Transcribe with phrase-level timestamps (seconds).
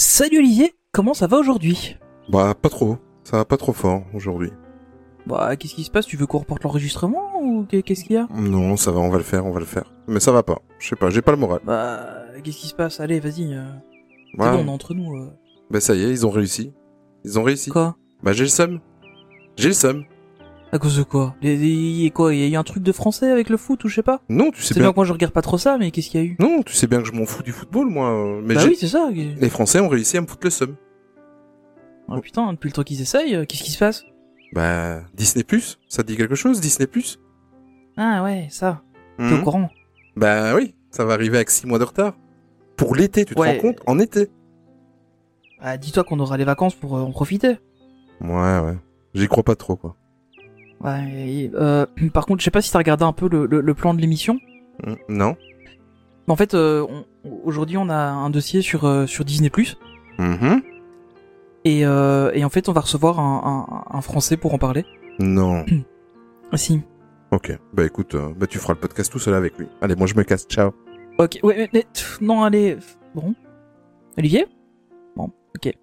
[0.00, 1.96] Salut Olivier, comment ça va aujourd'hui?
[2.28, 4.52] Bah pas trop, ça va pas trop fort aujourd'hui.
[5.26, 6.06] Bah qu'est-ce qui se passe?
[6.06, 8.28] Tu veux qu'on reporte l'enregistrement ou qu'est-ce qu'il y a?
[8.32, 9.92] Non, ça va, on va le faire, on va le faire.
[10.06, 11.58] Mais ça va pas, je sais pas, j'ai pas le moral.
[11.64, 12.06] Bah
[12.44, 13.00] qu'est-ce qui se passe?
[13.00, 13.52] Allez, vas-y.
[13.52, 13.64] Euh...
[14.38, 14.48] Ouais.
[14.52, 15.16] bon, on est entre nous.
[15.16, 15.32] euh.
[15.68, 16.72] Bah ça y est, ils ont réussi.
[17.24, 17.70] Ils ont réussi.
[17.70, 17.96] Quoi?
[18.22, 18.78] Bah j'ai le seum.
[19.56, 20.04] J'ai le seum.
[20.70, 21.34] À cause de quoi?
[21.40, 22.34] Les- y- quoi?
[22.34, 24.20] Il y a eu un truc de français avec le foot ou je sais pas?
[24.28, 24.90] Non, tu sais bien bien.
[24.92, 26.36] que moi je regarde pas trop ça, mais qu'est-ce qu'il y a eu?
[26.40, 28.38] Non, tu sais bien que je m'en fous du football, moi.
[28.44, 29.08] Mais Bah oui, c'est ça.
[29.10, 30.76] les Français ont réussi à me foutre le seum.
[32.10, 34.04] Ah, putain, depuis le temps qu'ils essayent, euh, qu'est-ce qui se passe?
[34.52, 37.18] Bah Disney Plus, ça te dit quelque chose, Disney Plus?
[37.96, 38.82] Ah ouais, ça.
[39.18, 39.70] T'es au courant?
[40.16, 42.14] Bah oui, ça va arriver avec six mois de retard.
[42.76, 43.54] Pour l'été, tu te Ouais.
[43.54, 43.78] rends compte?
[43.86, 44.28] En été.
[45.60, 47.58] Ah, dis-toi qu'on aura les vacances pour euh, en profiter.
[48.20, 48.76] Ouais, ouais.
[49.14, 49.96] J'y crois pas trop, quoi.
[50.80, 51.10] Ouais.
[51.28, 53.74] et, euh, par contre, je sais pas si t'as regardé un peu le, le- le
[53.74, 54.38] plan de l'émission.
[55.08, 55.36] Non
[56.28, 56.86] En fait, euh,
[57.44, 59.50] aujourd'hui, on a un dossier sur euh, sur Disney+.
[60.18, 60.62] Mhm.
[61.64, 64.84] Et, euh, et en fait, on va recevoir un, un, un Français pour en parler.
[65.18, 65.64] Non.
[66.50, 66.80] Ah, si.
[67.30, 67.52] Ok.
[67.74, 69.66] Bah écoute, euh, bah tu feras le podcast tout seul avec lui.
[69.82, 70.46] Allez, moi je me casse.
[70.48, 70.70] Ciao.
[71.18, 71.84] Ok, ouais, mais,
[72.22, 72.78] non, allez,
[73.14, 73.34] bon.
[74.16, 74.46] Olivier?
[75.14, 75.74] Bon, ok.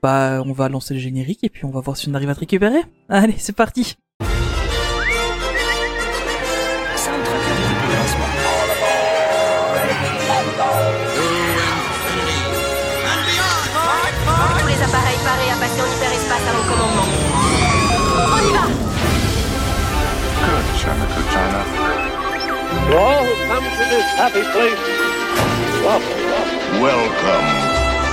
[0.00, 2.34] Bah, on va lancer le générique et puis on va voir si on arrive à
[2.36, 2.78] te récupérer.
[3.08, 3.96] Allez, c'est parti.
[15.68, 17.08] Passer en hyperespace à mon commandement.
[18.32, 18.64] On y va
[22.88, 24.80] all come to this happy place.
[26.80, 27.48] Welcome,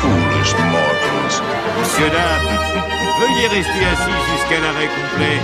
[0.01, 1.35] foolish mortals.
[1.79, 2.47] Monsieur, dame,
[3.19, 5.37] veuillez rester assis jusqu'à l'arrêt complet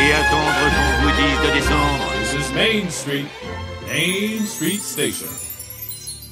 [0.00, 2.06] et attendre qu'on vous dise de descendre.
[2.20, 3.26] This is Main Street,
[3.88, 5.26] Main Street Station.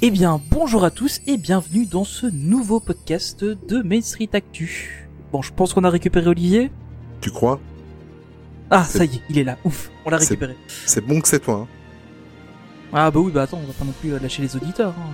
[0.02, 5.03] Eh bien, bonjour à tous et bienvenue dans ce nouveau podcast de Main Street Actu.
[5.34, 6.70] Bon, je pense qu'on a récupéré Olivier.
[7.20, 7.58] Tu crois?
[8.70, 9.56] Ah, ça y est, il est là.
[9.64, 10.54] Ouf, on l'a récupéré.
[10.68, 11.62] C'est bon que c'est toi.
[11.64, 11.66] Hein.
[12.92, 14.94] Ah bah oui, bah attends, on va pas non plus euh, lâcher les auditeurs.
[14.96, 15.10] hein.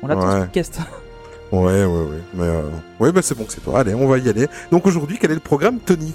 [0.00, 0.40] On l'attend ce Ouais.
[0.42, 0.78] podcast.
[1.50, 2.20] Ouais, ouais, ouais.
[2.34, 2.62] Mais euh...
[3.00, 3.80] ouais, bah c'est bon que c'est toi.
[3.80, 4.46] Allez, on va y aller.
[4.70, 6.14] Donc aujourd'hui, quel est le programme, Tony?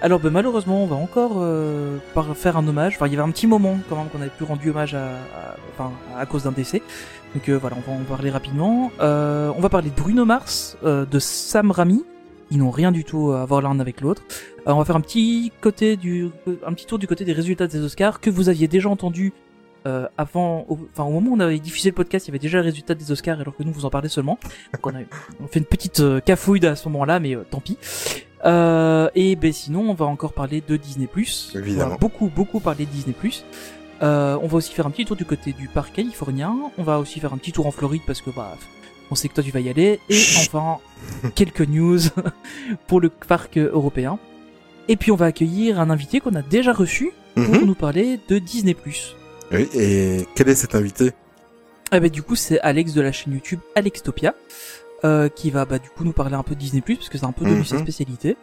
[0.00, 1.98] Alors bah, malheureusement, on va encore euh,
[2.36, 2.94] faire un hommage.
[2.96, 5.08] Enfin, il y avait un petit moment quand même qu'on avait plus rendu hommage à,
[5.08, 6.80] à- enfin, à cause d'un décès.
[7.34, 8.90] Donc euh, voilà, on va en parler rapidement.
[9.00, 12.02] Euh, on va parler de Bruno Mars, de Sam Raimi.
[12.50, 14.22] Ils n'ont rien du tout à voir l'un avec l'autre.
[14.66, 16.30] Euh, on va faire un petit côté du,
[16.66, 19.32] un petit tour du côté des résultats des Oscars que vous aviez déjà entendu
[19.86, 22.38] euh, avant, au, enfin au moment où on avait diffusé le podcast, il y avait
[22.38, 24.38] déjà le résultat des Oscars alors que nous vous en parlez seulement.
[24.74, 25.00] Donc on a,
[25.42, 27.78] on fait une petite euh, cafouille à ce moment-là, mais euh, tant pis.
[28.44, 31.08] Euh, et ben sinon, on va encore parler de Disney+.
[31.54, 31.86] Évidemment.
[31.86, 33.14] On va beaucoup, beaucoup parler de Disney+.
[34.02, 36.56] Euh, on va aussi faire un petit tour du côté du parc californien.
[36.78, 38.56] On va aussi faire un petit tour en Floride parce que bah,
[39.10, 40.00] on sait que toi tu vas y aller.
[40.08, 40.78] Et enfin,
[41.34, 41.98] quelques news
[42.86, 44.18] pour le parc euh, européen.
[44.88, 47.64] Et puis on va accueillir un invité qu'on a déjà reçu pour Mhm.
[47.64, 48.76] nous parler de Disney+.
[49.52, 51.12] Oui, et quel est cet invité?
[51.92, 54.34] Ah bah du coup c'est Alex de la chaîne YouTube Alextopia
[55.04, 57.18] euh, qui va bah du coup nous parler un peu de Disney Plus parce que
[57.18, 57.64] c'est un peu devenu Mhm.
[57.66, 58.36] sa spécialité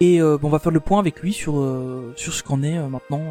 [0.00, 2.62] et euh, bon, on va faire le point avec lui sur euh, sur ce qu'en
[2.62, 3.22] est maintenant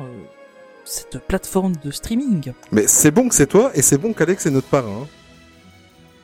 [0.84, 2.51] cette plateforme de streaming.
[2.72, 5.01] Mais c'est bon que c'est toi, et c'est bon qu'Alex est notre parrain.
[5.03, 5.07] hein.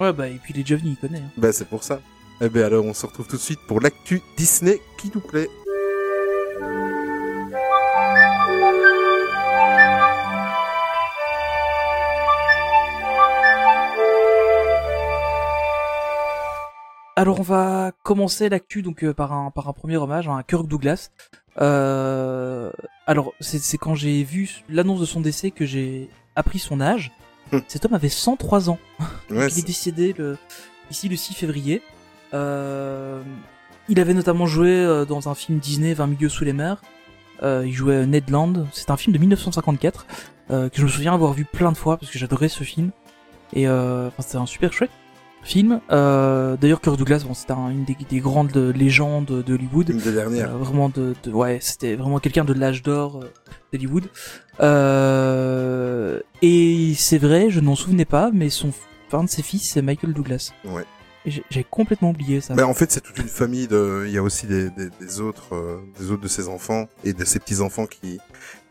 [0.01, 1.19] Ouais bah et puis il est déjà venu il connaît.
[1.19, 1.31] hein.
[1.37, 2.01] Bah c'est pour ça.
[2.41, 5.47] Eh ben alors, on se retrouve tout de suite pour l'actu Disney qui nous plaît.
[17.15, 20.65] Alors on va commencer l'actu donc euh, par un par un premier hommage à Kirk
[20.65, 21.11] Douglas.
[21.59, 22.71] Euh,
[23.05, 27.11] alors c'est c'est quand j'ai vu l'annonce de son décès que j'ai appris son âge.
[27.67, 28.79] Cet homme avait 103 ans.
[29.29, 30.37] Ouais, il est décédé le,
[30.89, 31.81] ici le 6 février.
[32.33, 33.21] Euh,
[33.89, 36.81] il avait notamment joué euh, dans un film Disney 20 milieux sous les mers.
[37.43, 38.67] Euh, il jouait Ned Land.
[38.71, 40.05] C'est un film de 1954
[40.51, 42.91] euh, que je me souviens avoir vu plein de fois parce que j'adorais ce film.
[43.53, 44.91] Et euh, enfin, c'était un super chouette
[45.43, 45.81] film.
[45.91, 49.89] Euh, D'ailleurs, Kirk Douglas, bon, c'était un- une des, des grandes légendes d'Hollywood.
[49.89, 50.53] une des dernières.
[50.53, 53.27] Euh, vraiment de, de- ouais, c'était vraiment quelqu'un de l'âge d'or euh,
[53.73, 54.05] d'Hollywood.
[54.61, 58.71] Euh, et c'est vrai, je n'en souvenais pas, mais son
[59.13, 60.53] un de ses fils c'est Michael Douglas.
[60.63, 60.85] Ouais.
[61.25, 62.55] J'ai complètement oublié ça.
[62.55, 64.05] Bah en fait, c'est toute une famille de.
[64.07, 67.13] Il y a aussi des, des, des autres, euh, des autres de ses enfants et
[67.13, 68.19] de ses petits enfants qui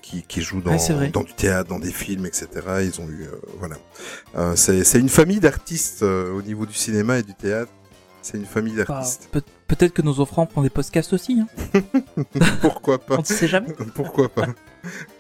[0.03, 2.49] qui, qui jouent dans, Ouais, du théâtre, dans des films, etc.
[2.83, 3.77] Ils ont eu, euh, voilà.
[4.37, 7.71] Euh, c'est une famille d'artistes euh, au niveau du cinéma et du théâtre.
[8.23, 9.29] C'est une famille Bah, d'artistes.
[9.33, 11.41] peut- Peut-être que nos enfants font des podcasts aussi.
[11.41, 11.81] Hein.
[12.61, 13.73] Pourquoi pas On ne sait jamais.
[13.95, 14.47] Pourquoi pas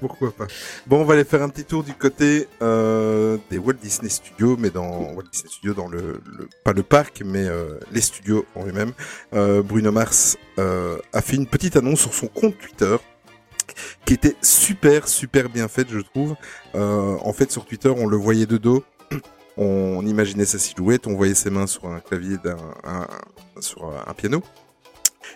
[0.00, 0.46] Pourquoi pas.
[0.88, 4.56] Bon, on va aller faire un petit tour du côté euh, des Walt Disney Studios,
[4.58, 7.46] mais dans Walt Disney Studios, dans le, le- pas le parc, mais
[7.92, 8.92] les studios en eux-mêmes.
[9.34, 12.96] Euh, Bruno Mars a fait une petite annonce sur son compte Twitter
[14.04, 16.36] qui était super super bien faite, je trouve.
[16.74, 18.84] Euh, en fait, sur Twitter, on le voyait de dos.
[19.56, 22.36] On imaginait sa silhouette, on voyait ses mains sur un clavier
[23.60, 24.42] sur un piano.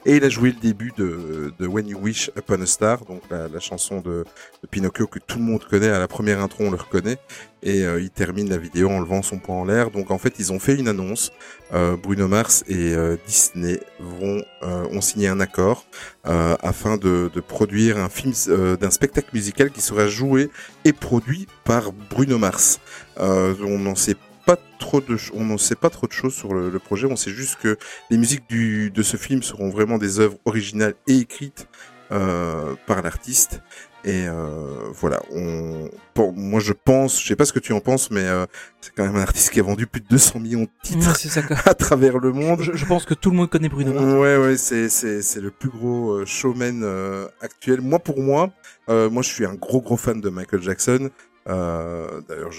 [0.06, 3.60] Et il a joué le début de, When You Wish Upon a Star, donc la,
[3.60, 4.24] chanson de,
[4.70, 5.88] Pinocchio que tout le monde connaît.
[5.88, 7.18] À la première intro, on le reconnaît.
[7.62, 9.90] Et euh, il termine la vidéo en levant son poing en l'air.
[9.90, 11.32] Donc en fait, ils ont fait une annonce.
[11.72, 15.84] Euh, Bruno Mars et euh, Disney vont ont signé un accord
[16.24, 18.32] afin de, de produire un film
[18.80, 20.50] d'un spectacle musical qui sera joué
[20.86, 22.80] et produit par Bruno Mars.
[23.18, 26.70] On n'en sait pas trop de, on n'en sait pas trop de choses sur le,
[26.70, 27.06] le projet.
[27.06, 27.76] On sait juste que
[28.10, 31.68] les musiques du, de ce film seront vraiment des œuvres originales et écrites
[32.12, 33.62] euh, par l'artiste.
[34.06, 37.80] Et euh, voilà, on, bon, moi je pense, je sais pas ce que tu en
[37.80, 38.44] penses, mais euh,
[38.82, 41.40] c'est quand même un artiste qui a vendu plus de 200 millions de titres ça
[41.64, 42.60] à travers le monde.
[42.60, 44.04] Je, je pense que tout le monde connaît Bruno Mars.
[44.04, 47.80] Ouais, ouais, c'est c'est c'est le plus gros euh, showman euh, actuel.
[47.80, 48.50] Moi, pour moi,
[48.90, 51.08] euh, moi, je suis un gros gros fan de Michael Jackson.
[51.48, 52.52] Euh, D'ailleurs,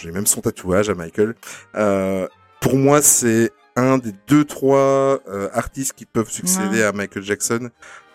[0.00, 1.34] j'ai- même son tatouage à Michael.
[1.76, 2.26] Euh,
[2.60, 7.70] pour moi, c'est un des deux trois euh, artistes qui peuvent succéder à Michael Jackson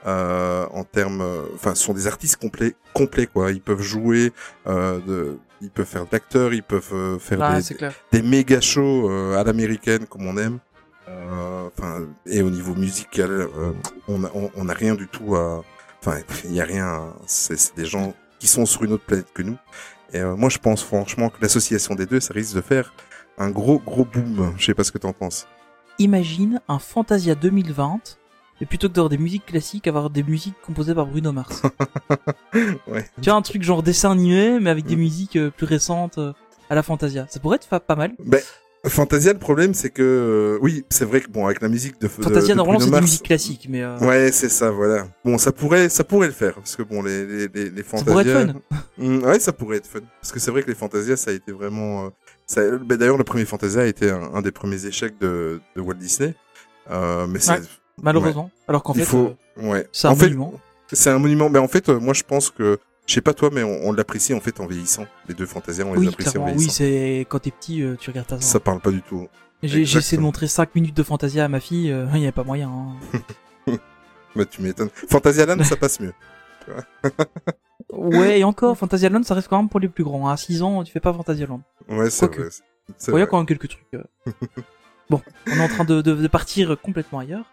[0.07, 1.21] euh, en termes.
[1.21, 3.51] euh, Enfin, ce sont des artistes complets, complets quoi.
[3.51, 4.31] Ils peuvent jouer,
[4.67, 7.63] euh, de, ils peuvent faire d'acteurs, ils peuvent euh, faire Ah, des,
[8.11, 10.59] des méga shows euh, à l'américaine comme on aime.
[11.09, 13.71] Euh, Enfin, et au niveau musical, euh,
[14.07, 15.63] on a on, on a rien du tout à.
[16.01, 16.85] Enfin, il y a rien.
[16.87, 19.57] à- c'est des gens qui sont sur une autre planète que nous.
[20.13, 22.93] Et euh, moi, je pense franchement que l'association des deux, ça risque de faire
[23.37, 24.53] un gros gros boom.
[24.57, 25.47] Je sais pas ce que t'en penses.
[25.99, 28.17] Imagine un Fantasia 2020,
[28.61, 31.61] et plutôt que d'avoir des musiques classiques, avoir des musiques composées par Bruno Mars.
[32.87, 33.05] Ouais.
[33.21, 34.99] tu vois, un truc genre dessin animé, mais avec des Mm.
[34.99, 36.33] musiques euh, plus récentes euh,
[36.69, 37.25] à la Fantasia.
[37.29, 38.13] Ça pourrait être pas mal.
[38.25, 38.41] Ben,
[38.85, 42.07] Fantasia, le problème, c'est que euh, oui, c'est vrai que bon, avec la musique de
[42.07, 45.05] Fantasia, de normalement, c'est des musiques classiques, mais euh, Ouais, c'est ça, voilà.
[45.25, 48.03] Bon, ça pourrait, ça pourrait le faire, parce que bon, les les les, les ça
[48.05, 48.77] pourrait être Fantasia- fun.
[48.97, 49.99] Mm, ouais, ça pourrait être fun.
[50.21, 52.05] Parce que c'est vrai que les Fantasia, ça a été vraiment.
[52.05, 52.09] euh,
[52.45, 52.61] ça...
[52.77, 55.93] ben, D'ailleurs, le premier Fantasia a été un, un des premiers échecs de, de Walt
[55.95, 56.33] Disney.
[56.91, 57.51] Euh, mais c'est.
[57.53, 57.59] Ouais,
[58.01, 58.49] Malheureusement.
[58.67, 59.33] Alors qu'en fait, faut.
[59.57, 59.87] euh, ouais.
[59.93, 60.53] c'est en un fait, monument.
[60.91, 61.49] C'est un monument.
[61.49, 62.77] Mais en fait, euh, moi, je pense que.
[63.09, 65.07] Je sais pas toi, mais on, on l'apprécie en fait en vieillissant.
[65.27, 66.47] Les deux Fantasia, on les apprécie en clairement.
[66.51, 66.75] Oui, vieillissant.
[66.77, 69.27] c'est quand t'es petit, euh, tu regardes ta ça parle pas du tout.
[69.63, 72.31] J'ai essayé de montrer 5 minutes de Fantasia à ma fille, euh, il y avait
[72.31, 72.69] pas moyen.
[72.69, 73.77] hein.
[74.35, 74.91] Mais tu m'étonnes.
[75.09, 76.13] Fantasia Land, ça passe mieux.
[77.93, 80.29] ouais, et encore, Fantasia Land, ça reste quand même pour les plus grands.
[80.29, 81.61] À 6 ans, tu fais pas Fantasia Land.
[81.89, 82.47] Ouais, c'est vrai.
[83.07, 83.87] il y a quand même quelques trucs.
[83.95, 84.03] euh.
[85.09, 87.45] bon, on est en train de, de, de partir complètement ailleurs.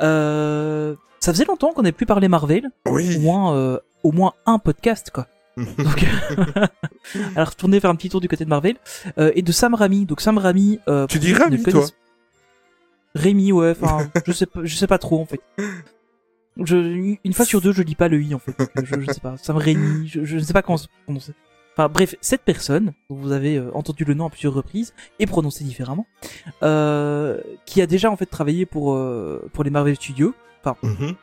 [0.00, 2.70] Euh, ça faisait longtemps qu'on n'avait plus parlé Marvel.
[2.86, 3.18] Au Oui.
[3.18, 5.26] moins, euh, au moins un podcast, quoi.
[5.56, 6.04] Donc,
[7.34, 8.76] alors retourner faire un petit tour du côté de Marvel
[9.18, 10.04] euh, et de Sam Raimi.
[10.04, 10.80] Donc Sam Raimi.
[10.86, 11.86] Euh, Tu dis Raimi, toi
[13.14, 13.70] Rémi, ouais.
[13.80, 15.40] Enfin, je sais pas, je sais pas trop en fait.
[16.62, 16.76] Je,
[17.24, 18.54] une fois sur deux, je lis pas le i en fait.
[18.84, 19.36] Je, je sais pas.
[19.38, 21.32] Sam Raimi, je, je ne sais pas comment se prononcer.
[21.74, 25.26] Enfin bref, cette personne, dont vous avez euh, entendu le nom à plusieurs reprises et
[25.26, 26.06] prononcé différemment,
[26.62, 28.98] euh, qui a déjà en fait travaillé pour
[29.52, 30.34] pour les Marvel Studios,
[30.82, 31.14] Mhm.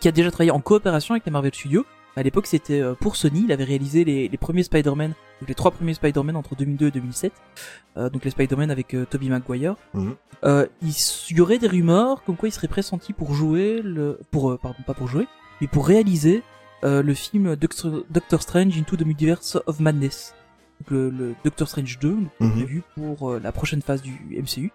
[0.00, 1.86] qui a déjà travaillé en coopération avec les Marvel Studios.
[2.18, 3.44] À l'époque, c'était euh, pour Sony.
[3.44, 5.12] Il avait réalisé les, les premiers Spider-Man,
[5.46, 7.32] les trois premiers Spider-Man entre 2002 et 2007.
[7.96, 9.76] Euh, donc les Spider-Man avec euh, Tobey Maguire.
[9.94, 10.16] Mhm.
[10.42, 14.58] Euh, il y aurait des rumeurs comme quoi il serait pressenti pour jouer le, pour
[14.58, 15.28] pardon pas pour jouer,
[15.60, 16.42] mais pour réaliser
[16.82, 20.34] le film Doctor, Doctor Strange Into the Multiverse of Madness.
[20.80, 22.52] Donc le, le Doctor Strange 2 donc, Mhm.
[22.52, 24.72] prévu pour la prochaine phase du MCU.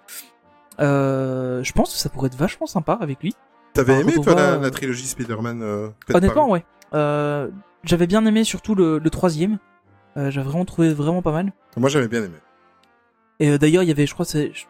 [0.80, 3.36] Je pense que ça pourrait être vachement sympa avec lui.
[3.74, 6.64] T'avais aimé toi la, trilogie Spider-Man euh, Honnêtement, ouais.
[6.94, 7.50] Euh,
[7.84, 9.60] j'avais bien aimé surtout le, le troisième.
[10.18, 11.52] Euh, J'avais vraiment trouvé vraiment pas mal.
[11.76, 12.36] Moi, j'avais bien aimé.
[13.40, 14.66] Et euh, d'ailleurs, il y avait, je crois, c'est, je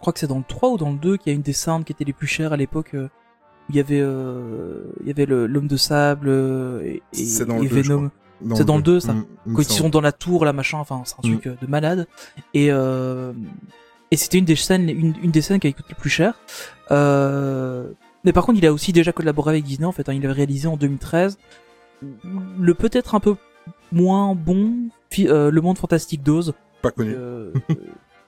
[0.00, 1.52] crois que c'est dans le 3 ou dans le 2 qu'il y a une des
[1.52, 2.90] scènes qui était les plus chères à l'époque.
[2.94, 3.08] où
[3.70, 6.28] il y avait, il y avait l'homme de sable
[6.84, 8.10] et, et, C'est dans et le deux, je Venom.
[8.56, 9.12] C'est dans le deux, ça.
[9.12, 11.32] Mm, Quand ils sont dans la tour, là, machin, enfin, c'est un Mm.
[11.32, 12.06] truc euh, de malade.
[12.54, 13.32] Et, euh,
[14.10, 16.40] et c'était une des scènes, une, une des scènes qui avait coûté le plus cher.
[16.90, 17.88] Euh,
[18.24, 20.08] mais par contre, il a aussi déjà collaboré avec Disney, en fait.
[20.08, 20.12] hein.
[20.12, 21.38] il avait réalisé en 2013
[22.02, 23.34] le peut-être un peu
[23.92, 24.74] moins bon
[25.20, 26.54] euh, Le Monde Fantastique d'Oz.
[26.82, 27.12] Pas connu.
[27.16, 27.52] Euh,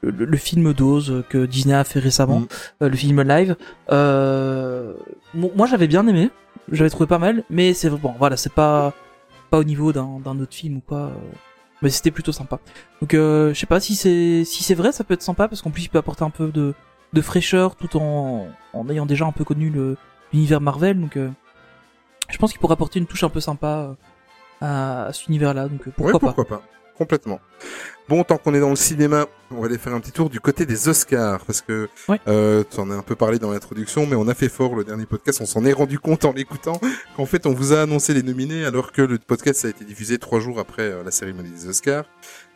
[0.03, 2.47] le, le film d'Oz que Disney a fait récemment, Mm.
[2.83, 3.57] euh, le film live.
[3.93, 4.95] Euh,
[5.35, 6.31] mo- moi, j'avais bien aimé,
[6.73, 8.93] j'avais trouvé pas mal, mais c'est bon, voilà, c'est pas
[9.51, 10.99] pas au niveau d'un d'un autre film ou quoi.
[10.99, 11.11] euh,
[11.83, 12.61] mais c'était plutôt sympa.
[13.01, 15.63] Donc, euh, je sais pas si c'est si c'est vrai, ça peut être sympa parce
[15.63, 16.75] qu'en plus, il peut apporter un peu de
[17.13, 19.97] de fraîcheur tout en en ayant déjà un peu connu le
[20.33, 21.01] l'univers Marvel.
[21.01, 21.29] Donc, euh,
[22.31, 23.95] je pense qu'il pourrait apporter une touche un peu sympa euh,
[24.61, 26.27] à, à cet univers-là, donc euh, pourquoi ouais, pas.
[26.33, 26.63] pourquoi pas.
[26.97, 27.41] Complètement.
[28.11, 30.39] Bon, tant qu'on est dans le cinéma, on va aller faire un petit tour du
[30.39, 32.21] côté des Oscars, parce que Ouais.
[32.29, 34.85] euh, tu en as un peu parlé dans l'introduction, mais on a fait fort le
[34.85, 36.79] dernier podcast, on s'en est rendu compte en l'écoutant,
[37.17, 40.19] qu'en fait on vous a annoncé les nominés, alors que le podcast a été diffusé
[40.19, 42.05] trois jours après euh, la cérémonie des Oscars.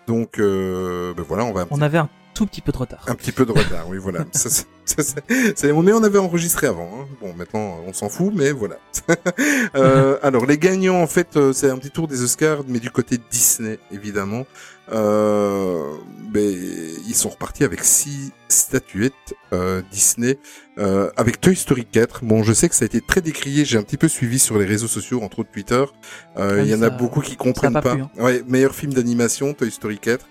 [0.07, 3.05] Donc, euh, ben voilà, on va un On avait un tout petit peu de retard.
[3.07, 4.27] un petit peu de retard, oui, voilà.
[4.33, 4.51] Ça,
[4.97, 5.21] ça,
[5.63, 6.91] mais on avait enregistré avant.
[6.95, 7.07] hein.
[7.21, 8.77] Bon, maintenant, on s'en fout, mais voilà.
[9.77, 12.91] Euh, alors, les gagnants, en fait, euh, c'est un petit tour des Oscars, mais du
[12.91, 14.47] côté Disney, évidemment.
[14.93, 15.83] Euh,
[16.31, 16.43] ben,
[17.07, 19.13] ils sont repartis avec six statuettes
[19.53, 20.39] euh, Disney,
[20.79, 22.25] euh, avec Toy Story 4.
[22.25, 23.65] Bon, je sais que ça a été très décrié.
[23.65, 25.85] J'ai un petit peu suivi sur les réseaux sociaux, entre autres Twitter.
[26.37, 27.93] Euh, Ah Il y en a beaucoup qui comprennent pas pas.
[27.95, 28.11] hein.
[28.19, 30.25] Ouais, meilleur film d'animation, Toy Story 4.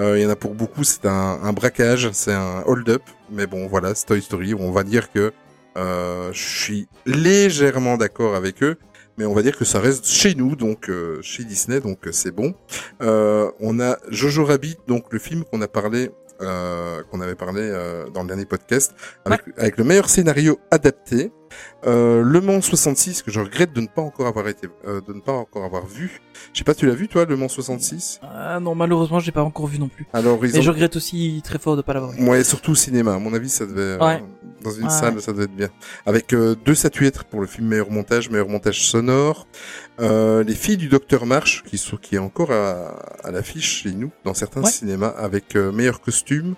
[0.00, 3.02] Euh, Il y en a pour beaucoup, c'est un, un braquage, c'est un hold-up.
[3.30, 4.54] Mais bon, voilà, c'est Toy Story.
[4.54, 5.32] On va dire que
[5.76, 8.76] euh, je suis légèrement d'accord avec eux.
[9.18, 12.12] Mais on va dire que ça reste chez nous, donc euh, chez Disney, donc euh,
[12.12, 12.54] c'est bon.
[13.02, 17.60] Euh, on a Jojo Rabbit, donc le film qu'on a parlé, euh, qu'on avait parlé
[17.60, 18.94] euh, dans le dernier podcast,
[19.26, 21.30] avec, avec le meilleur scénario adapté.
[21.86, 25.12] Euh, le Mans 66 que je regrette de ne pas encore avoir été, euh, de
[25.12, 26.20] ne pas encore avoir vu.
[26.52, 29.42] Je sais pas, tu l'as vu toi, le Mans 66 Ah non, malheureusement, j'ai pas
[29.42, 30.06] encore vu non plus.
[30.12, 30.62] Alors ils Et ont...
[30.62, 32.22] je regrette aussi très fort de pas l'avoir vu.
[32.28, 33.14] Ouais, surtout au cinéma.
[33.14, 34.22] À mon avis, ça devait euh, Ouais.
[34.62, 34.90] dans une Ouais.
[34.90, 35.68] salle, ça devait être bien.
[36.06, 39.46] Avec euh, deux statuettes pour le film meilleur montage, meilleur montage sonore.
[40.00, 43.92] Euh, les filles du Docteur March, qui sont qui est encore à, à l'affiche chez
[43.92, 44.70] nous dans certains Ouais.
[44.70, 46.54] cinémas, avec euh, meilleur costume.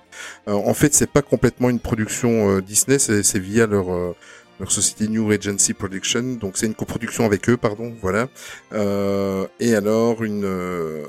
[0.49, 4.14] Euh, en fait, c'est pas complètement une production euh, Disney, c'est c'est via leur euh,
[4.62, 8.28] leur société New Regency Production, donc c'est une coproduction avec eux, pardon, voilà.
[8.73, 11.04] Euh, et alors une euh,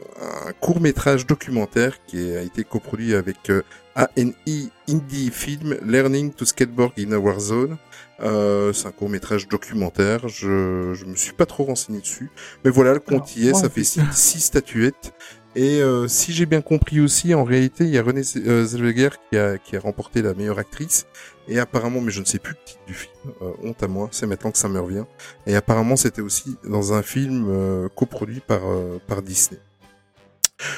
[0.48, 3.62] un court métrage documentaire qui a été coproduit avec euh,
[3.96, 7.78] ANI Indie Film Learning to Skateboard in a Warzone.
[8.22, 10.28] Euh, c'est un court métrage documentaire.
[10.30, 12.32] Je je me suis pas trop renseigné dessus,
[12.66, 13.54] mais voilà le compte y est.
[13.54, 15.14] Ça fait six statuettes.
[15.56, 19.12] Et euh, si j'ai bien compris aussi, en réalité, il y a Renée euh, Zellweger
[19.30, 21.06] qui a qui a remporté la meilleure actrice.
[21.48, 23.12] Et apparemment, mais je ne sais plus le titre du film.
[23.42, 25.04] euh, honte à moi, c'est maintenant que ça me revient.
[25.46, 29.60] Et apparemment, c'était aussi dans un film euh, coproduit par euh, par Disney.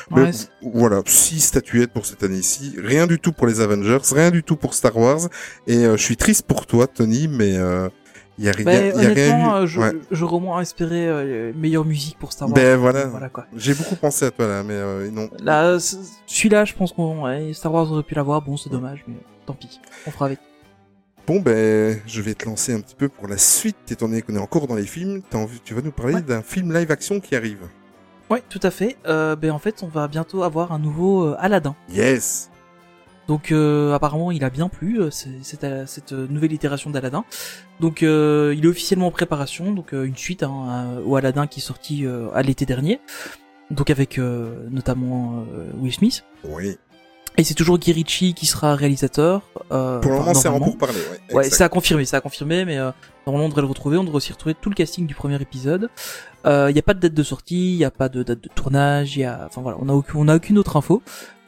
[0.09, 0.31] Ouais,
[0.63, 2.75] voilà, six statuettes pour cette année-ci.
[2.81, 5.29] Rien du tout pour les Avengers, rien du tout pour Star Wars.
[5.67, 7.51] Et je suis triste pour toi, Tony, mais
[8.39, 9.67] il y a rien, Bah, y a rien eu.
[9.67, 9.91] je- Ouais.
[10.09, 12.55] j'aurais au moins espéré euh, meilleure musique pour Star Wars.
[12.55, 13.05] Ben voilà.
[13.07, 13.45] Voilà quoi.
[13.55, 15.29] J'ai beaucoup pensé à toi là, mais euh, non.
[15.43, 18.41] Là, celui-là, je pense qu'on ouais, Star Wars aurait pu l'avoir.
[18.41, 19.79] Bon, c'est dommage, mais tant pis.
[20.07, 20.39] On fera avec.
[21.27, 24.35] Bon ben, je vais te lancer un petit peu pour la suite, étant donné qu'on
[24.35, 25.21] est encore dans les films.
[25.29, 26.21] T'as envie, tu vas nous parler Ouais.
[26.21, 27.61] d'un film live action qui arrive.
[28.29, 28.97] Ouais, tout à fait.
[29.07, 31.75] Euh, ben en fait, on va bientôt avoir un nouveau euh, Aladdin.
[31.91, 32.51] Yes.
[33.27, 37.23] Donc euh, apparemment, il a bien plu euh, cette, euh, cette nouvelle itération d'Aladdin.
[37.79, 39.71] Donc euh, il est officiellement en préparation.
[39.73, 42.05] Donc une suite hein, à- au Aladdin qui est sorti
[42.35, 42.99] à l'été dernier.
[43.71, 45.43] Donc avec euh, notamment
[45.79, 46.23] Will Smith.
[46.43, 46.77] Oui.
[47.37, 49.41] Et c'est toujours Guy Ritchie qui sera réalisateur.
[49.71, 50.99] Euh, Pour le moment, c'est en pour parler.
[51.29, 51.35] Ouais.
[51.35, 52.91] Ouais, c'est à confirmer, c'est à confirmer, mais euh,
[53.27, 55.89] normalement on devrait le retrouver, on devrait aussi retrouver tout le casting du premier épisode.
[56.45, 58.41] Il euh, n'y a pas de date de sortie, il n'y a pas de date
[58.41, 61.01] de tournage, il y a, enfin voilà, on a aucune, on a aucune autre info.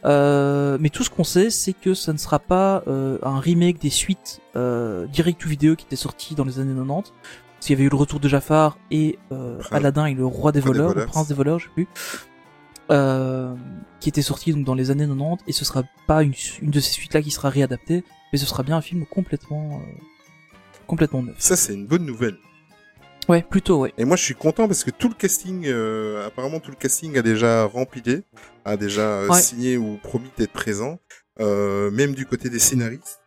[0.06, 3.80] Euh, mais tout ce qu'on sait, c'est que ça ne sera pas euh, un remake
[3.80, 7.12] des suites euh, direct to vidéo qui étaient sorties dans les années 90.
[7.12, 10.52] Parce qu'il y avait eu le retour de Jafar et euh, Aladdin et le roi
[10.52, 10.94] des voleurs.
[10.94, 11.88] le prince des voleurs, je sais plus.
[12.90, 13.54] Euh,
[14.00, 16.80] qui était sorti donc dans les années 90 et ce sera pas une, une de
[16.80, 20.02] ces suites là qui sera réadaptée mais ce sera bien un film complètement euh,
[20.86, 21.36] complètement neuf.
[21.38, 22.38] Ça, c'est une bonne nouvelle.
[23.28, 23.94] Ouais, plutôt ouais.
[23.98, 27.18] Et moi, je suis content parce que tout le casting, euh, apparemment, tout le casting
[27.18, 28.24] a déjà rempilé,
[28.64, 29.42] a déjà euh, Ouais.
[29.42, 31.00] signé ou promis d'être présent,
[31.42, 33.20] euh, même du côté des scénaristes.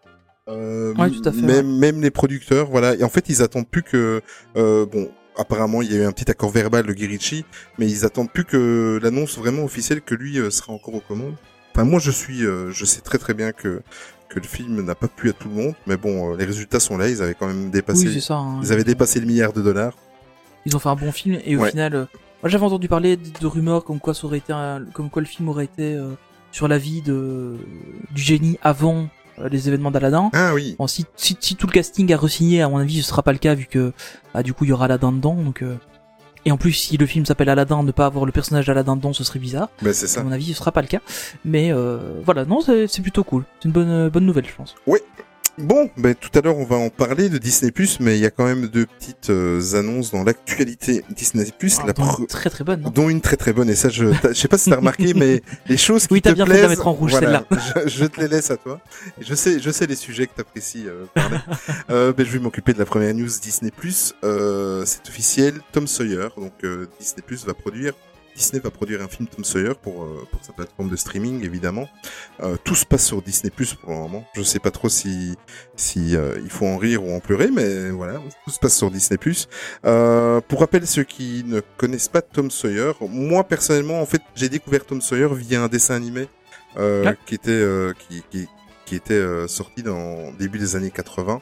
[0.48, 2.94] Euh, Ouais, tout à fait, Même, même les producteurs, voilà.
[2.94, 4.22] Et en fait, ils attendent plus que,
[4.56, 7.44] euh, bon, apparemment, il y a eu un petit accord verbal de Guirichi,
[7.78, 11.34] mais ils attendent plus que l'annonce vraiment officielle que lui euh, sera encore aux commandes.
[11.74, 13.82] Enfin, moi, je suis, euh, je sais très très bien que
[14.28, 16.78] que le film n'a pas plu à tout le monde, mais bon, euh, les résultats
[16.78, 17.08] sont là.
[17.08, 18.34] Ils avaient quand même dépassé, Oui, ça.
[18.36, 18.60] hein.
[18.62, 19.94] ils avaient dépassé le milliard de dollars.
[20.66, 21.70] Ils ont fait un bon film et au Ouais.
[21.70, 21.92] final,
[22.40, 25.20] moi j'avais entendu parler de, de rumeurs comme quoi ça aurait été, un- comme quoi
[25.20, 26.10] le film aurait été euh,
[26.52, 27.56] sur la vie de
[28.12, 29.08] du génie avant
[29.50, 30.30] les événements d'Aladin.
[30.32, 30.76] Ah oui.
[30.78, 33.32] Bon, si, si, si tout le casting a re-signé, à mon avis, ce sera pas
[33.32, 33.92] le cas vu que
[34.34, 35.34] bah, du coup il y aura Aladdin dedans.
[35.34, 35.76] Donc euh,
[36.46, 39.12] et en plus, si le film s'appelle Aladdin, ne pas avoir le personnage d'Aladdin dedans,
[39.12, 39.68] ce serait bizarre.
[39.82, 40.22] Ben c'est À ça.
[40.24, 41.00] mon avis, ce sera pas le cas.
[41.44, 43.44] Mais euh, voilà, non, c'est plutôt cool.
[43.60, 44.74] C'est une bonne euh, bonne nouvelle, je pense.
[45.62, 48.30] Bon, ben tout à l'heure on va en parler de Disney mais il y a
[48.30, 51.46] quand même deux petites euh, annonces dans l'actualité Disney
[51.80, 53.68] Ah, la dont pre- une très très bonne, non dont une très très bonne.
[53.70, 56.32] Et ça je je sais pas si t'as remarqué mais les choses qui Oui, t'as
[56.32, 58.56] bien fait de plaisent la mettre en rouge, voilà, je, je te les laisse à
[58.56, 58.80] toi.
[59.20, 61.38] Je sais je sais les sujets que t'apprécies euh, parler.
[61.90, 63.72] Euh, ben je vais m'occuper de la première news Disney
[64.24, 65.54] euh, c'est officiel.
[65.72, 67.94] Tom Sawyer donc euh, Disney va produire
[68.34, 71.88] Disney va produire un film Tom Sawyer pour euh, pour sa plateforme de streaming évidemment.
[72.40, 74.24] Euh, tout se passe sur Disney Plus pour le moment.
[74.34, 75.36] Je sais pas trop si
[75.76, 78.90] si euh, il faut en rire ou en pleurer mais voilà tout se passe sur
[78.90, 79.18] Disney
[79.84, 84.48] euh, pour rappel, ceux qui ne connaissent pas Tom Sawyer, moi personnellement, en fait, j'ai
[84.48, 86.28] découvert Tom Sawyer via un dessin animé
[86.76, 87.16] Ouais.
[87.26, 87.66] qui était
[88.08, 88.46] qui, qui,
[88.90, 91.40] qui était euh, sorti dans début des années 80.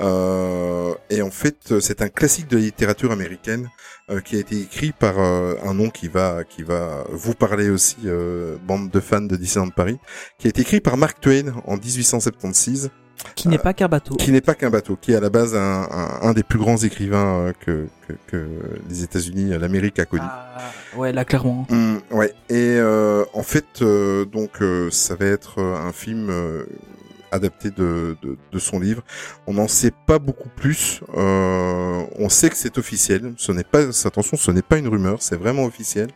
[0.00, 3.68] Euh, et en fait, c'est un classique de la littérature américaine
[4.10, 7.68] euh, qui a été écrit par euh, un nom qui va qui va vous parler
[7.68, 9.98] aussi, euh, bande de fans de Disneyland Paris,
[10.38, 12.90] qui a été écrit par Mark Twain en 1876
[13.36, 14.16] Qui n'est pas qu'un bateau.
[14.16, 16.58] qui n'est pas qu'un bateau, qui est à la base un, un, un des plus
[16.58, 18.46] grands écrivains euh, que, que, que
[18.88, 20.22] les États-Unis, euh, l'Amérique a connu.
[20.24, 21.66] Ah, ouais, là clairement.
[21.70, 22.32] Hum, ouais.
[22.48, 26.64] Et euh, en fait, euh, donc euh, ça va être euh, un film euh,
[27.32, 29.02] adapté de, de, de son livre.
[29.46, 31.00] On n'en sait pas beaucoup plus.
[31.16, 33.34] Euh, on sait que c'est officiel.
[33.36, 36.08] Ce n'est pas, attention, ce n'est pas une rumeur, c'est vraiment officiel.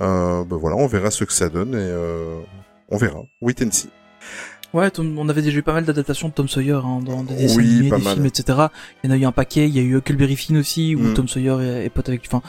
[0.00, 2.38] Euh, ben voilà, on verra ce que ça donne et euh,
[2.88, 3.20] on verra.
[3.40, 3.88] Wait and see.
[4.72, 7.34] Ouais, Tom- on avait déjà eu pas mal d'adaptations de Tom Sawyer hein, dans des
[7.34, 8.14] dessins Oui, animés, des mal.
[8.14, 8.58] films, etc.
[9.02, 9.68] Il y en a eu un paquet.
[9.68, 11.14] Il y a eu Huckleberry Finn aussi, où Mm.
[11.14, 12.22] Tom Sawyer est, est pote avec.
[12.26, 12.40] Enfin,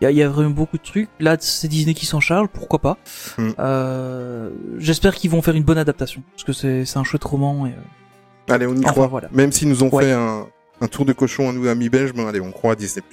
[0.00, 1.08] il y a, il y a vraiment beaucoup de trucs.
[1.20, 2.48] Là, c'est Disney qui s'en charge.
[2.48, 2.98] Pourquoi pas
[3.38, 3.50] Mm.
[3.58, 7.66] euh, J'espère qu'ils vont faire une bonne adaptation, parce que c'est c'est un chouette roman.
[7.66, 9.06] Et, euh, Allez, on y Enfin, croit.
[9.06, 9.28] voilà.
[9.32, 10.04] Même s'ils nous ont Ouais.
[10.04, 10.46] fait un,
[10.80, 13.04] un tour de cochon à nous, amis belges, mais allez, on croit à Disney+.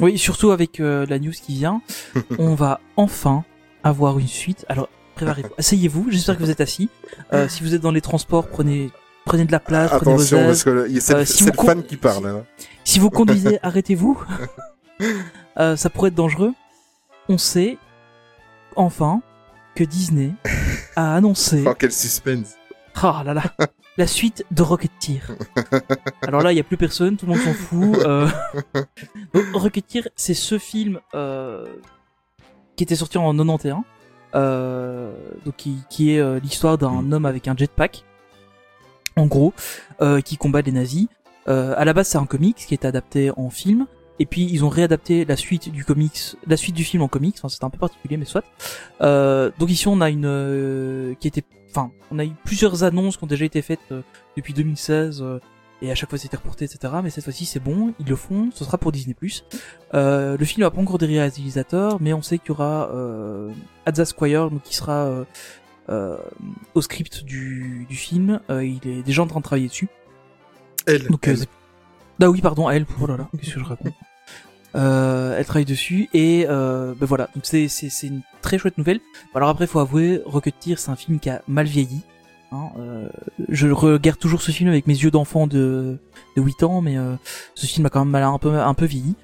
[0.00, 1.80] Oui, surtout avec euh, la news qui vient,
[2.38, 3.44] on va enfin
[3.84, 4.64] avoir une suite.
[4.68, 6.06] Alors, préparez-vous, asseyez-vous.
[6.10, 6.88] J'espère que vous êtes assis.
[7.32, 8.90] Euh, si vous êtes dans les transports, prenez
[9.24, 11.96] prenez de la place, prenez vos Attention, parce que c'est Euh, si le fan qui
[11.96, 12.44] parle.
[12.84, 14.22] Si vous conduisez, arrêtez-vous.
[15.58, 16.54] Euh, ça pourrait être dangereux.
[17.28, 17.76] On sait,
[18.74, 19.20] enfin,
[19.74, 20.32] que Disney
[20.96, 22.54] a annoncé Oh, quel suspense.
[23.02, 23.42] ah là là,
[23.98, 25.20] la suite de Rocketeer.
[26.22, 27.98] Alors là, il y a plus personne, tout le monde s'en fout.
[27.98, 28.28] Euh...
[29.34, 31.66] Donc, Rocketeer, c'est ce film euh,
[32.76, 33.82] qui était sorti en 91, euh,
[34.34, 38.04] donc qui, qui est euh, l'histoire d'un homme avec un jetpack,
[39.16, 39.52] en gros,
[40.00, 41.08] euh, qui combat les nazis.
[41.48, 43.86] Euh, à la base, c'est un comics qui est adapté en film.
[44.20, 47.36] Et puis ils ont réadapté la suite du comics, la suite du film en comics.
[47.38, 48.44] Enfin, c'était un peu particulier, mais soit.
[49.00, 53.16] Euh, donc ici, on a une euh, qui était, enfin, on a eu plusieurs annonces
[53.16, 54.02] qui ont déjà été faites euh,
[54.36, 55.38] depuis 2016 euh,
[55.80, 56.92] et à chaque fois c'était reporté, etc.
[57.02, 58.50] Mais cette fois-ci, c'est bon, ils le font.
[58.54, 59.14] Ce sera pour Disney+.
[59.94, 63.50] Euh, le film n'a pas encore des réalisateurs, mais on sait qu'il y aura euh,
[63.86, 65.24] Adza Squire, donc qui sera euh,
[65.88, 66.16] euh,
[66.74, 68.40] au script du, du film.
[68.50, 69.88] Euh, il est déjà en train de travailler dessus.
[70.86, 71.06] Elle.
[71.06, 71.46] Donc, euh, elle.
[72.26, 72.86] ah oui, pardon, elle.
[73.00, 73.94] Oh là là, qu'est-ce que je raconte
[74.74, 77.28] euh, Elle travaille dessus et euh, ben voilà.
[77.34, 79.00] Donc c'est c'est c'est une très chouette nouvelle.
[79.34, 82.02] Alors après, faut avouer, Rocketeer, c'est un film qui a mal vieilli.
[82.50, 83.08] Hein, euh,
[83.48, 85.98] je regarde toujours ce film avec mes yeux d'enfant de
[86.36, 87.14] de 8 ans, mais euh,
[87.54, 89.16] ce film a quand même mal un peu un peu vieilli.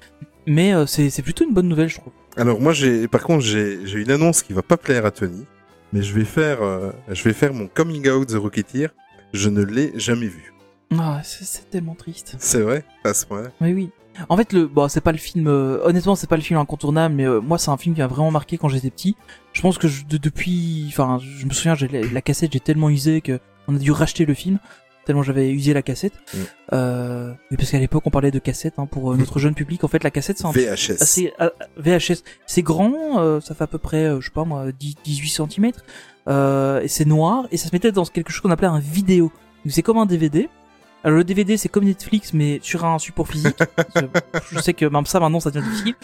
[0.45, 2.13] Mais euh, c'est plutôt une bonne nouvelle, je trouve.
[2.37, 5.45] Alors moi, j'ai, par contre, j'ai, une annonce qui va pas plaire à Tony,
[5.91, 6.59] mais je vais faire,
[7.11, 8.89] je vais faire mon coming out The Rocketeer.
[9.33, 10.53] Je ne l'ai jamais vu.
[10.97, 12.35] Ah, c'est tellement triste.
[12.39, 13.49] C'est vrai, à ce point-là?
[13.59, 13.89] Oui, oui.
[14.29, 15.47] En fait, le, bon, c'est pas le film.
[15.47, 18.07] euh, honnêtement, c'est pas le film incontournable, mais euh, moi, c'est un film qui m'a
[18.07, 19.15] vraiment marqué quand j'étais petit.
[19.53, 22.59] Je pense que je- de- depuis, enfin, je me souviens, j'ai la, la cassette, j'ai
[22.59, 24.59] tellement usé que on a dû racheter le film
[25.05, 26.13] tellement j'avais usé la cassette.
[26.33, 26.37] Mm.
[26.73, 29.83] Euh, oui, parce qu'à l'époque, on parlait de cassette hein, pour euh, notre jeune public.
[29.83, 30.99] En fait, la cassette, c'est un VHS.
[30.99, 32.23] assez euh, VHS.
[32.47, 35.71] C'est grand, euh, ça fait à peu près, je sais pas moi, 10, 18 cm.
[36.27, 39.31] Euh, et c'est noir et ça se mettait dans quelque chose qu'on appelait un vidéo.
[39.63, 40.49] Donc c'est comme un DVD.
[41.05, 43.57] Alors le DVD c'est comme Netflix mais sur un support physique.
[44.51, 45.95] je sais que même ça maintenant ça devient difficile.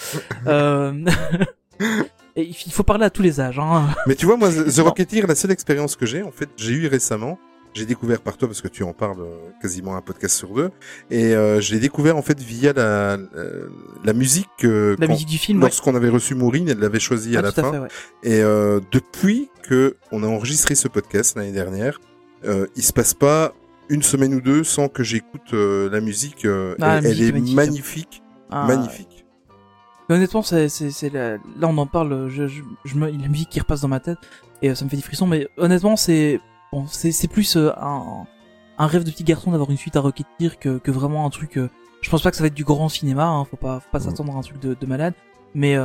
[0.47, 0.93] Euh...
[2.35, 3.59] et il faut parler à tous les âges.
[3.59, 3.87] Hein.
[4.07, 4.79] Mais tu vois, moi, The.
[4.79, 7.37] Rocketeer, la seule expérience que j'ai, en fait, j'ai eu récemment.
[7.73, 10.71] J'ai découvert par toi parce que tu en parles euh, quasiment un podcast sur deux,
[11.09, 13.23] et euh, je l'ai découvert en fait via la la,
[14.03, 15.59] la musique que La musique du film.
[15.59, 15.69] Ouais.
[15.69, 17.71] lorsqu'on avait reçu Maureen, elle l'avait choisi à Ah, la à fin.
[17.71, 17.87] fait, ouais.
[18.23, 22.01] Et euh, depuis que on a enregistré ce podcast l'année dernière,
[22.43, 23.53] euh, il se passe pas
[23.91, 26.45] une semaine ou deux sans que j'écoute euh, la musique.
[26.45, 27.55] euh, Ah, elle, la elle musique est est magnifique.
[27.55, 29.25] magnifique, Ah, magnifique.
[30.09, 30.67] Mais honnêtement, c'est,
[31.13, 33.09] la- là on en parle, je, je, je me...
[33.09, 34.17] la musique qui repasse dans ma tête
[34.61, 35.27] et euh, ça me fait des frissons.
[35.27, 36.39] Mais honnêtement, c'est
[36.73, 38.25] bon, c'est, c'est plus un,
[38.77, 41.57] un rêve de petit garçon d'avoir une suite à Rocketeer que, que vraiment un truc.
[42.01, 43.99] je pense pas que ça va être du grand cinéma, hein, faut pas, faut pas
[43.99, 45.13] s'attendre à un truc de, de malade.
[45.53, 45.75] Mais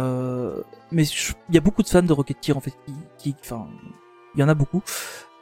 [0.92, 2.72] mais il y a beaucoup de fans de Rocketeer en fait
[3.18, 3.66] qui, enfin,
[4.34, 4.80] il y en a beaucoup.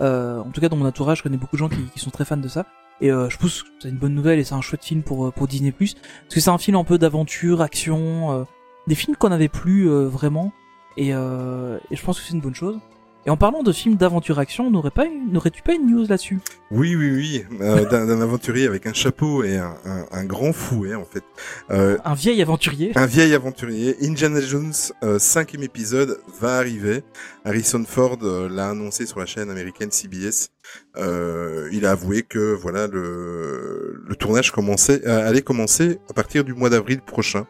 [0.00, 2.24] Euh, en tout cas, dans mon entourage, je connais beaucoup de gens qui, sont très
[2.24, 2.66] fans de ça.
[3.00, 5.26] Et euh, je pense que c'est une bonne nouvelle et c'est un chouette film pour
[5.26, 5.94] euh, pour Disney parce
[6.33, 8.44] que c'est un film un peu d'aventure, action, euh,
[8.87, 10.52] des films qu'on n'avait plus euh, vraiment
[10.96, 12.78] et, euh, et je pense que c'est une bonne chose.
[13.27, 16.41] Et en parlant de films d'aventure action, n'aurais pas une- n'aurais-tu pas une news là-dessus?
[16.71, 20.95] Oui, oui, oui, euh, d'un aventurier avec un chapeau et un, un, un grand fouet
[20.95, 21.25] en fait.
[21.71, 22.93] Euh, Un vieil aventurier.
[22.97, 23.97] un vieil aventurier.
[24.03, 27.03] Indiana Jones, euh, cinquième épisode, va arriver.
[27.47, 30.51] Harrison Ford l'a annoncé sur la chaîne américaine CBS.
[30.99, 36.69] Il a avoué que voilà le, le tournage commençait, allait commencer à partir du mois
[36.69, 37.47] d'avril prochain.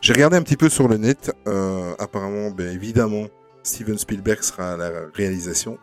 [0.00, 1.30] J'ai regardé un petit peu sur le net.
[2.00, 3.26] Apparemment, ben, évidemment,
[3.64, 5.78] Steven Spielberg sera à la réalisation.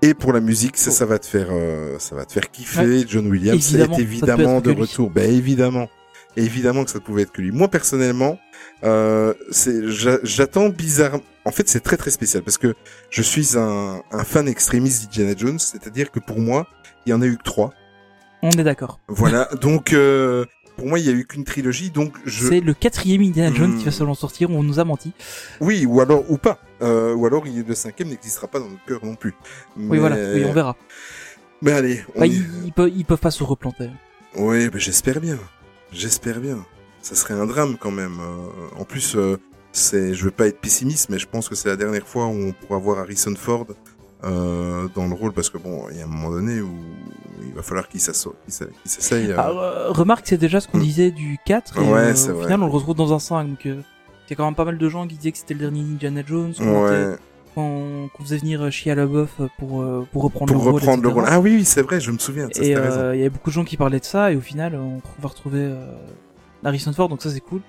[0.00, 3.04] Et pour la musique, ça, ça va te faire, euh, ça va te faire kiffer.
[3.06, 5.10] John Williams Évidemment, est évidemment de retour.
[5.10, 5.88] Ben évidemment,
[6.36, 7.50] évidemment que ça pouvait être que lui.
[7.52, 8.38] Moi personnellement,
[8.84, 9.34] euh,
[10.22, 11.18] j'attends bizarre.
[11.44, 12.74] En fait, c'est très très spécial parce que
[13.10, 16.66] je suis un, un fan extrémiste d'Indiana Jones, c'est-à-dire que pour moi,
[17.06, 17.72] il y en a eu que trois.
[18.42, 19.00] On est d'accord.
[19.08, 19.48] Voilà.
[19.60, 20.44] donc euh,
[20.76, 22.48] pour moi, il y a eu qu'une trilogie, donc je.
[22.48, 23.78] C'est le quatrième Indiana Jones Hmm.
[23.78, 24.50] qui va seulement sortir.
[24.50, 25.12] On nous a menti.
[25.60, 28.84] Oui, ou alors ou pas, euh, ou alors il- le cinquième n'existera pas dans notre
[28.84, 29.34] cœur non plus.
[29.76, 30.16] Oui, voilà.
[30.34, 30.76] Oui, on verra.
[31.62, 33.90] Mais allez, on Bah, y- ils, peuvent, ils peuvent pas se replanter.
[34.36, 35.38] Oui, ben j'espère bien.
[35.92, 36.64] J'espère bien.
[37.02, 38.18] Ça serait un drame quand même.
[38.20, 39.36] Euh, en plus, euh,
[39.72, 42.30] c'est, je veux pas être pessimiste, mais je pense que c'est la dernière fois où
[42.48, 43.66] on pourra voir Harrison Ford
[44.24, 46.74] euh, dans le rôle, parce que bon, il y a un moment donné où
[47.46, 49.30] il va falloir qu'il s'essaye.
[49.30, 50.82] euh, Ah, remarque, c'est déjà ce qu'on Hmm.
[50.82, 51.78] disait du 4.
[51.78, 52.44] Et, Ouais, euh, c'est au vrai.
[52.44, 53.46] final, on le retrouve dans un 5.
[53.46, 53.68] Donc,
[54.24, 55.60] euh, il y a quand même pas mal de gens qui disaient que c'était le
[55.60, 56.54] dernier Indiana Jones.
[56.60, 57.16] ouais,
[57.54, 60.80] Qu'on faisait venir Shia LaBeouf pour, euh, pour reprendre pour le rôle.
[60.80, 61.24] reprendre le rôle.
[61.26, 62.48] Ah oui, oui, c'est vrai, je me souviens.
[62.52, 64.32] Ça, Et euh, il y a beaucoup de gens qui parlaient de ça.
[64.32, 65.92] Et au final, on va retrouver euh,
[66.64, 67.08] Harrison Ford.
[67.08, 67.60] Donc, ça, c'est cool.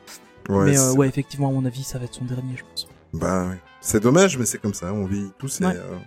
[0.49, 2.87] Ouais, mais euh, ouais, effectivement, à mon avis, ça va être son dernier, je pense.
[3.13, 3.57] Bah, ouais.
[3.81, 4.91] c'est dommage, mais c'est comme ça.
[4.93, 5.61] On vit tous.
[5.61, 5.73] Et, Ouais.
[5.75, 5.97] euh,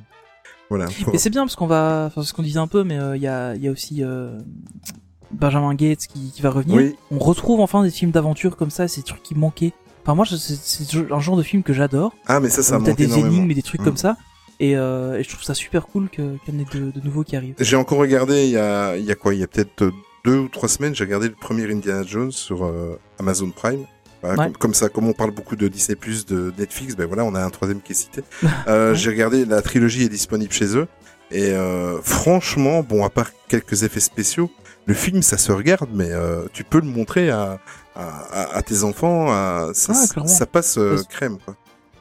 [0.70, 0.86] voilà.
[1.12, 3.22] Et c'est bien parce qu'on va, enfin ce qu'on disait un peu, mais euh, il
[3.22, 4.38] y, a, y a aussi euh,
[5.30, 6.76] Benjamin Gates qui, qui va revenir.
[6.76, 6.96] Oui.
[7.10, 9.72] On retrouve enfin des films d'aventure comme ça, ces trucs qui manquaient.
[10.08, 12.14] Enfin moi, c'est un genre de film que j'adore.
[12.26, 13.28] Ah, mais ça, ça T'as des énormément.
[13.28, 13.84] énigmes et des trucs Mm.
[13.84, 14.16] comme ça.
[14.58, 17.24] Et, euh, et je trouve ça super cool qu'il y en ait de, de nouveaux
[17.24, 17.56] qui arrivent.
[17.60, 19.34] J'ai encore regardé il y a, il y a quoi?
[19.34, 19.92] Il y a peut-être
[20.24, 23.84] deux ou trois semaines, j'ai regardé le premier Indiana Jones sur euh, Amazon Prime.
[24.22, 24.34] Ouais.
[24.34, 27.34] comme, comme ça, comme on parle beaucoup de Disney Plus, de Netflix, ben voilà, on
[27.34, 28.22] a un troisième qui est cité.
[28.66, 30.88] Euh, J'ai regardé, la trilogie est disponible chez eux.
[31.30, 31.52] Et
[32.02, 34.50] franchement, bon, à part quelques effets spéciaux,
[34.86, 36.08] le film, ça se regarde, mais
[36.54, 37.60] tu peux le montrer à,
[37.94, 39.30] à, à- à tes enfants.
[39.30, 41.56] À, ça, Ah, ça passe euh, crème, quoi.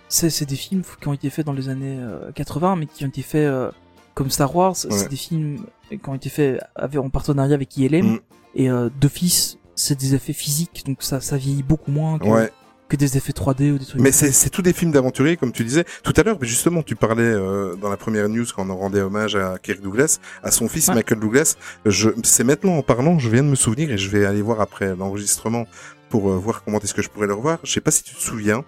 [0.09, 3.03] C'est c'est des films qui ont été faits dans les années euh, 80, mais qui
[3.03, 3.71] ont été faits euh,
[4.13, 4.71] comme Star Wars.
[4.85, 4.97] Ouais.
[4.97, 8.05] C'est des films qui ont été faits avec, en partenariat avec ILM.
[8.13, 8.19] Mm.
[8.55, 12.51] Et euh, d'office, c'est des effets physiques, donc ça, ça vieillit beaucoup moins que, Ouais.
[12.87, 14.01] Que des effets 3D ou des trucs.
[14.01, 16.37] Mais c'est c'est tous des films d'aventuriers, comme tu disais tout à l'heure.
[16.39, 19.81] Mais justement, tu parlais euh, dans la première news quand on rendait hommage à Kirk
[19.81, 20.95] Douglas, à son fils Ouais.
[20.95, 21.55] Michael Douglas.
[21.85, 24.61] Je, c'est maintenant en parlant, je viens de me souvenir et je vais aller voir
[24.61, 25.65] après l'enregistrement
[26.09, 27.59] pour euh, voir comment est-ce que je pourrais le revoir.
[27.63, 28.63] Je sais pas si tu te souviens.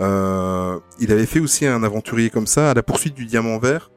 [0.00, 3.90] Euh, il avait fait aussi un aventurier comme ça à la poursuite du diamant vert.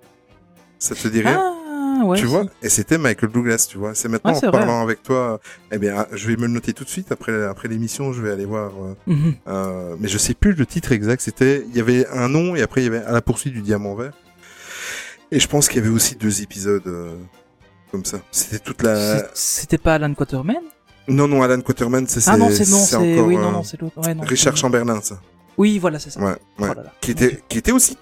[0.79, 1.41] Ça te dit rien?
[1.41, 1.54] Ah,
[2.03, 2.17] ouais.
[2.19, 3.95] tu vois Et c'était Michael Douglas, tu vois.
[3.95, 4.51] C'est maintenant en vrai.
[4.51, 5.39] parlant avec toi.
[5.71, 8.11] Eh bien, ah, je vais me le noter tout de suite après après l'émission.
[8.13, 8.71] Je vais aller voir.
[8.83, 9.33] euh, Mhm.
[9.47, 11.21] euh, mais je sais plus le titre exact.
[11.21, 13.61] C'était, il y avait un nom et après il y avait à la poursuite du
[13.61, 14.13] diamant vert.
[15.31, 17.15] Et je pense qu'il y avait aussi deux épisodes euh,
[17.91, 18.19] comme ça.
[18.31, 19.23] C'était toute la.
[19.33, 20.57] C'était pas Alan Quaterman
[21.07, 23.61] Non non, Alan Quaterman, c'est Ah non, c'est non, c'est encore oui, non, non.
[23.97, 25.19] Ouais, non, Richard Chamberlain, ça.
[25.57, 26.19] Oui, voilà, c'est ça.
[26.19, 26.69] Ouais, ouais.
[26.77, 26.81] Oh.
[27.01, 27.97] Qui était, qui était aussi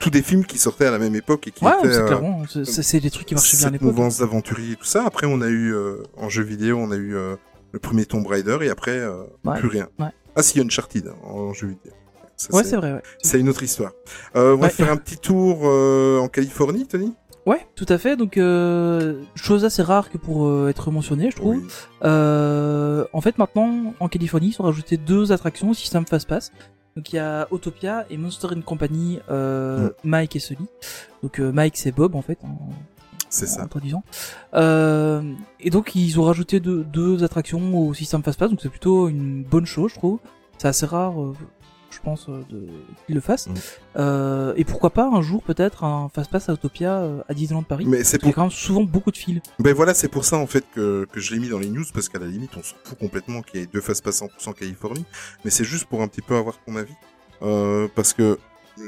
[0.00, 1.92] tous des films qui sortaient à la même époque et qui Ouais, étaient.
[1.92, 3.86] c'est euh, clairement, c'est- des trucs qui marchaient bien à l'époque.
[3.88, 5.04] mouvance d'aventurier et tout ça.
[5.06, 7.36] Après, on a eu euh, en jeu vidéo, on a eu euh,
[7.72, 9.22] le premier Tomb Raider et après euh,
[9.58, 9.88] plus rien.
[10.34, 11.92] Ah, si, Uncharted hein, en jeu vidéo.
[12.36, 13.02] Ça, Ouais, c'est vrai, ouais.
[13.22, 13.92] C'est une autre histoire.
[14.34, 17.14] On va faire un petit tour en Californie, Tony?
[17.46, 18.16] Ouais, tout à fait.
[18.16, 21.58] Donc, euh, chose assez rare que pour euh, être mentionné, je trouve.
[21.58, 21.66] Oui.
[22.02, 26.50] Euh, en fait, maintenant, en Californie, ils sont rajoutés deux attractions au système Fast Pass.
[26.96, 29.90] Donc, il y a Autopia et Monster Company, euh, Mm.
[30.08, 30.66] Mike et Sully.
[31.22, 32.58] Donc, euh, Mike, c'est Bob, en fait, en,
[33.28, 33.66] C'est en ça.
[33.66, 34.02] traduisant.
[34.54, 35.22] Euh,
[35.60, 38.50] et donc, ils ont rajouté deux, deux attractions au système Fast Pass.
[38.50, 40.18] Donc, c'est plutôt une bonne chose, je trouve.
[40.58, 41.34] C'est assez rare, euh,
[41.96, 42.66] je pense, euh, de,
[43.06, 43.48] qu'ils le fassent.
[43.48, 43.54] Mm.
[43.96, 47.62] Euh, et pourquoi pas, un jour, peut-être, un Fast Pass à Autopia euh, à Disneyland
[47.62, 47.86] Paris.
[47.86, 48.34] Mais c'est Parce qu'il y a pour...
[48.34, 49.40] quand même souvent beaucoup de fils.
[49.58, 51.84] ben voilà, c'est pour ça en fait que, que je l'ai mis dans les news
[51.92, 54.54] parce qu'à la limite, on s'en fout complètement qu'il y ait deux phases pass 100%
[54.54, 55.04] Californie,
[55.44, 56.94] mais c'est juste pour un petit peu avoir ton avis,
[57.42, 58.38] euh, parce que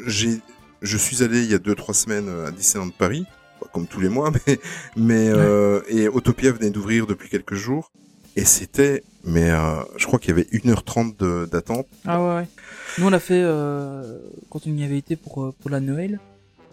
[0.07, 0.41] j'ai,
[0.83, 3.25] je suis allé il y a deux trois semaines à Disneyland Paris,
[3.73, 4.59] comme tous les mois, mais
[4.97, 7.91] mais euh, et Autopia venait d'ouvrir depuis quelques jours
[8.39, 11.87] et c'était, mais euh, je crois qu'il y avait 1h30 de- d'attente.
[12.07, 12.49] Ah ouais, ouais.
[12.99, 14.19] Nous on l'a fait euh,
[14.51, 16.21] quand on y avait été pour, euh, pour la Noël.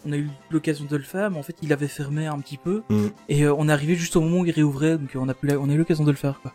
[0.06, 2.58] on a eu l'occasion de le faire, mais en fait, il avait fermé un petit
[2.58, 2.84] peu.
[2.90, 3.08] Mm.
[3.30, 5.70] Et euh, on est arrivé juste au moment où il réouvrait, donc on a, on
[5.70, 6.54] a eu l'occasion de le faire, quoi.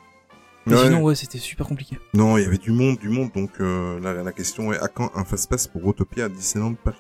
[0.66, 0.84] Mais Ouais.
[0.84, 1.98] sinon, ouais, c'était super compliqué.
[2.14, 3.30] Non, il y avait du monde, du monde.
[3.34, 6.98] Donc la, la question est à quand un fast-pass pour Autopia à Disneyland Paris?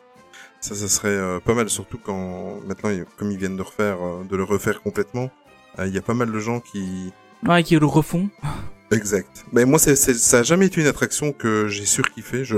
[0.60, 4.44] Ça, ça serait pas mal, surtout quand maintenant, comme ils viennent de refaire, de le
[4.44, 5.30] refaire complètement,
[5.78, 7.12] il y a pas mal de gens qui.
[7.46, 8.28] Ouais, qui le refont.
[8.92, 9.44] Exact.
[9.52, 12.44] Mais moi, c'est, ça a jamais été une attraction que j'ai surkiffé.
[12.44, 12.56] Je,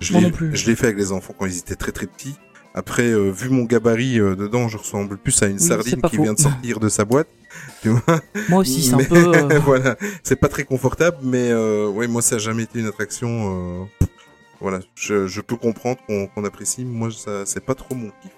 [0.00, 2.34] je l'ai, je l'ai fait avec les enfants quand ils étaient très très petits.
[2.74, 6.16] Après, euh, vu mon gabarit euh, dedans, je ressemble plus à une Oui, sardine qui
[6.16, 6.22] faux.
[6.24, 7.28] vient de sortir de sa boîte.
[7.82, 9.34] Tu vois Moi aussi, c'est un peu.
[9.34, 13.88] euh, voilà, c'est pas très confortable, mais ouais, moi ça a jamais été une attraction.
[14.60, 16.84] Voilà, je, je peux comprendre qu'on qu'on apprécie.
[16.84, 18.32] Moi, ça c'est pas trop mon kiff.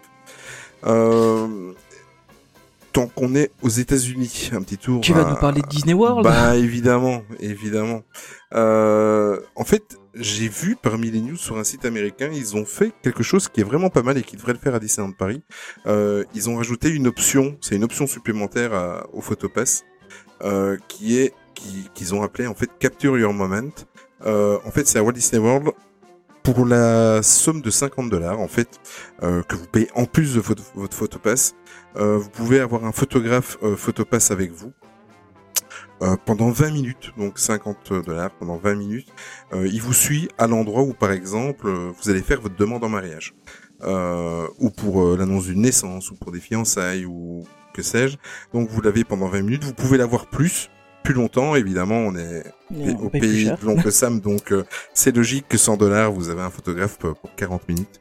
[2.99, 5.01] Tant qu'on est aux États-Unis, un petit tour.
[5.03, 8.03] Tu vas à- nous parler de Disney World Bah évidemment, évidemment.
[8.55, 12.91] Euh, en fait, j'ai vu parmi les news sur un site américain, ils ont fait
[13.05, 15.43] quelque chose qui est vraiment pas mal et qui devrait le faire à Disneyland Paris.
[15.87, 19.85] Euh, ils ont rajouté une option, c'est une option supplémentaire à- au Photopass,
[20.43, 23.71] euh, qui est qui- qu'ils ont appelé en fait Capture Your Moment.
[24.27, 25.69] En fait, c'est à Walt Disney World
[26.43, 28.69] pour la somme de 50 dollars en fait
[29.23, 31.55] euh, que vous payez en plus de votre, votre Photopass.
[31.99, 34.73] Euh, vous pouvez avoir un photographe euh, Photopass avec vous
[36.03, 39.09] euh, pendant 20 minutes, donc 50 dollars pendant 20 minutes.
[39.53, 42.85] Euh, il vous suit à l'endroit où, par exemple, euh, vous allez faire votre demande
[42.85, 43.35] en mariage,
[43.83, 48.17] euh, ou pour l'annonce d'une naissance, ou pour des fiançailles, ou que sais-je.
[48.53, 49.65] Donc vous l'avez pendant 20 minutes.
[49.65, 50.71] Vous pouvez l'avoir plus,
[51.03, 51.57] plus longtemps.
[51.57, 55.59] Évidemment, on est on au plus pays de l'oncle Sam, donc euh, c'est logique que
[55.59, 58.01] 100 dollars, vous avez un photographe pour 40 minutes.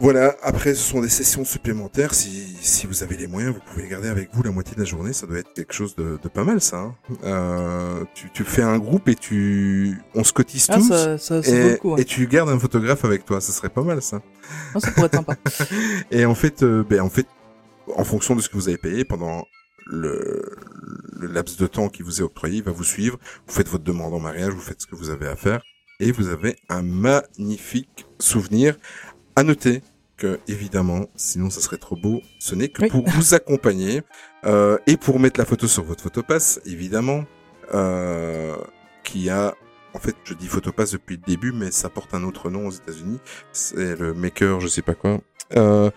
[0.00, 3.82] Voilà, après ce sont des sessions supplémentaires, si, si vous avez les moyens, vous pouvez
[3.82, 6.18] les garder avec vous la moitié de la journée, ça doit être quelque chose de,
[6.22, 6.78] de pas mal ça.
[6.78, 6.94] hein.
[7.24, 9.98] Euh, tu, tu fais un groupe et tu...
[10.14, 11.98] On se cotise Ah, tous ça, ça, et, coup.
[11.98, 14.22] et tu gardes un photographe avec toi, ça serait pas mal ça.
[14.74, 15.36] Ah, ça pourrait être sympa.
[16.10, 17.26] Et en fait, euh, ben, en fait,
[17.94, 19.44] en fonction de ce que vous avez payé pendant
[19.86, 20.56] le,
[21.18, 23.18] le laps de temps qui vous est octroyé, il va vous suivre.
[23.46, 25.60] Vous faites votre demande en mariage, vous faites ce que vous avez à faire,
[26.00, 28.76] et vous avez un magnifique souvenir.
[29.36, 29.82] À noter
[30.48, 32.88] évidemment, sinon ça serait trop beau, ce n'est que Oui.
[32.88, 34.02] pour vous accompagner
[34.44, 37.24] euh, et pour mettre la photo sur votre photopass, évidemment,
[37.74, 38.56] euh,
[39.04, 39.54] qui a
[39.92, 42.70] en fait, je dis Photopass depuis le début, mais ça porte un autre nom aux
[42.70, 43.18] États-Unis.
[43.52, 45.20] C'est le Maker, je sais pas quoi.
[45.56, 45.90] Euh,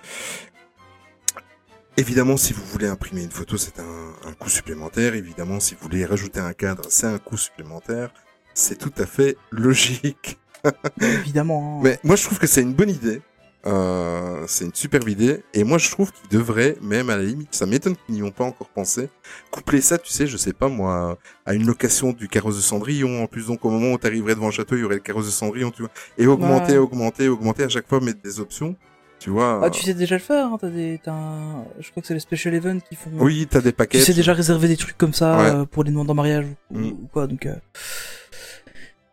[1.97, 5.13] évidemment, si vous voulez imprimer une photo, c'est un, un coût supplémentaire.
[5.13, 8.11] Évidemment, si vous voulez rajouter un cadre, c'est un coût supplémentaire.
[8.55, 10.39] C'est tout à fait logique.
[10.99, 11.77] Évidemment.
[11.77, 11.81] hein.
[11.83, 13.21] Mais moi, je trouve que c'est une bonne idée.
[13.65, 15.41] Euh, c'est une superbe idée.
[15.53, 18.31] Et moi, je trouve qu'ils devraient, même à la limite, ça m'étonne qu'ils n'y ont
[18.31, 19.09] pas encore pensé,
[19.51, 23.23] coupler ça, tu sais, je sais pas moi, à une location du carrosse de Cendrillon.
[23.23, 25.01] En plus, donc, au moment où tu arriverais devant le château, il y aurait le
[25.01, 25.91] carrosse de Cendrillon, tu vois.
[26.17, 26.77] Et augmenter, Ouais.
[26.77, 28.75] augmenter, augmenter, à chaque fois mettre des options.
[29.19, 29.61] Tu vois.
[29.63, 30.47] Ah, tu sais déjà le faire.
[30.47, 31.63] Hein, t'as des, t'as un...
[31.79, 33.09] Je crois que c'est les special events qui font.
[33.13, 33.99] Oui, t'as des paquets.
[33.99, 35.45] Tu sais déjà réserver des trucs comme ça Ouais.
[35.61, 36.85] euh, pour les demandes en mariage ou, Mm.
[36.87, 37.27] ou quoi.
[37.27, 37.45] Donc.
[37.45, 37.55] euh,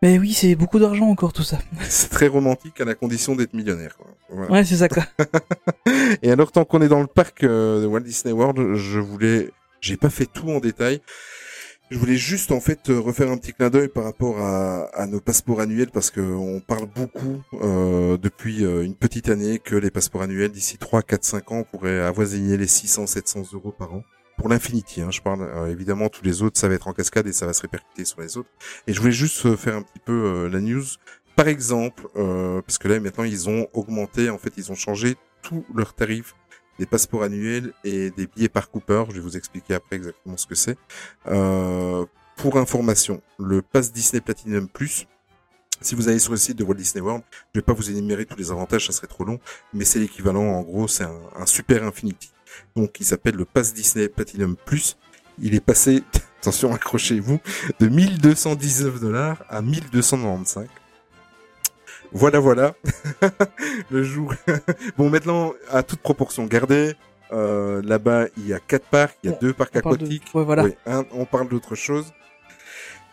[0.02, 1.58] Mais oui, c'est beaucoup d'argent encore tout ça.
[1.82, 4.06] C'est très romantique à la condition d'être millionnaire, quoi.
[4.30, 4.52] Voilà.
[4.52, 5.04] Ouais, c'est ça quoi.
[6.22, 9.50] Et alors, tant qu'on est dans le parc euh, de Walt Disney World, je voulais,
[9.80, 11.00] j'ai pas fait tout en détail.
[11.90, 15.20] Je voulais juste en fait refaire un petit clin d'œil par rapport à, à nos
[15.20, 19.90] passeports annuels parce que on parle beaucoup euh, depuis euh, une petite année que les
[19.90, 24.04] passeports annuels d'ici 3, 4, 5 ans pourraient avoisiner les 600, 700 euros par an.
[24.40, 25.42] Pour l'Infinity, hein, je parle.
[25.42, 28.06] Euh, évidemment, tous les autres, ça va être en cascade et ça va se répercuter
[28.06, 28.48] sur les autres.
[28.86, 30.82] Et je voulais juste euh, faire un petit peu euh, la news.
[31.36, 35.16] Par exemple, euh, parce que là maintenant ils ont augmenté, en fait ils ont changé
[35.42, 36.34] tous leurs tarifs
[36.78, 39.04] des passeports annuels et des billets par Cooper.
[39.10, 40.78] Je vais vous expliquer après exactement ce que c'est.
[42.36, 45.06] Pour information, le pass Disney Platinum Plus,
[45.82, 47.22] si vous allez sur le site de Walt Disney World,
[47.54, 49.38] je vais pas vous énumérer tous les avantages, ça serait trop long,
[49.74, 52.30] mais c'est l'équivalent, en gros, c'est un super Infinity.
[52.76, 54.96] Donc, il s'appelle le pass Disney Platinum Plus.
[55.38, 56.02] Il est passé,
[56.40, 57.40] attention, accrochez-vous,
[57.78, 60.66] de 1219 dollars à 1295.
[62.12, 62.74] Voilà, voilà.
[63.90, 64.34] le jour.
[64.98, 66.94] bon, maintenant, à toute proportion gardée,
[67.32, 70.24] euh, là-bas, il y a quatre parcs, il y a deux parcs de- aquatiques.
[70.34, 70.64] Ouais, voilà.
[70.64, 70.74] Oui,
[71.12, 72.12] on parle d'autre chose.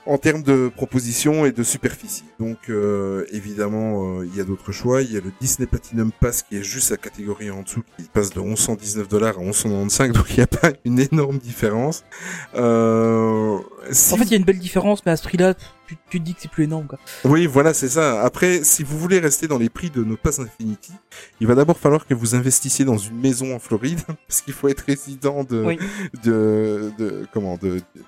[0.08, 2.24] En termes de propositions et de superficie.
[2.40, 5.02] Donc euh, évidemment, euh, il y a d'autres choix.
[5.02, 8.04] Il y a le Disney Platinum Pass qui est juste la catégorie en dessous, qui
[8.04, 12.04] passe de 1119 dollars à 1195, donc il n'y a pas une énorme différence.
[12.56, 13.60] Euh,
[13.92, 15.54] si En fait, il y a une belle différence, mais à ce prix-là,
[15.88, 17.00] tu, tu te dis que c'est plus énorme quoi.
[17.26, 18.22] oui, voilà, c'est ça.
[18.24, 20.94] Après, si vous voulez rester dans les prix de nos passes Infinity,
[21.40, 24.68] il va d'abord falloir que vous investissiez dans une maison en Floride, parce qu'il faut
[24.68, 25.80] être résident de, Oui.
[26.24, 28.02] de, de, comment, de, de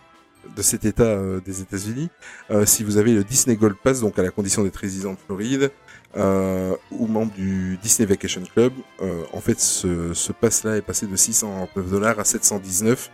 [0.58, 2.10] cet État euh, des États-Unis,
[2.52, 5.18] euh, si vous avez le Disney Gold Pass, donc à la condition d'être résident de
[5.26, 5.72] Floride,
[6.18, 11.06] euh, ou membre du Disney Vacation Club, euh, en fait, ce, ce pass-là est passé
[11.06, 13.12] de 699 dollars à 719.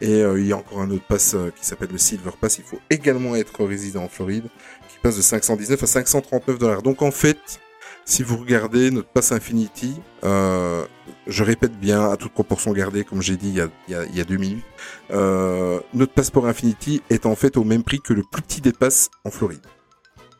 [0.00, 2.58] Et euh, il y a encore un autre pass euh, qui s'appelle le Silver Pass.
[2.58, 4.44] Il faut également être résident en Floride,
[4.88, 6.82] qui passe de 519 à 539 dollars.
[6.82, 7.60] Donc en fait,
[8.04, 10.84] si vous regardez notre pass Infinity, euh,
[11.26, 13.68] je répète bien à toute proportion gardée, comme j'ai dit il y a,
[14.10, 14.64] il y a, deux minutes,
[15.10, 18.72] euh, notre passeport Infinity est en fait au même prix que le plus petit des
[18.72, 19.64] passes en Floride.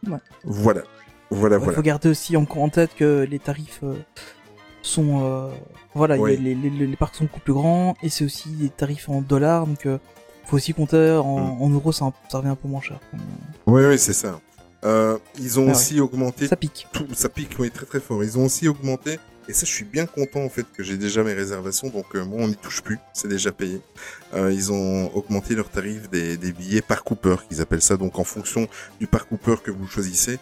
[0.07, 0.19] Ouais.
[0.45, 0.83] Voilà.
[1.31, 1.77] Voilà, Il voilà.
[1.77, 3.95] faut garder aussi en, en tête que les tarifs euh,
[4.83, 5.51] sont,
[5.95, 9.23] voilà, les, les, les parcs sont beaucoup plus grands et c'est aussi des tarifs en
[9.23, 9.89] dollars, donc
[10.45, 11.63] faut aussi compter en, Mm.
[11.63, 13.01] en euros, ça, ça revient un peu moins cher.
[13.67, 14.39] Oui, oui, c'est ça.
[14.85, 15.73] Euh, ils ont Ah ouais.
[15.73, 16.87] aussi augmenté Ça pique.
[16.93, 18.23] tout, ça pique oui, très très fort.
[18.23, 21.23] Ils ont aussi augmenté, et ça je suis bien content en fait que j'ai déjà
[21.23, 23.81] mes réservations, donc euh, moi on n'y touche plus, c'est déjà payé.
[24.35, 28.19] Euh, ils ont augmenté leur tarif des, des billets par Cooper, qu'ils appellent ça, donc
[28.19, 28.67] en fonction
[29.01, 30.39] du par Cooper que vous choisissez.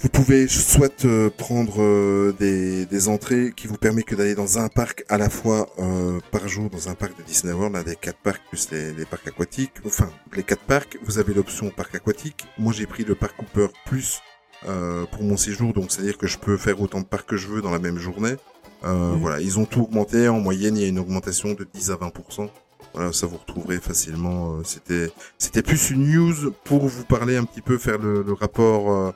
[0.00, 4.58] Vous pouvez soit euh, prendre euh, des, des entrées qui vous permettent que d'aller dans
[4.58, 7.82] un parc à la fois euh, par jour, dans un parc de Disney World, un
[7.82, 11.68] des quatre parcs plus les, les parcs aquatiques, enfin les quatre parcs, vous avez l'option
[11.70, 12.46] parc aquatique.
[12.58, 14.20] Moi j'ai pris le parc Cooper plus
[14.66, 17.48] euh, pour mon séjour, donc c'est-à-dire que je peux faire autant de parcs que je
[17.48, 18.36] veux dans la même journée.
[18.84, 19.14] Euh.
[19.18, 20.28] Voilà, ils ont tout augmenté.
[20.28, 22.48] En moyenne, il y a une augmentation de 10 à 20%.
[22.92, 24.54] Voilà, ça vous retrouverez facilement.
[24.56, 28.32] euh, C'était, c'était plus une news pour vous parler un petit peu, faire le, le
[28.34, 29.14] rapport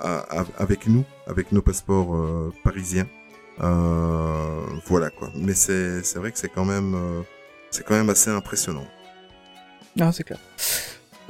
[0.00, 2.14] à- à- avec nous, avec nos passeports
[2.64, 3.06] parisiens.
[4.86, 5.30] Voilà quoi.
[5.34, 6.96] Mais c'est, c'est vrai que c'est quand même,
[7.70, 8.86] c'est quand même assez impressionnant.
[9.98, 10.38] Ah, c'est clair.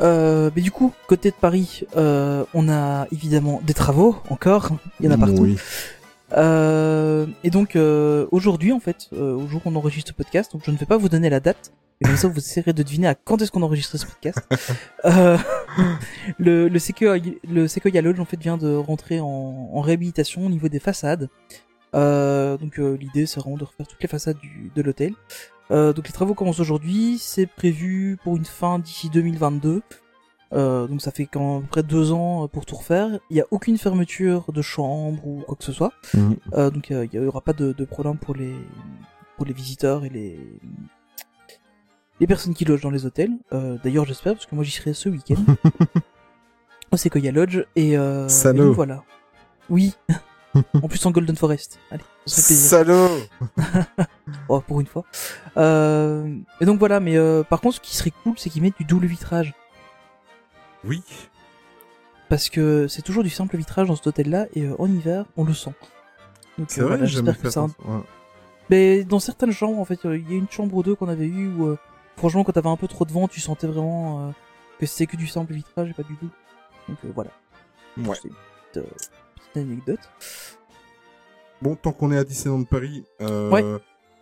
[0.00, 4.70] Euh, mais du coup, côté de Paris, euh, on a évidemment des travaux encore.
[5.00, 5.42] Il y en a partout.
[5.42, 5.56] Oui.
[6.37, 10.52] Euh, et donc euh, aujourd'hui, en fait, euh, au jour où on enregistre ce podcast,
[10.52, 12.82] donc je ne vais pas vous donner la date, mais comme ça vous essaierez de
[12.82, 14.38] deviner à quand est-ce qu'on enregistre ce podcast.
[15.04, 15.38] euh,
[16.38, 20.48] le, le, Sequoia, le Sequoia Lodge en fait vient de rentrer en, en réhabilitation au
[20.48, 21.28] niveau des façades.
[21.94, 25.14] Euh, donc euh, l'idée c'est vraiment de refaire toutes les façades du, de l'hôtel.
[25.70, 29.83] Euh, donc les travaux commencent aujourd'hui, c'est prévu pour une fin d'ici 2022.
[30.52, 33.18] Euh, donc ça fait quand près de deux ans pour tout refaire.
[33.31, 35.92] Il n'y a aucune fermeture de chambre ou quoi que ce soit.
[36.14, 36.37] Mhm.
[36.55, 38.55] Euh, donc euh, il n'y aura pas de, de problème pour les
[39.37, 40.38] pour les visiteurs et les
[42.20, 43.33] les personnes qui logent dans les hôtels.
[43.52, 45.42] Euh, D'ailleurs j'espère parce que moi j'y serai ce week-end.
[46.92, 49.02] au Sequoia Lodge et, euh, et donc, voilà.
[49.68, 49.94] Oui.
[50.83, 51.79] en plus en Golden Forest.
[51.90, 52.71] Allez, ça fait plaisir.
[52.71, 53.09] Salaud
[54.49, 55.05] Oh, pour une fois.
[55.57, 58.79] Euh, et donc voilà, mais euh, par contre, ce qui serait cool, c'est qu'ils mettent
[58.79, 59.55] du double vitrage.
[60.85, 61.03] Oui.
[62.29, 65.45] Parce que c'est toujours du simple vitrage dans cet hôtel-là, et euh, en hiver, on
[65.45, 65.75] le sent.
[66.59, 67.62] Donc C'est euh, vrai, voilà, j'espère que ça...
[67.64, 67.71] Ouais.
[68.71, 71.09] Mais dans certaines chambres, en fait, euh, il y a une chambre ou deux qu'on
[71.09, 71.79] avait eu où, euh,
[72.16, 74.31] franchement, quand t'avais un peu trop de vent, tu sentais vraiment euh,
[74.81, 76.33] que c'était que du simple vitrage et pas du double.
[76.88, 77.31] Donc euh, voilà.
[77.99, 78.16] Ouais.
[79.57, 80.01] Petite anecdote.
[81.62, 83.64] Bon, tant qu'on est à Disneyland Paris, euh, Ouais.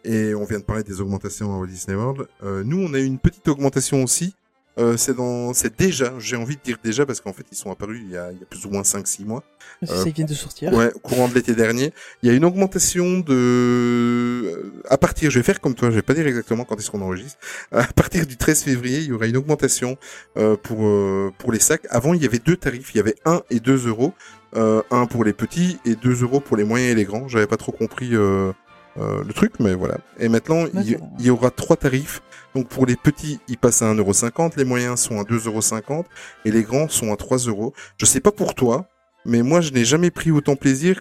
[0.04, 2.98] et on vient de parler des augmentations à Walt Disney World, euh, nous on a
[3.00, 4.34] eu une petite augmentation aussi.
[4.76, 7.70] Euh, c'est dans, c'est déjà, j'ai envie de dire déjà parce qu'en fait ils sont
[7.70, 9.44] apparus il y a, il y a plus ou moins 5-6 mois.
[9.84, 10.72] Si Euh, ça, ils viennent de sortir.
[10.72, 11.92] Ouais, courant de l'été dernier.
[12.22, 15.94] Il y a une augmentation de, euh, à partir, je vais faire comme toi, je
[15.96, 17.38] vais pas dire exactement quand est-ce qu'on enregistre.
[17.72, 19.96] À partir du 13 février, il y aura une augmentation
[20.36, 21.86] euh, pour euh, pour les sacs.
[21.90, 24.12] Avant, il y avait deux tarifs, il y avait 1 et 2 euros.
[24.56, 27.26] Euh, un pour les petits et 2 euros pour les moyens et les grands.
[27.26, 28.52] J'avais pas trop compris euh,
[28.98, 29.98] euh, le truc, mais voilà.
[30.20, 32.22] Et maintenant, il, c'est il y aura trois tarifs.
[32.54, 36.04] Donc pour les petits, ils passent à 1,50€, les moyens sont à 2,50€
[36.44, 37.72] et les grands sont à 3 euros.
[37.98, 38.86] Je sais pas pour toi,
[39.24, 41.00] mais moi je n'ai jamais pris autant plaisir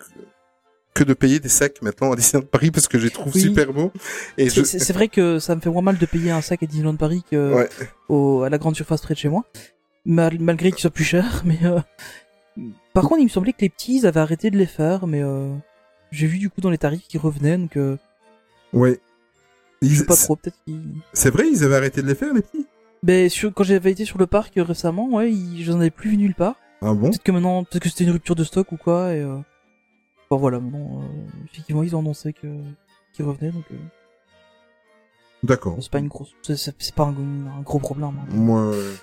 [0.95, 3.41] que de payer des sacs maintenant à Disneyland Paris parce que je les trouve Oui.
[3.41, 3.91] super beaux.
[4.37, 4.63] Et C'est je...
[4.65, 6.95] c'est- c'est vrai que ça me fait moins mal de payer un sac à Disneyland
[6.95, 7.69] Paris que Ouais.
[8.09, 9.43] au, à la grande surface près de chez moi,
[10.05, 11.41] Mal- malgré qu'il soit plus cher.
[11.45, 11.79] Mais euh,
[12.93, 15.23] par contre, il me semblait que les petits, ils avaient arrêté de les faire, mais
[15.23, 15.51] euh,
[16.11, 17.97] j'ai vu du coup dans les tarifs qu'ils revenaient, donc euh,
[18.73, 18.99] Ouais.
[19.83, 20.35] Je Ils- sais pas trop.
[20.35, 20.81] Peut-être qu'ils.
[21.13, 22.65] C'est vrai, ils avaient arrêté de les faire les petits?
[23.03, 26.11] Ben sur, quand j'avais été sur le parc euh, récemment, ouais, ils, j'en avais plus
[26.11, 26.55] vu nulle part.
[26.81, 27.09] Ah bon?
[27.09, 29.13] Peut-être que maintenant, peut-être que c'était une rupture de stock ou quoi.
[29.13, 29.37] Et euh...
[30.29, 31.05] bon voilà, maintenant, euh,
[31.51, 32.47] effectivement, ils ont annoncé que
[33.13, 33.75] qu'ils revenaient, donc euh,
[35.43, 35.77] D'accord.
[35.81, 37.09] c'est pas une grosse, c'est- pas un,
[37.57, 38.07] un gros problème.
[38.09, 38.25] hein.
[38.31, 38.61] Moi.
[38.61, 38.93] euh,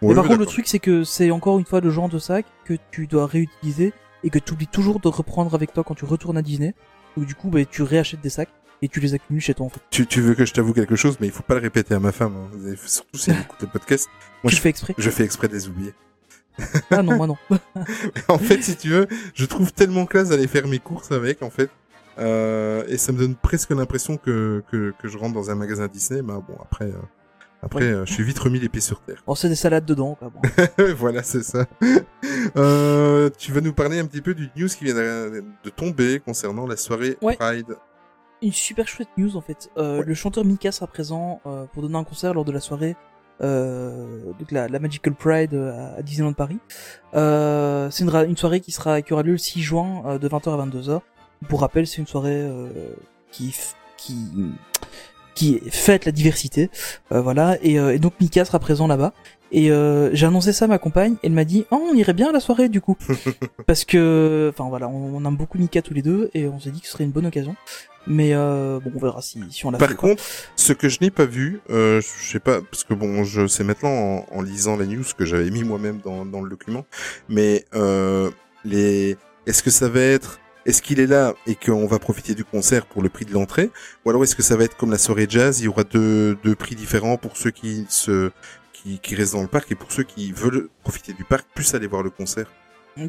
[0.00, 2.18] Mais ouais, par contre, le truc, c'est que c'est encore une fois le genre de
[2.18, 3.92] sac que tu dois réutiliser
[4.24, 6.74] et que tu oublies toujours de reprendre avec toi quand tu retournes à Disney.
[7.16, 8.48] Donc du coup, bah, tu réachètes des sacs
[8.82, 9.80] et tu les accumules chez toi en fait.
[9.90, 12.00] Tu, tu veux que je t'avoue quelque chose, mais il faut pas le répéter à
[12.00, 12.34] ma femme.
[12.36, 12.74] hein.
[12.84, 14.08] Surtout si elle écoute le podcast.
[14.42, 14.94] Moi, tu je, fais exprès?
[14.98, 15.94] je fais exprès de les oublier.
[16.90, 17.36] Ah non, moi non.
[18.28, 21.50] en fait, si tu veux, je trouve tellement classe d'aller faire mes courses avec, en
[21.50, 21.68] fait.
[22.18, 25.86] Euh, et ça me donne presque l'impression que, que, que je rentre dans un magasin
[25.86, 26.22] Disney.
[26.22, 26.96] Mais bon, après, euh,
[27.62, 29.22] Après, euh, je suis vite remis les pieds sur terre.
[29.26, 30.30] Bon, c'est des salades dedans, quoi.
[30.30, 30.40] Bon.
[30.96, 31.66] voilà, c'est ça.
[33.38, 36.66] Tu vas nous parler un petit peu du news qui vient de de tomber concernant
[36.66, 37.36] la soirée Ouais.
[37.36, 37.76] Pride.
[38.42, 39.70] Une super chouette news en fait.
[39.78, 40.04] Euh, Ouais.
[40.04, 42.96] Le chanteur Mika sera présent euh, pour donner un concert lors de la soirée
[43.42, 46.58] euh, donc la, la Magical Pride euh, à Disneyland Paris.
[47.14, 50.50] Euh, c'est une, soirée qui sera qui aura lieu le 6 juin euh, de 20h
[50.58, 51.00] à 22h.
[51.48, 52.68] Pour rappel, c'est une soirée euh,
[53.30, 53.54] qui
[53.96, 54.16] qui
[55.34, 56.70] qui fête la diversité,
[57.12, 57.58] euh, voilà.
[57.62, 59.12] Et, euh, et donc Mika sera présent là-bas.
[59.52, 61.16] Et euh, j'ai annoncé ça à ma compagne.
[61.22, 62.96] Elle m'a dit, oh, on irait bien à la soirée du coup,
[63.66, 66.70] parce que, enfin voilà, on, on aime beaucoup Mika tous les deux, et on s'est
[66.70, 67.54] dit que ce serait une bonne occasion.
[68.06, 69.78] Mais euh, bon, on verra si, si on l'a.
[69.78, 70.22] Par contre,
[70.54, 73.64] ce que je n'ai pas vu, euh, je sais pas, parce que bon, je sais
[73.64, 76.86] maintenant en, en lisant la news que j'avais mis moi-même dans, dans le document,
[77.28, 78.30] mais euh,
[78.64, 82.44] les, est-ce que ça va être, est-ce qu'il est là et qu'on va profiter du
[82.44, 83.70] concert pour le prix de l'entrée,
[84.04, 86.36] ou alors est-ce que ça va être comme la soirée jazz, il y aura deux,
[86.44, 88.30] deux prix différents pour ceux qui se,
[88.72, 91.74] qui, qui restent dans le parc et pour ceux qui veulent profiter du parc plus
[91.74, 92.46] aller voir le concert?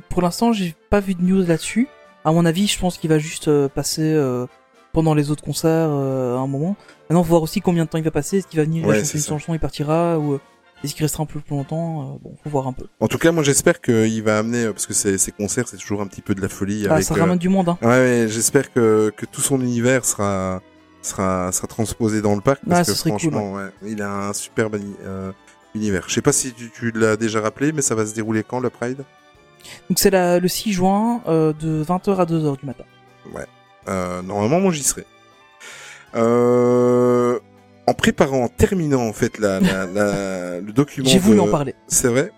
[0.09, 1.87] Pour l'instant, j'ai pas vu de news là-dessus.
[2.25, 4.45] À mon avis, je pense qu'il va juste euh, passer euh,
[4.97, 6.75] pendant les autres concerts euh, à un moment.
[7.07, 8.37] Maintenant, faut voir aussi combien de temps il va passer.
[8.39, 10.39] Est-ce qu'il va venir, Ouais, chanter une chanson, il partira, ou euh,
[10.83, 12.85] est-ce qu'il restera un peu plus longtemps euh, Bon, faut voir un peu.
[12.99, 16.01] En tout cas, moi j'espère qu'il va amener, parce que ces, ces concerts c'est toujours
[16.01, 17.05] un petit peu de la folie Ah, avec.
[17.05, 17.77] ça euh, ramène du monde, hein.
[17.83, 20.63] Ouais, ouais, j'espère que, que tout son univers sera,
[21.03, 24.79] sera, sera transposé dans le parc parce Ah, que cool, ouais, il a un superbe
[25.03, 25.31] euh,
[25.75, 26.05] univers.
[26.07, 28.59] Je sais pas si tu, tu l'as déjà rappelé, mais ça va se dérouler quand
[28.59, 29.03] le Pride?
[29.89, 32.83] Donc c'est le 6 juin euh, de 20h à 2h du matin.
[33.35, 33.39] euh,
[33.87, 35.05] Normalement, moi j'y serai.
[36.15, 37.39] Euh,
[37.85, 41.07] en préparant, en terminant en fait la, la, la- le document.
[41.07, 41.75] J'ai voulu de- en parler.
[41.87, 42.31] C'est vrai?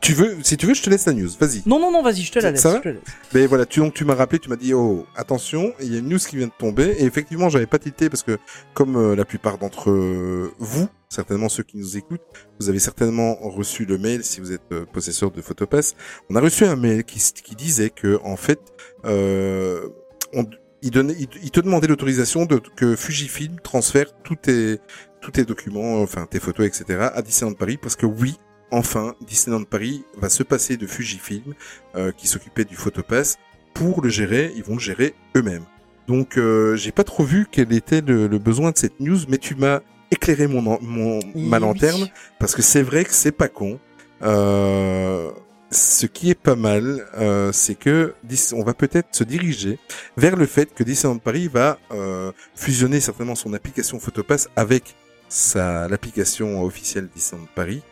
[0.00, 1.28] Tu veux, si tu veux, je te laisse la news.
[1.40, 1.62] Vas-y.
[1.66, 2.60] Non, non, non, vas-y, je te la laisse.
[2.60, 3.02] ça va je te laisse.
[3.32, 5.98] Mais voilà, tu donc tu m'as rappelé, tu m'as dit oh attention, il y a
[5.98, 8.38] une news qui vient de tomber et effectivement j'avais pas tilté parce que
[8.74, 12.20] comme euh, la plupart d'entre euh, vous, certainement ceux qui nous écoutent,
[12.60, 15.94] vous avez certainement reçu le mail si vous êtes euh, possesseur de Photopass.
[16.30, 18.60] On a reçu un mail qui, qui disait que en fait
[19.06, 19.88] euh,
[20.34, 20.44] on,
[20.86, 24.78] il donnait, il, il te demandait l'autorisation de que Fujifilm transfère tous tes
[25.20, 27.08] tous tes documents, enfin tes photos, etc.
[27.14, 28.36] à Disneyland Paris parce que oui.
[28.72, 31.54] Enfin, Disneyland Paris va se passer de Fujifilm
[31.94, 33.36] euh, qui s'occupait du photopass
[33.74, 35.64] pour le gérer, ils vont le gérer eux-mêmes.
[36.08, 39.38] Donc euh, j'ai pas trop vu quel était le, le besoin de cette news, mais
[39.38, 39.80] tu m'as
[40.10, 41.62] éclairé mon, mon ma Oui.
[41.62, 42.08] lanterne
[42.40, 43.78] parce que c'est vrai que c'est pas con.
[44.22, 45.30] Euh,
[45.70, 48.14] ce qui est pas mal, euh, c'est que
[48.52, 49.78] on va peut-être se diriger
[50.16, 54.94] vers le fait que Disneyland Paris va euh, fusionner certainement son application Photopass avec
[55.28, 57.82] sa l'application officielle Disneyland Paris.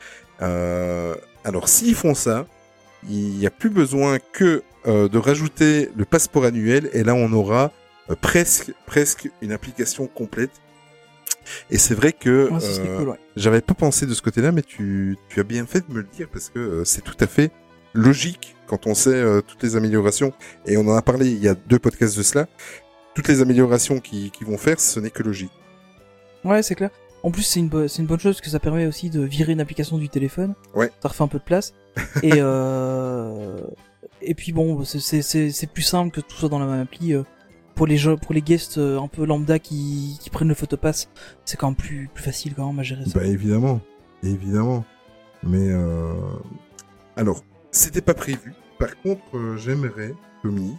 [0.40, 2.46] Euh, alors s'ils font ça,
[3.08, 7.32] il n'y a plus besoin que euh, de rajouter le passeport annuel et là on
[7.32, 7.72] aura
[8.10, 10.50] euh, presque presque une application complète.
[11.70, 13.18] Et c'est vrai que Ouais, serait euh, cool, ouais.
[13.36, 16.08] j'avais pas pensé de ce côté-là, mais tu, tu as bien fait de me le
[16.10, 17.50] dire parce que c'est tout à fait
[17.95, 20.32] logique quand on sait euh, toutes les améliorations.
[20.66, 22.47] Et on en a parlé il y a deux podcasts de cela.
[23.14, 25.53] Toutes les améliorations qu'ils qui vont faire, ce n'est que logique.
[26.45, 26.90] Ouais, c'est clair.
[27.22, 29.53] En plus, c'est une, bo- une bonne chose parce que ça permet aussi de virer
[29.53, 30.55] une application du téléphone.
[30.74, 30.90] Ouais.
[31.03, 31.72] Ça refait un peu de place.
[32.22, 33.61] et euh...
[34.20, 37.14] et puis bon, c'est- plus simple que tout soit dans la même appli.
[37.14, 37.22] euh,
[37.76, 41.09] Pour les gens, pour les guests un peu lambda qui, qui prennent le photopass,
[41.45, 43.18] c'est quand même plus plus facile quand même à gérer ça.
[43.18, 43.80] Bah évidemment,
[44.22, 44.84] évidemment.
[45.45, 46.12] Mais euh...
[47.16, 47.42] alors,
[47.74, 48.52] c'était pas prévu.
[48.78, 50.76] Par contre, euh, j'aimerais, Tommy,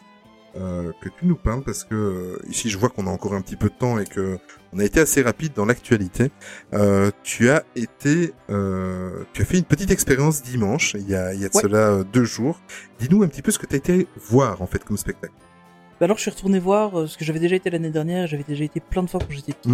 [0.58, 3.42] euh, que tu nous parles parce que euh, ici je vois qu'on a encore un
[3.42, 4.38] petit peu de temps et que
[4.72, 6.32] on a été assez rapide dans l'actualité.
[6.74, 10.94] Euh, tu as été, euh, tu as fait une petite expérience dimanche.
[10.98, 11.62] Il y a, il y a de Ouais.
[11.62, 12.60] cela deux jours.
[13.00, 15.34] Dis-nous un petit peu ce que tu as été voir en fait comme spectacle.
[16.00, 18.44] Bah alors je suis retourné voir euh, ce que j'avais déjà été l'année dernière, j'avais
[18.44, 19.70] déjà été plein de fois quand j'étais petit.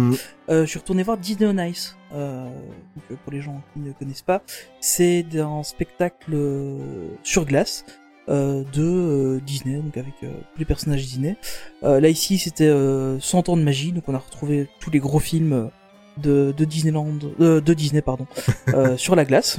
[0.48, 1.96] Euh, je suis retourné voir Disney on Ice.
[2.14, 4.42] Euh, donc, euh, pour les gens qui ne connaissent pas,
[4.80, 7.84] c'est un spectacle euh, sur glace
[8.28, 11.36] euh, de Disney, donc avec euh, tous les personnages Disney.
[11.82, 15.00] Euh, là ici, c'était euh, 100 ans de magie, donc on a retrouvé tous les
[15.00, 15.70] gros films
[16.18, 18.26] de, de Disneyland, euh, de Disney pardon,
[18.68, 19.58] euh, sur la glace.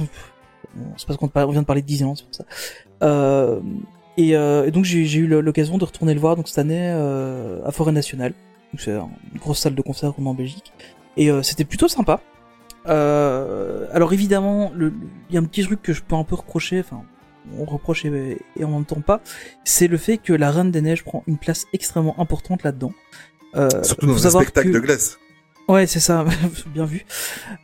[0.96, 2.44] C'est parce qu'on vient de parler de Disneyland, c'est pour ça.
[3.02, 3.60] Euh,
[4.16, 7.60] et, euh, et donc j'ai eu l'occasion de retourner le voir donc cette année euh,
[7.64, 8.32] à Forêt Nationale.
[8.72, 10.72] Donc c'est une grosse salle de concert qu'on a en Belgique.
[11.16, 12.20] Et euh, c'était plutôt sympa.
[12.88, 14.92] Euh, alors évidemment, il
[15.34, 17.02] y a un petit truc que je peux un peu reprocher, enfin
[17.58, 19.20] on reproche et, et même temps pas,
[19.64, 22.92] c'est le fait que la Reine des Neiges prend une place extrêmement importante là-dedans.
[23.54, 25.18] Euh, Surtout dans un spectacle que- de glace.
[25.68, 26.24] Ouais, c'est ça,
[26.74, 27.04] bien vu.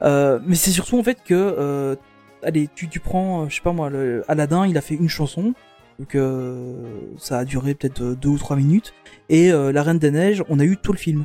[0.02, 1.96] Euh, mais c'est surtout en fait que, euh,
[2.42, 5.54] allez, tu, tu prends, je sais pas moi, le Aladdin, il a fait une chanson,
[6.00, 6.72] donc euh,
[7.18, 8.94] ça a duré peut-être euh, deux ou trois minutes,
[9.28, 11.24] et euh, La Reine des Neiges, on a eu tout le film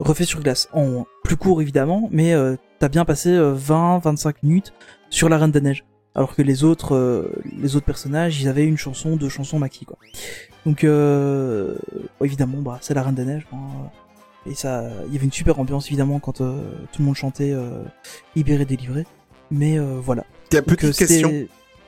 [0.00, 4.72] refait sur glace, en plus court évidemment, mais t'as t'as bien passé 20-25 minutes
[5.10, 5.84] sur la Reine des Neiges.
[6.16, 7.30] Alors que les autres, euh,
[7.60, 9.98] les autres personnages, ils avaient une chanson, deux chansons maxi quoi.
[10.64, 11.76] Donc euh,
[12.22, 13.46] évidemment, bah c'est la Reine des Neiges.
[13.52, 13.58] hein.
[14.46, 16.56] et ça, il y avait une super ambiance évidemment quand euh,
[16.92, 17.54] tout le monde chantait
[18.34, 19.04] libéré, délivré.
[19.50, 20.24] Mais voilà.
[20.50, 21.46] Petite euh, c'était- question.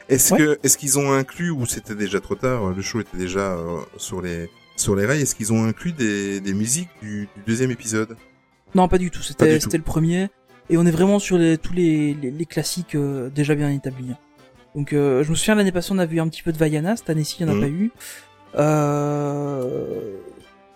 [0.08, 0.38] Est-ce Ouais.
[0.38, 3.80] que est-ce qu'ils ont inclus ou c'était déjà trop tard Le show était déjà euh,
[3.96, 5.22] sur les sur les rails.
[5.22, 8.16] Est-ce qu'ils ont inclus des, des musiques du, du deuxième épisode?
[8.74, 9.22] Non, pas du tout.
[9.22, 10.28] C'était c'était le premier.
[10.68, 14.12] Et on est vraiment sur les, tous les, les, les classiques euh, déjà bien établis.
[14.74, 16.96] Donc euh, je me souviens l'année passée on a vu un petit peu de Vaiana,
[16.96, 17.62] cette année-ci il n'y en a Mhm.
[17.62, 17.90] pas eu.
[18.56, 20.16] Euh...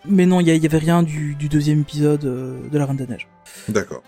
[0.09, 2.87] Mais non, il y, a- il y avait rien du, du deuxième épisode de la
[2.87, 3.28] Reine des Neiges.
[3.68, 4.03] D'accord.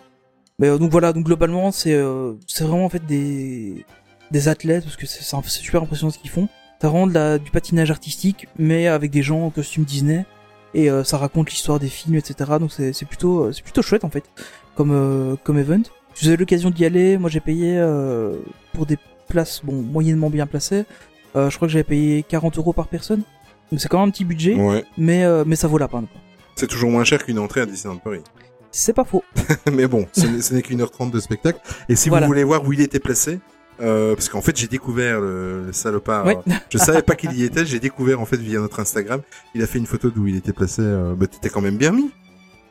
[0.59, 2.01] Mais donc voilà, donc globalement c'est
[2.47, 3.85] c'est vraiment en fait des
[4.33, 5.23] des athlètes parce que c'est
[5.61, 6.49] super impressionnant ce qu'ils font.
[6.83, 10.27] De la, du patinage artistique mais avec des gens en costume Disney
[10.75, 12.35] et euh, ça raconte l'histoire des films etc.
[12.59, 14.25] Donc c'est plutôt euh, c'est plutôt chouette en fait
[14.75, 15.83] comme euh, comme event.
[16.15, 18.37] Si vous avez l'occasion d'y aller, moi j'ai payé euh,
[18.73, 20.85] pour des places bon moyennement bien placées.
[21.37, 23.23] Je crois que j'avais payé 40 euros par personne.
[23.71, 24.85] Donc c'est quand même un petit budget, Ouais.
[24.99, 26.07] mais mais ça vaut la peine.
[26.57, 28.21] C'est toujours moins cher qu'une entrée à Disneyland Paris.
[28.73, 29.23] C'est pas faux.
[29.73, 31.61] Mais bon, ce n'est- ce n'est qu'une heure trente de spectacle.
[31.91, 32.27] Et si Voilà.
[32.27, 33.39] vous voulez voir où il était placé,
[33.83, 36.25] euh, parce qu'en fait j'ai découvert le, le salopard.
[36.27, 36.39] Ouais.
[36.49, 37.67] euh, Je savais pas qu'il y était.
[37.67, 39.21] J'ai découvert en fait via notre Instagram.
[39.55, 40.83] Il a fait une photo d'où il était placé.
[40.83, 42.11] Euh, bah t'étais quand même bien mis.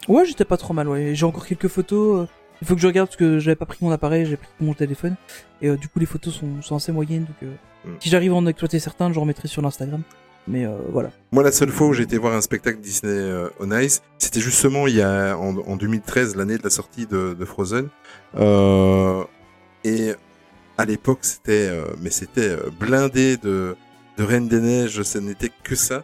[0.07, 1.14] Ouais, j'étais pas trop mal, ouais.
[1.14, 2.22] J'ai encore quelques photos.
[2.22, 2.28] euh,
[2.62, 4.74] Il faut que je regarde parce que j'avais pas pris mon appareil, j'ai pris mon
[4.74, 5.16] téléphone.
[5.62, 7.26] Et euh, du coup, les photos sont, sont assez moyennes.
[7.26, 7.53] Donc, euh,
[7.84, 7.89] Mm.
[7.99, 10.03] si j'arrive à en exploiter certains, je remettrai sur l'Instagram.
[10.47, 11.09] Mais euh, voilà.
[11.32, 14.39] Moi, la seule fois où j'ai été voir un spectacle Disney euh, on Ice, c'était
[14.39, 17.89] justement il y a en, en 2013, l'année de la sortie de, de Frozen.
[18.38, 19.24] Euh,
[19.84, 20.12] et
[20.82, 23.75] à l'époque, c'était, euh, mais c'était euh, blindé de
[24.17, 25.01] de Reine des Neiges.
[25.03, 26.03] Ce n'était que ça.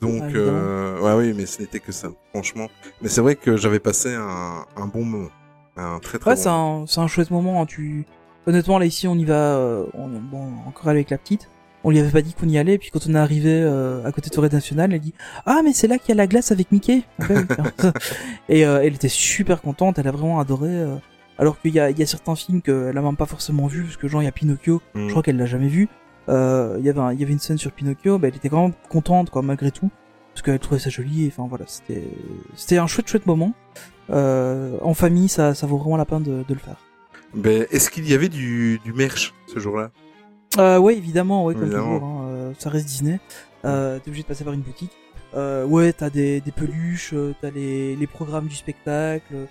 [0.00, 2.68] Donc, Ah, euh, ouais, oui, mais ce n'était que ça, franchement.
[3.02, 5.28] Mais c'est vrai que j'avais passé un, un bon moment,
[5.76, 6.42] un très très Ouais, bon.
[6.42, 7.62] c'est un, c'est un chouette moment.
[7.62, 8.04] hein, Tu...
[8.46, 9.56] Honnêtement, là, ici, on y va.
[9.56, 11.48] euh, on, bon, encore avec la petite.
[11.84, 12.76] On lui avait pas dit qu'on y allait.
[12.78, 15.14] Puis quand on est arrivé euh, à côté de Forêt Nationale, elle dit
[15.46, 17.02] Ah, mais c'est là qu'il y a la glace avec Mickey.
[17.20, 17.92] Ah bah.
[18.48, 19.98] Et euh, elle était super contente.
[19.98, 20.68] Elle a vraiment adoré.
[21.38, 23.84] Alors qu'il y a, il y a certains films qu'elle a même pas forcément vu,
[23.84, 25.06] parce que genre il y a Pinocchio, Mm.
[25.06, 25.88] je crois qu'elle l'a jamais vu.
[26.28, 28.48] Euh, il y avait un- il y avait une scène sur Pinocchio, bah, elle était
[28.50, 29.90] quand même contente quoi malgré tout,
[30.34, 31.24] parce qu'elle trouvait ça joli.
[31.24, 32.04] et Enfin voilà, c'était
[32.54, 33.54] c'était un chouette chouette moment.
[34.10, 36.76] Euh, en famille, ça ça vaut vraiment la peine de, de le faire.
[37.34, 39.90] Ben, est-ce qu'il y avait du, du merch ce jour-là?
[40.58, 41.94] Euh, ouais, évidemment, ouais, comme Évidemment.
[41.98, 42.04] toujours.
[42.08, 43.20] Hein, euh, ça reste Disney.
[43.66, 44.92] Euh, T'es obligé de passer par une boutique.
[45.34, 49.46] Euh, ouais, t'as des, des peluches, euh, t'as les, les programmes du spectacle,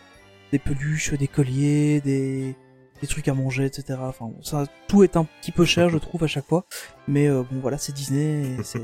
[0.52, 2.56] des peluches, des colliers, des,
[3.02, 4.00] des trucs à manger, etc.
[4.02, 6.66] Enfin, ça, tout est un petit peu cher, je trouve, à chaque fois.
[7.08, 8.82] Mais euh, bon, voilà, c'est Disney, c'est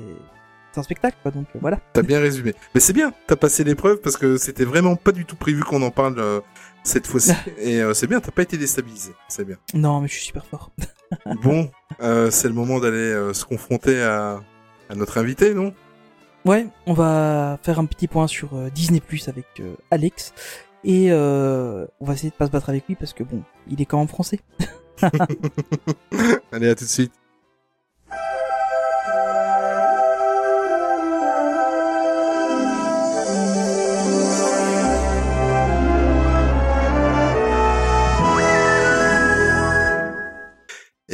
[0.72, 1.32] c'est un spectacle, quoi.
[1.32, 1.80] Donc euh, voilà.
[1.94, 2.56] T'as bien résumé.
[2.74, 5.84] Mais c'est bien, t'as passé l'épreuve parce que c'était vraiment pas du tout prévu qu'on
[5.84, 6.42] en parle euh,
[6.84, 7.34] cette fois-ci.
[7.60, 9.12] Et euh, c'est bien, t'as pas été déstabilisé.
[9.28, 9.58] C'est bien.
[9.76, 10.72] Non, mais je suis super fort.
[11.44, 11.70] Bon,
[12.02, 14.42] euh, c'est le moment d'aller euh, se confronter à,
[14.90, 15.76] à notre invité, non?
[16.44, 20.34] Ouais, on va faire un petit point sur Disney Plus avec euh, Alex.
[20.84, 23.82] Et euh, on va essayer de pas se battre avec lui parce que bon, il
[23.82, 24.40] est quand même français.
[26.52, 27.14] Allez, à tout de suite.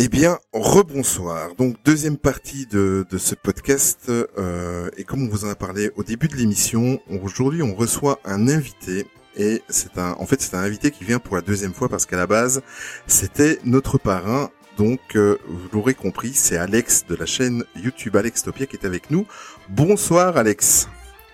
[0.02, 1.56] Eh bien, rebonsoir.
[1.56, 4.08] Donc, deuxième partie de, ce podcast.
[4.08, 8.20] euh, et comme on vous en a parlé au début de l'émission, aujourd'hui, on reçoit
[8.24, 9.06] un invité.
[9.38, 12.06] Et c'est un, en fait, c'est un invité qui vient pour la deuxième fois parce
[12.06, 12.62] qu'à la base,
[13.08, 14.50] c'était notre parrain.
[14.78, 18.86] Donc, euh, vous l'aurez compris, c'est Alex de la chaîne YouTube Alex Topia qui est
[18.86, 19.26] avec nous.
[19.70, 20.88] Bonsoir, Alex.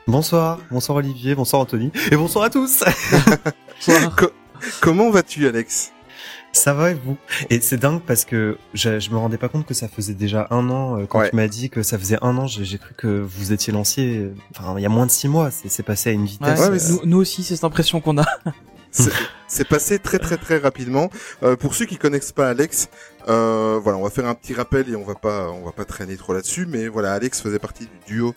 [0.07, 2.83] Bonsoir, bonsoir Olivier, bonsoir Anthony, et bonsoir à tous
[4.17, 4.29] Co-
[4.81, 5.91] comment vas-tu, Alex?
[6.55, 7.17] Ça va et vous?
[7.49, 10.47] Et c'est dingue parce que je, je me rendais pas compte que ça faisait déjà
[10.51, 11.29] un an, euh, quand Ouais.
[11.29, 14.33] tu m'as dit que ça faisait un an, j'ai cru que vous étiez lancé, euh,
[14.57, 16.59] enfin il y a moins de six mois, c'est passé à une vitesse.
[16.59, 18.25] Ouais, mais euh, nous, nous aussi, c'est cette impression qu'on a.
[18.91, 19.11] C'est-
[19.49, 21.09] C'est passé très très très rapidement.
[21.43, 22.87] Euh, pour ceux qui connaissent pas Alex,
[23.27, 25.83] euh, voilà, on va faire un petit rappel et on va pas on va pas
[25.83, 28.33] traîner trop là-dessus, mais voilà, Alex faisait partie du duo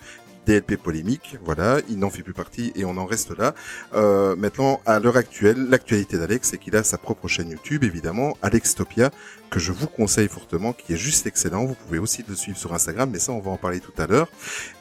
[0.49, 3.55] DLP polémique, voilà, il n'en fait plus partie et on en reste là.
[3.93, 8.35] Euh, maintenant, à l'heure actuelle, l'actualité d'Alex, c'est qu'il a sa propre chaîne YouTube, évidemment,
[8.41, 9.11] Alextopia,
[9.51, 11.67] que je vous conseille fortement, qui est juste excellent.
[11.67, 14.07] Vous pouvez aussi le suivre sur Instagram, mais ça, on va en parler tout à
[14.07, 14.29] l'heure.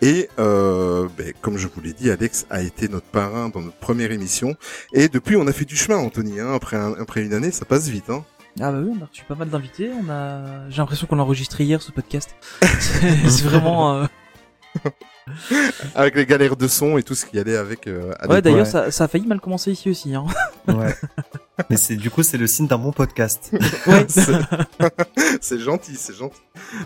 [0.01, 3.77] Et euh, ben, comme je vous l'ai dit, Alex a été notre parrain dans notre
[3.77, 4.55] première émission.
[4.93, 6.39] Et depuis, on a fait du chemin, Anthony.
[6.39, 6.53] Hein.
[6.53, 8.09] Après, un- après une année, ça passe vite.
[8.09, 8.23] Hein.
[8.61, 9.89] Ah bah oui, on a reçu pas mal d'invités.
[10.01, 12.33] On a, j'ai l'impression qu'on l'a enregistré hier ce podcast.
[12.61, 14.05] c'est c'est vraiment, euh,
[15.95, 17.87] avec les galères de son et tout ce qui allait avec.
[17.87, 20.13] euh, à Ouais, d'ailleurs, ça, ça a failli mal commencer ici aussi.
[20.15, 20.25] Hein.
[20.67, 20.93] Ouais.
[21.71, 23.51] Mais c'est du coup c'est le signe d'un bon podcast.
[23.87, 24.05] Ouais.
[24.09, 24.31] C'est-
[25.41, 26.39] c'est gentil, c'est gentil.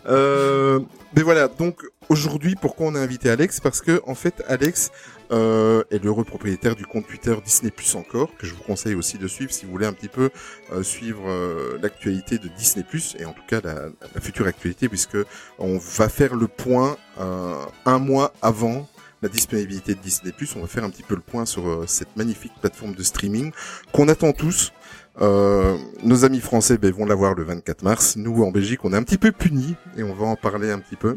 [0.08, 0.80] Euh,
[1.16, 3.60] mais voilà, donc aujourd'hui, pourquoi on a invité Alex?
[3.60, 4.92] Parce que en fait, Alex
[5.32, 9.18] euh, est l'heureux propriétaire du compte Twitter Disney Plus encore, que je vous conseille aussi
[9.18, 10.30] de suivre si vous voulez un petit peu
[10.72, 14.90] euh, suivre euh, l'actualité de Disney Plus et en tout cas la, la future actualité,
[14.90, 15.18] puisque
[15.60, 17.56] on va faire le point euh,
[17.86, 18.88] un mois avant
[19.22, 20.56] la disponibilité de Disney Plus.
[20.56, 23.52] On va faire un petit peu le point sur euh, cette magnifique plateforme de streaming
[23.92, 24.74] qu'on attend tous.
[25.22, 28.16] Euh, nos amis français ben, vont l'avoir le 24 mars.
[28.16, 30.80] Nous, en Belgique, on est un petit peu punis et on va en parler un
[30.80, 31.14] petit peu.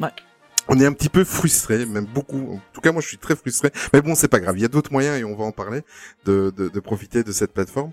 [0.69, 2.55] On est un petit peu frustrés, même beaucoup.
[2.55, 3.71] En tout cas, moi, je suis très frustré.
[3.93, 4.57] Mais bon, c'est pas grave.
[4.57, 5.83] Il y a d'autres moyens et on va en parler
[6.25, 7.91] de, de, de profiter de cette plateforme.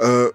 [0.00, 0.30] Euh,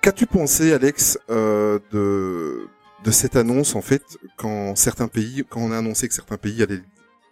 [0.00, 2.68] Qu'as-tu pensé, Alex, euh, de
[3.04, 4.02] de cette annonce en fait
[4.36, 6.82] quand certains pays, quand on a annoncé que certains pays allaient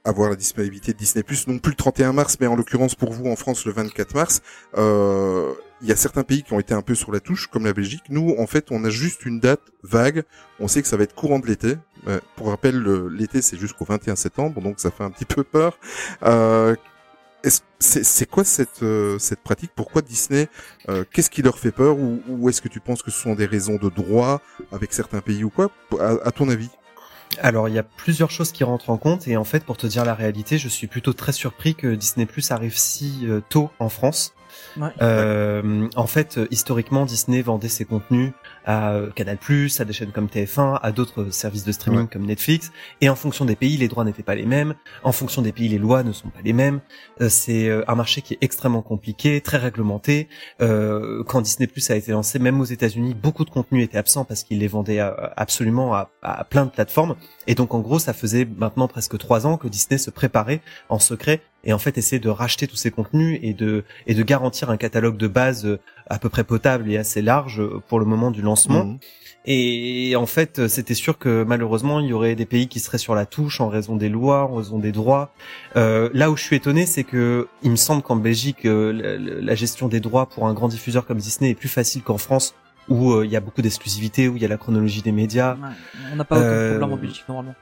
[0.05, 3.27] avoir la disponibilité de Disney+, non plus le 31 mars, mais en l'occurrence pour vous
[3.27, 4.41] en France le 24 mars,
[4.77, 7.65] euh, il y a certains pays qui ont été un peu sur la touche, comme
[7.65, 8.05] la Belgique.
[8.09, 10.25] Nous, en fait, on a juste une date vague.
[10.59, 11.75] On sait que ça va être courant de l'été.
[12.07, 15.79] Euh, pour rappel, l'été, c'est jusqu'au 21 septembre, donc ça fait un petit peu peur.
[16.23, 16.75] Euh,
[17.45, 19.71] est-ce- c'est c'est quoi cette, euh, cette pratique?
[19.75, 20.49] Pourquoi Disney
[20.89, 21.97] euh, Qu'est-ce qui leur fait peur?
[21.99, 24.41] Ou, ou est-ce que tu penses que ce sont des raisons de droit
[24.73, 25.71] avec certains pays ou quoi?
[26.01, 26.69] À, à ton avis?
[27.43, 29.87] Alors il y a plusieurs choses qui rentrent en compte et en fait pour te
[29.87, 33.71] dire la réalité, je suis plutôt très surpris que Disney Plus arrive si euh, tôt
[33.79, 34.35] en France.
[34.79, 34.89] Ouais.
[35.03, 38.33] Euh, en fait, historiquement, Disney vendait ses contenus
[38.69, 39.39] à Canal+,
[39.79, 42.07] à des chaînes comme TF1, à d'autres services de streaming Ouais.
[42.13, 42.71] comme Netflix.
[43.01, 44.75] Et en fonction des pays, les droits n'étaient pas les mêmes.
[45.03, 46.81] En fonction des pays, les lois ne sont pas les mêmes.
[47.23, 50.29] Euh, c'est euh, un marché qui est extrêmement compliqué, très réglementé.
[50.61, 54.25] Euh, quand Disney Plus a été lancé, même aux États-Unis, beaucoup de contenus étaient absents
[54.27, 57.17] parce qu'ils les vendaient à- absolument à, à plein de plateformes.
[57.47, 60.61] Et donc, en gros, ça faisait maintenant presque trois ans que Disney se préparait
[60.91, 64.23] en secret et en fait essayer de racheter tous ces contenus et de et de
[64.23, 65.79] garantir un catalogue de base euh,
[66.09, 68.85] à peu près potable et assez large euh, pour le moment du lancement.
[68.85, 68.99] Mhm.
[69.51, 72.99] Et en fait, euh, c'était sûr que malheureusement, il y aurait des pays qui seraient
[72.99, 75.33] sur la touche en raison des lois, en raison des droits.
[75.77, 79.41] Euh, là où je suis étonné, c'est que il me semble qu'en Belgique, euh, la,
[79.41, 82.55] la gestion des droits pour un grand diffuseur comme Disney est plus facile qu'en France,
[82.89, 85.55] où euh, il y a beaucoup d'exclusivité, où il y a la chronologie des médias.
[85.55, 85.69] Ouais,
[86.13, 87.55] On n'a pas aucun problème en Belgique normalement.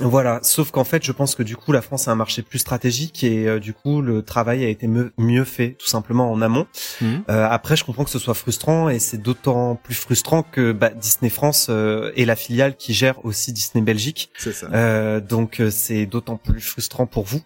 [0.00, 2.58] Voilà, sauf qu'en fait, je pense que du coup, la France a un marché plus
[2.58, 6.40] stratégique et euh, du coup, le travail a été me- mieux fait, tout simplement en
[6.42, 6.66] amont.
[7.00, 7.24] Mhm.
[7.30, 10.90] Euh, après, je comprends que ce soit frustrant et c'est d'autant plus frustrant que bah,
[10.90, 14.30] Disney France euh, est la filiale qui gère aussi Disney Belgique.
[14.38, 14.66] C'est ça.
[14.72, 17.40] Euh, donc, euh, c'est d'autant plus frustrant pour vous.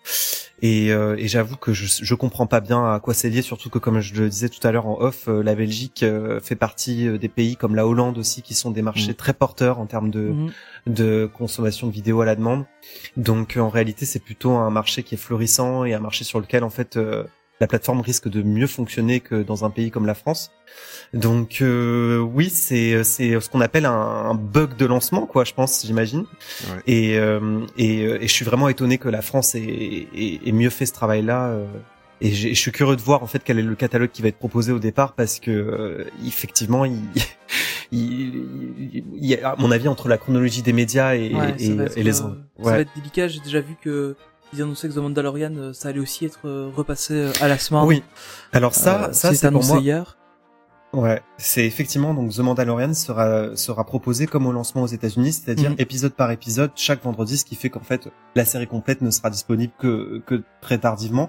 [0.62, 3.68] Et, euh, et j'avoue que je, je comprends pas bien à quoi c'est lié, surtout
[3.68, 6.56] que comme je le disais tout à l'heure en off, euh, la Belgique euh, fait
[6.56, 9.14] partie euh, des pays comme la Hollande aussi qui sont des marchés Mhm.
[9.16, 10.50] très porteurs en termes de Mhm.
[10.86, 12.64] de consommation de vidéos à la demande.
[13.16, 16.64] Donc en réalité, c'est plutôt un marché qui est florissant et un marché sur lequel
[16.64, 17.24] en fait euh,
[17.60, 20.50] la plateforme risque de mieux fonctionner que dans un pays comme la France.
[21.14, 25.54] Donc euh, oui, c'est c'est ce qu'on appelle un, un bug de lancement quoi, je
[25.54, 26.20] pense, j'imagine.
[26.68, 26.82] Ouais.
[26.86, 30.52] Et, euh, et euh, et je suis vraiment étonné que la France ait, ait, ait
[30.52, 31.48] mieux fait ce travail-là.
[31.48, 31.66] euh,
[32.22, 34.38] et je suis curieux de voir en fait quel est le catalogue qui va être
[34.38, 36.96] proposé au départ parce que euh, effectivement il,
[37.92, 41.54] il, il- il y a, à mon avis entre la chronologie des médias et, Ouais,
[41.58, 42.28] et, et les ouais.
[42.64, 43.28] Ça va être délicat.
[43.28, 44.16] J'ai déjà vu que
[44.52, 47.58] ils annonçaient que The Mandalorian, euh, ça allait aussi être euh, repassé euh, à la
[47.58, 47.82] semaine.
[47.84, 48.02] oui
[48.52, 50.16] alors ça ça c'est c'est pour annoncé moi hier.
[50.92, 55.70] ouais c'est effectivement donc The Mandalorian sera sera proposé comme au lancement aux États-Unis c'est-à-dire
[55.70, 55.76] Mhm.
[55.78, 59.28] épisode par épisode chaque vendredi ce qui fait qu'en fait la série complète ne sera
[59.30, 61.28] disponible que que très tardivement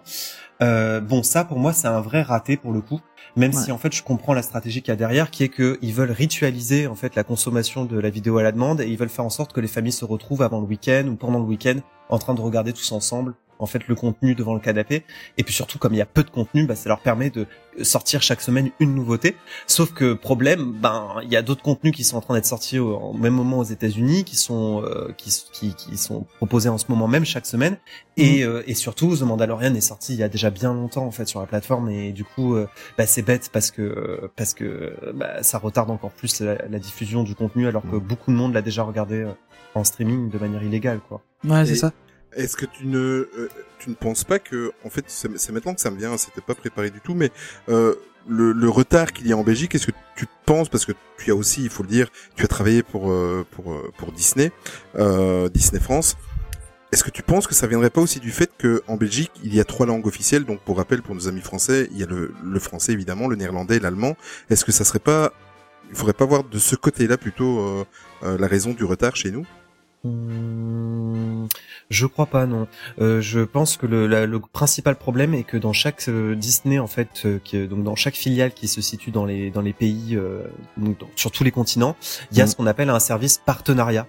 [0.61, 3.01] euh, bon ça pour moi c'est un vrai raté pour le coup
[3.37, 3.61] même Ouais.
[3.63, 5.93] si en fait je comprends la stratégie qu'il y a derrière qui est que ils
[5.93, 9.07] veulent ritualiser en fait la consommation de la vidéo à la demande et ils veulent
[9.09, 11.75] faire en sorte que les familles se retrouvent avant le week-end ou pendant le week-end
[12.09, 15.03] en train de regarder tous ensemble en fait le contenu devant le canapé
[15.37, 17.45] et puis surtout comme il y a peu de contenu bah, ça leur permet de
[17.83, 19.35] sortir chaque semaine une nouveauté
[19.67, 22.79] sauf que problème ben il y a d'autres contenus qui sont en train d'être sortis
[22.79, 26.77] au, au même moment aux États-Unis qui sont euh, qui, qui qui sont proposés en
[26.77, 27.77] ce moment même chaque semaine
[28.17, 31.11] et euh, et surtout The Mandalorian est sorti il y a déjà bien longtemps en
[31.11, 34.95] fait sur la plateforme et du coup euh, bah, c'est bête parce que parce que
[35.13, 37.99] bah, ça retarde encore plus la, la diffusion du contenu alors que Mhm.
[37.99, 39.31] beaucoup de monde l'a déjà regardé euh,
[39.75, 41.21] en streaming de manière illégale quoi.
[41.43, 41.91] Ouais, c'est ça.
[42.37, 45.81] Est-ce que tu ne, euh, tu ne penses pas que, en fait, c'est maintenant que
[45.81, 47.31] ça me vient, hein, c'était pas préparé du tout, mais
[47.69, 47.95] euh,
[48.27, 51.35] le, retard qu'il y a en Belgique, est-ce que tu penses, parce que tu as
[51.35, 54.51] aussi, il faut le dire, tu as travaillé pour euh, pour euh, pour Disney,
[55.53, 56.17] Disney France.
[56.91, 59.53] Est-ce que tu penses que ça viendrait pas aussi du fait que en Belgique il
[59.53, 62.05] y a trois langues officielles, donc pour rappel pour nos amis français, il y a
[62.05, 64.15] le, le français évidemment, le néerlandais, l'allemand.
[64.49, 65.33] Est-ce que ça serait pas,
[65.89, 67.85] il faudrait pas voir de ce côté-là plutôt
[68.21, 69.45] la raison du retard chez nous?
[70.07, 71.47] Hum,
[71.89, 72.67] Je crois pas, non.
[72.99, 76.79] Euh, je pense que le, la- le principal problème est que dans chaque euh, Disney,
[76.79, 79.71] en fait, euh, qui, donc dans chaque filiale qui se situe dans les dans les
[79.73, 80.41] pays, euh,
[80.75, 81.95] donc dans- sur tous les continents,
[82.31, 82.47] il y a Mm.
[82.47, 84.05] ce qu'on appelle un service partenariat,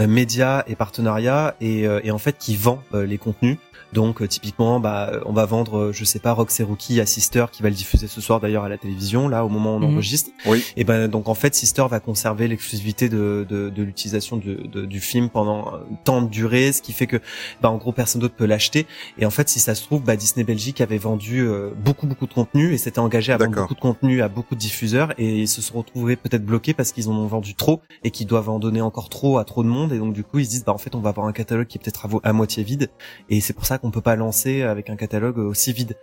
[0.00, 3.58] euh, média et partenariat, et, euh, et en fait qui vend euh, les contenus.
[3.92, 7.00] Donc euh, typiquement, bah, euh, on va vendre, euh, je sais pas, Rox et Rookie
[7.00, 9.74] à Sister qui va le diffuser ce soir d'ailleurs à la télévision, là au moment
[9.74, 9.94] où on Mhm.
[9.94, 10.30] enregistre.
[10.46, 10.62] Oui.
[10.76, 14.84] Et ben donc en fait, Sister va conserver l'exclusivité de, de, de l'utilisation de, de-
[14.84, 17.16] du film pendant un temps de durée, ce qui fait que
[17.62, 18.86] bah en gros personne d'autre peut l'acheter.
[19.18, 22.26] Et en fait, si ça se trouve, bah, Disney Belgique avait vendu euh, beaucoup beaucoup
[22.26, 25.40] de contenu et s'était engagé à vendre beaucoup de contenu à beaucoup de diffuseurs et
[25.42, 28.50] ils se sont retrouvés peut-être bloqués parce qu'ils en ont vendu trop et qu'ils doivent
[28.50, 30.64] en donner encore trop à trop de monde et donc du coup ils se disent
[30.64, 32.90] bah en fait on va avoir un catalogue qui est peut-être à moitié vide
[33.30, 35.96] et c'est pour ça qu'on peut pas lancer avec un catalogue aussi vide.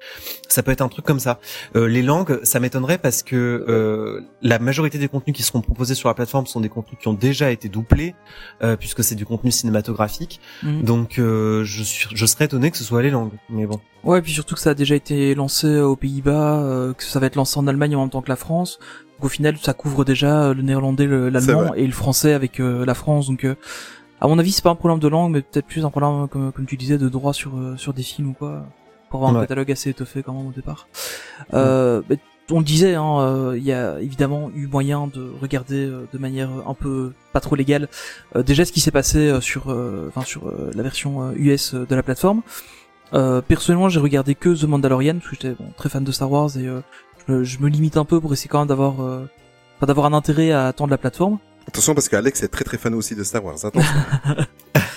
[0.50, 1.40] Ça peut être un truc comme ça.
[1.76, 3.36] Euh, les langues, ça m'étonnerait parce que
[3.68, 7.08] euh, la majorité des contenus qui seront proposés sur la plateforme sont des contenus qui
[7.08, 8.16] ont déjà été doublés,
[8.64, 10.40] euh, puisque c'est du contenu cinématographique.
[10.64, 10.84] Mhm.
[10.84, 13.34] Donc euh, je, suis, je serais étonné que ce soit les langues.
[13.50, 13.80] Mais bon.
[14.04, 17.26] Ouais, puis surtout que ça a déjà été lancé aux Pays-Bas, euh, que ça va
[17.28, 18.78] être lancé en Allemagne en même temps que la France.
[19.18, 22.60] Donc au final, ça couvre déjà euh, le néerlandais, le- l'allemand et le français avec
[22.60, 23.28] euh, la France.
[23.28, 23.56] Donc, euh,
[24.22, 26.52] à mon avis, c'est pas un problème de langue, mais peut-être plus un problème, comme,
[26.52, 28.66] comme tu disais, de droit sur euh, sur des films ou quoi,
[29.10, 30.88] pour avoir un catalogue assez étoffé quand même au départ.
[31.54, 32.18] Euh, mais
[32.52, 36.18] on le disait, hein, euh, il y a évidemment eu moyen de regarder euh, de
[36.20, 37.88] manière un peu pas trop légale
[38.36, 39.68] déjà ce qui s'est passé sur,
[40.08, 42.42] enfin sur la version US de la plateforme.
[43.14, 46.32] Euh, personnellement, j'ai regardé que The Mandalorian parce que j'étais bon, très fan de Star
[46.32, 46.66] Wars et
[47.28, 48.96] je, me- je me limite un peu pour essayer quand même d'avoir,
[49.82, 51.40] d'avoir un intérêt à attendre la plateforme.
[51.68, 53.64] Attention parce qu'Alex est très très fan aussi de Star Wars.
[53.64, 53.94] Attention.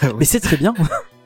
[0.19, 0.75] Mais c'est très bien.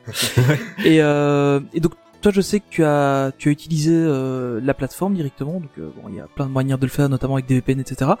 [0.85, 4.73] et, euh, et donc toi, je sais que tu as tu as utilisé euh, la
[4.73, 5.59] plateforme directement.
[5.59, 7.55] Donc euh, bon, il y a plein de manières de le faire, notamment avec des
[7.55, 8.11] VPN, etc.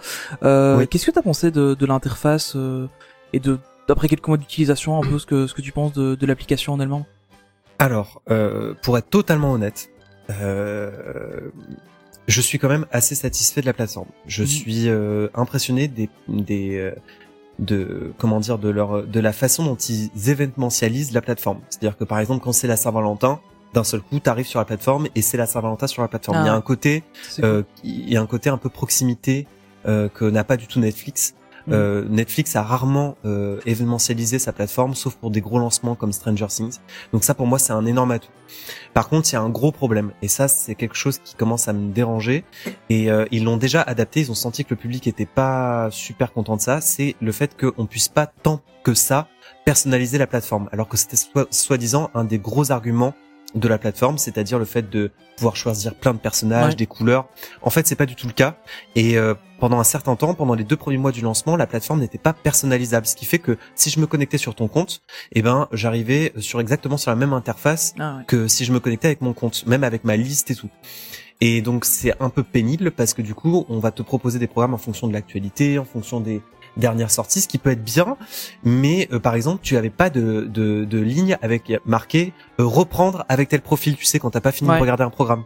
[0.43, 0.87] Euh, Oui.
[0.87, 2.87] Qu'est-ce que tu as pensé de, de l'interface euh,
[3.31, 3.57] et de
[3.87, 6.73] d'après quelques mois d'utilisation, un peu ce que ce que tu penses de, de l'application
[6.73, 7.05] en elle-même?
[7.79, 9.89] Alors, euh, pour être totalement honnête,
[10.29, 11.49] euh,
[12.27, 14.07] je suis quand même assez satisfait de la plateforme.
[14.27, 14.47] Je Mhm.
[14.47, 16.91] suis euh, impressionné des, des euh,
[17.59, 21.59] de comment dire de leur de la façon dont ils événementialisent la plateforme.
[21.69, 23.39] C'est-à-dire que par exemple quand c'est la Saint-Valentin,
[23.73, 26.37] d'un seul coup, t'arrives sur la plateforme et c'est la Saint-Valentin sur la plateforme.
[26.39, 27.03] Ah il y a un côté
[27.43, 29.47] euh, il y a un côté un peu proximité
[29.87, 31.35] euh, que n'a pas du tout Netflix.
[31.71, 36.47] Euh, Netflix a rarement euh, événementialisé sa plateforme, sauf pour des gros lancements comme Stranger
[36.47, 36.79] Things.
[37.13, 38.31] Donc ça, pour moi, c'est un énorme atout.
[38.93, 41.67] Par contre, il y a un gros problème, et ça, c'est quelque chose qui commence
[41.67, 42.43] à me déranger.
[42.89, 44.19] Et euh, ils l'ont déjà adapté.
[44.21, 46.81] Ils ont senti que le public était pas super content de ça.
[46.81, 49.27] C'est le fait qu'on puisse pas tant que ça
[49.65, 53.13] personnaliser la plateforme, alors que c'était soi- soi-disant un des gros arguments
[53.55, 56.75] de la plateforme, c'est-à-dire le fait de pouvoir choisir plein de personnages, Ouais.
[56.75, 57.27] des couleurs.
[57.61, 58.57] En fait, c'est pas du tout le cas.
[58.95, 61.99] Et euh, pendant un certain temps, pendant les deux premiers mois du lancement, la plateforme
[61.99, 65.01] n'était pas personnalisable, ce qui fait que si je me connectais sur ton compte,
[65.33, 68.23] eh ben, j'arrivais sur exactement sur la même interface Ah ouais.
[68.27, 70.69] que si je me connectais avec mon compte, même avec ma liste et tout.
[71.41, 74.47] Et donc c'est un peu pénible parce que du coup, on va te proposer des
[74.47, 76.41] programmes en fonction de l'actualité, en fonction des
[76.77, 78.17] dernières sorties, ce qui peut être bien,
[78.63, 83.25] mais euh, par exemple, tu avais pas de, de, de ligne avec marqué euh, reprendre
[83.29, 84.77] avec tel profil, tu sais, quand t'as pas fini Ouais.
[84.77, 85.43] de regarder un programme.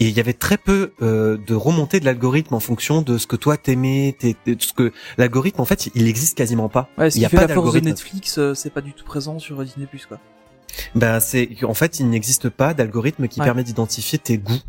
[0.00, 3.26] Et il y avait très peu euh, de remontée de l'algorithme en fonction de ce
[3.26, 6.88] que toi t'aimais, ce que l'algorithme en fait, il existe quasiment pas.
[6.98, 7.80] Ouais, ce Il y a fait pas la force de.
[7.80, 10.18] Netflix, euh, c'est pas du tout présent sur Disney quoi.
[10.94, 13.46] Ben c'est en fait il n'existe pas d'algorithme qui Ouais.
[13.46, 14.60] permet d'identifier tes goûts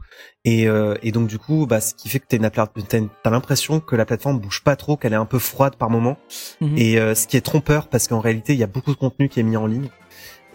[0.45, 3.95] et euh, et donc du coup bah ce qui fait que t'as t'as l'impression que
[3.95, 6.17] la plateforme bouge pas trop qu'elle est un peu froide par moment
[6.61, 6.77] Mhm.
[6.77, 9.27] et euh, ce qui est trompeur parce qu'en réalité il y a beaucoup de contenu
[9.29, 9.89] qui est mis en ligne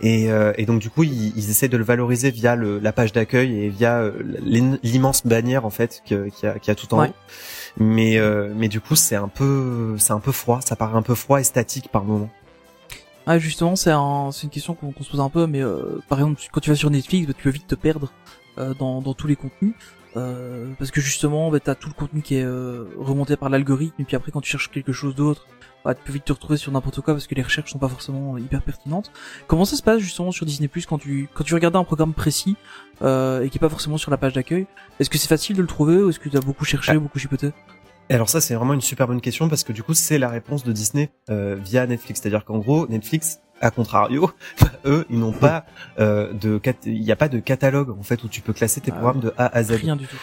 [0.01, 2.93] et, euh, et donc du coup ils, ils essaient de le valoriser via le, la
[2.93, 4.13] page d'accueil et via euh,
[4.45, 7.09] l'im- l'immense bannière en fait qu'il y a, qu'il y a tout en Ouais.
[7.09, 7.15] haut
[7.79, 11.03] mais euh, mais du coup c'est un peu c'est un peu froid ça paraît un
[11.03, 12.31] peu froid et statique par moment
[13.27, 16.01] Ah justement, c'est un, c'est une question qu'on qu'on se pose un peu, mais euh,
[16.09, 18.11] par exemple, quand tu vas sur Netflix, bah, tu peux vite te perdre
[18.59, 19.75] euh, dans, dans tous les contenus,
[20.17, 23.95] euh, parce que justement, bah, t'as tout le contenu qui est euh, remonté par l'algorithme,
[24.01, 25.47] et puis après, quand tu cherches quelque chose d'autre,
[25.85, 27.89] bah, tu peux vite te retrouver sur n'importe quoi parce que les recherches sont pas
[27.89, 29.13] forcément hyper pertinentes.
[29.47, 32.15] Comment ça se passe justement sur Disney Plus quand tu quand tu regardes un programme
[32.15, 32.57] précis
[33.03, 34.67] euh, et qui est pas forcément sur la page d'accueil
[35.01, 36.99] Est-ce que c'est facile de le trouver ou est-ce que tu as beaucoup cherché, Ah.
[37.01, 37.51] beaucoup chipoté?
[38.11, 40.29] Et alors ça c'est vraiment une super bonne question parce que du coup c'est la
[40.29, 44.31] réponse de Disney euh, via Netflix, c'est-à-dire qu'en gros Netflix à contrario,
[44.85, 45.65] eux ils n'ont pas
[45.99, 48.81] euh, de cat- il n'y a pas de catalogue en fait où tu peux classer
[48.81, 49.73] tes Ah programmes de A à Z.
[49.73, 50.17] Rien du tout.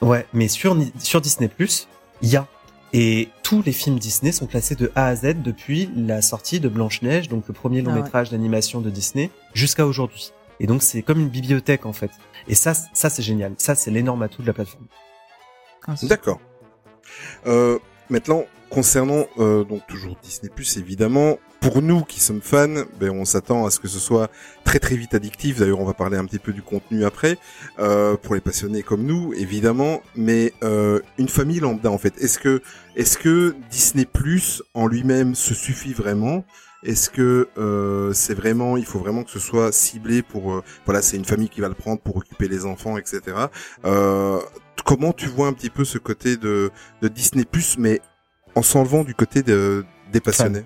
[0.00, 1.88] Ouais, mais sur sur Disney Plus,
[2.22, 2.46] il y a
[2.94, 6.68] et tous les films Disney sont classés de A à Z depuis la sortie de
[6.70, 8.02] Blanche-Neige, donc le premier long Ah ouais.
[8.02, 10.32] métrage d'animation de Disney, jusqu'à aujourd'hui.
[10.60, 12.12] Et donc c'est comme une bibliothèque en fait.
[12.46, 13.52] Et ça, ça c'est génial.
[13.58, 14.86] Ça c'est l'énorme atout de la plateforme.
[15.86, 16.40] Ah, D'accord.
[17.46, 17.78] Euh,
[18.10, 23.66] Maintenant, concernant euh, donc toujours Disney évidemment, pour nous qui sommes fans, ben on s'attend
[23.66, 24.30] à ce que ce soit
[24.64, 25.58] très très vite addictif.
[25.58, 27.36] D'ailleurs, on va parler un petit peu du contenu après
[27.78, 30.00] euh, pour les passionnés comme nous, évidemment.
[30.16, 30.54] Mais
[31.18, 32.62] une famille lambda, en fait, est-ce que
[32.96, 34.06] est-ce que Disney
[34.72, 36.44] en lui-même se suffit vraiment?
[36.84, 41.02] Est-ce que euh, c'est vraiment, il faut vraiment que ce soit ciblé pour, euh, voilà,
[41.02, 43.20] c'est une famille qui va le prendre pour occuper les enfants, etc.
[43.84, 44.40] Euh,
[44.84, 46.70] comment tu vois un petit peu ce côté de,
[47.02, 48.00] de Disney Plus, mais
[48.54, 50.64] en s'enlevant du côté de, des passionnés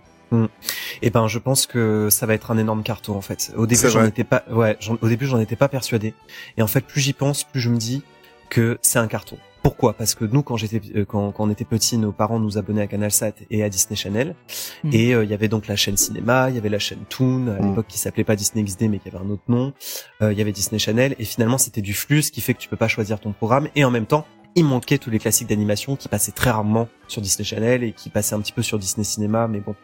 [1.01, 3.53] Et ben, je pense que ça va être un énorme carton en fait.
[3.57, 6.15] Au début, j'en étais pas, ouais, au début, j'en étais pas persuadé.
[6.57, 8.03] Et en fait, plus j'y pense, plus je me dis
[8.51, 9.39] que c'est un carton.
[9.63, 9.93] Pourquoi?
[9.93, 12.83] Parce que nous, quand j'étais, euh, quand, quand on était petits, nos parents nous abonnaient
[12.83, 14.35] à CanalSat et à Disney Channel.
[14.83, 14.91] Mhm.
[14.93, 17.47] Et euh, il y avait donc la chaîne cinéma, il y avait la chaîne Toon,
[17.49, 17.69] à Mhm.
[17.69, 19.73] l'époque qui s'appelait pas Disney XD mais qui avait un autre nom.
[20.21, 22.59] Euh, il y avait Disney Channel et finalement c'était du flux, ce qui fait que
[22.59, 23.69] tu peux pas choisir ton programme.
[23.77, 27.23] Et en même temps, il manquait tous les classiques d'animation qui passaient très rarement sur
[27.23, 29.75] Disney Channel et qui passaient un petit peu sur Disney Cinéma, mais bon.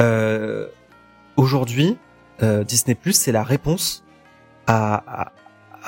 [0.00, 0.66] Euh,
[1.36, 1.96] Aujourd'hui,
[2.42, 4.04] euh, Disney Plus, c'est la réponse
[4.66, 5.32] à, à,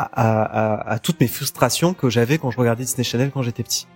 [0.04, 3.62] à, à, à toutes mes frustrations que j'avais quand je regardais Disney Channel quand j'étais
[3.62, 3.86] petit.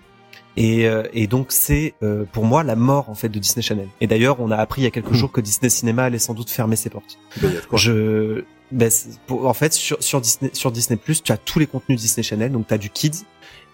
[0.56, 3.88] Et, euh, et donc c'est euh, pour moi la mort en fait de Disney Channel.
[4.00, 5.14] Et d'ailleurs, on a appris il y a quelques Mhm.
[5.16, 7.18] jours que Disney Cinéma allait sans doute fermer ses portes.
[7.42, 7.52] Ben.
[7.72, 8.90] Je, ben,
[9.26, 12.22] pour- en fait, sur, sur Disney, sur Disney Plus, tu as tous les contenus Disney
[12.22, 13.24] Channel, donc tu as du Kids,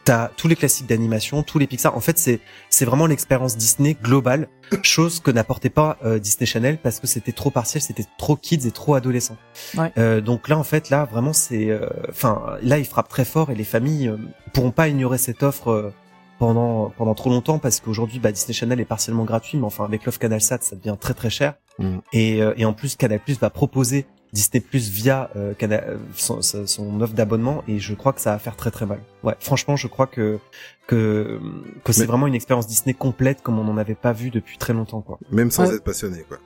[0.05, 1.97] tu as tous les classiques d'animation, tous les Pixar.
[1.97, 2.41] En fait, c'est
[2.71, 4.49] c'est vraiment l'expérience Disney globale,
[4.83, 8.67] chose que n'apportait pas euh, Disney Channel parce que c'était trop partiel, c'était trop Kids
[8.67, 9.37] et trop adolescent.
[9.77, 9.93] Ouais.
[9.99, 13.51] Euh, donc là, en fait, là, vraiment, c'est, euh, enfin, là, il frappe très fort
[13.51, 14.17] et les familles euh,
[14.53, 15.71] pourront pas ignorer cette offre.
[15.71, 15.93] euh,
[16.39, 20.07] pendant pendant trop longtemps parce qu'aujourd'hui bah, Disney Channel est partiellement gratuit mais enfin avec
[20.07, 21.99] l'offre Canal Sat ça devient très très cher Mm.
[22.13, 26.41] et, euh, et en plus Canal Plus va proposer Disney Plus via euh, euh, son,
[26.43, 29.01] son- offre d'abonnement et je crois que ça va faire très très mal.
[29.25, 30.39] Ouais, franchement, je crois que
[30.87, 31.41] que
[31.85, 34.59] que c'est Mais- vraiment une expérience Disney complète comme on n'en avait pas vu depuis
[34.59, 35.19] très longtemps quoi.
[35.31, 35.75] Même sans Ouais.
[35.77, 36.39] être passionné, quoi.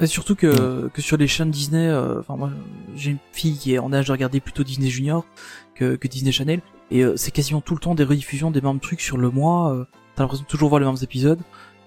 [0.00, 2.50] Et surtout que, que sur les chaînes Disney, euh, enfin moi
[2.96, 5.26] j'ai une fille qui est en âge de regarder plutôt Disney Junior
[5.74, 6.60] que, que Disney Channel,
[6.90, 9.72] et euh, c'est quasiment tout le temps des rediffusions des mêmes trucs sur le mois,
[9.74, 9.84] euh,
[10.16, 11.40] t'as l'impression de toujours voir les mêmes épisodes,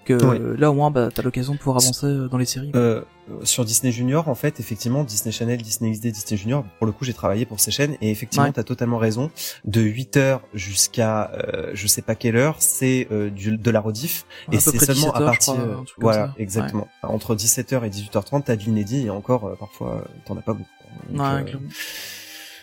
[0.04, 0.38] que Ouais.
[0.40, 2.70] euh, là au moins bah, t'as l'occasion de pouvoir avancer euh, dans les séries.
[2.74, 3.02] Euh,
[3.42, 7.04] sur Disney Junior, en fait, effectivement, Disney Channel, Disney XD, Disney Junior, pour le coup,
[7.06, 8.52] j'ai travaillé pour ces chaînes et effectivement, Ouais.
[8.52, 9.30] t'as totalement raison.
[9.64, 13.80] De 8 heures jusqu'à euh, je sais pas quelle heure, c'est euh, du, de la
[13.80, 16.86] rediff À et c'est seulement 17 à partir crois, euh, voilà, exactement.
[17.02, 20.52] Entre 17h et 18h30, t'as de l'inédit et encore euh, parfois euh, t'en as pas
[20.52, 20.68] beaucoup.
[21.10, 21.44] Donc, Ouais,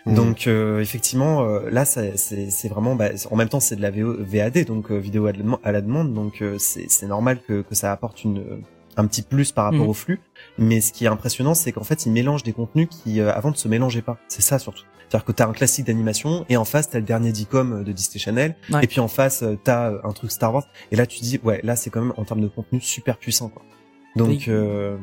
[0.07, 0.21] euh, clairement.
[0.23, 0.25] Mm.
[0.29, 4.15] donc euh, effectivement, euh, là, c'est vraiment, bah, en même temps, c'est de la VO
[4.19, 7.61] VAD, donc euh, vidéo à, la dem- à la demande, donc euh, c'est normal que,
[7.61, 8.43] que ça apporte une
[8.97, 9.89] un petit plus par rapport Mhm.
[9.89, 10.19] au flux.
[10.57, 13.49] Mais ce qui est impressionnant, c'est qu'en fait, ils mélangent des contenus qui euh, avant
[13.51, 14.17] ne se mélangeaient pas.
[14.27, 14.83] C'est ça surtout.
[15.07, 18.19] C'est-à-dire que t'as un classique d'animation et en face t'as le dernier DICOM de Disney
[18.19, 18.83] Channel Ouais.
[18.83, 21.75] et puis en face t'as un truc Star Wars et là tu dis ouais là
[21.75, 23.61] c'est quand même en termes de contenu super puissant quoi.
[24.15, 24.97] Donc euh,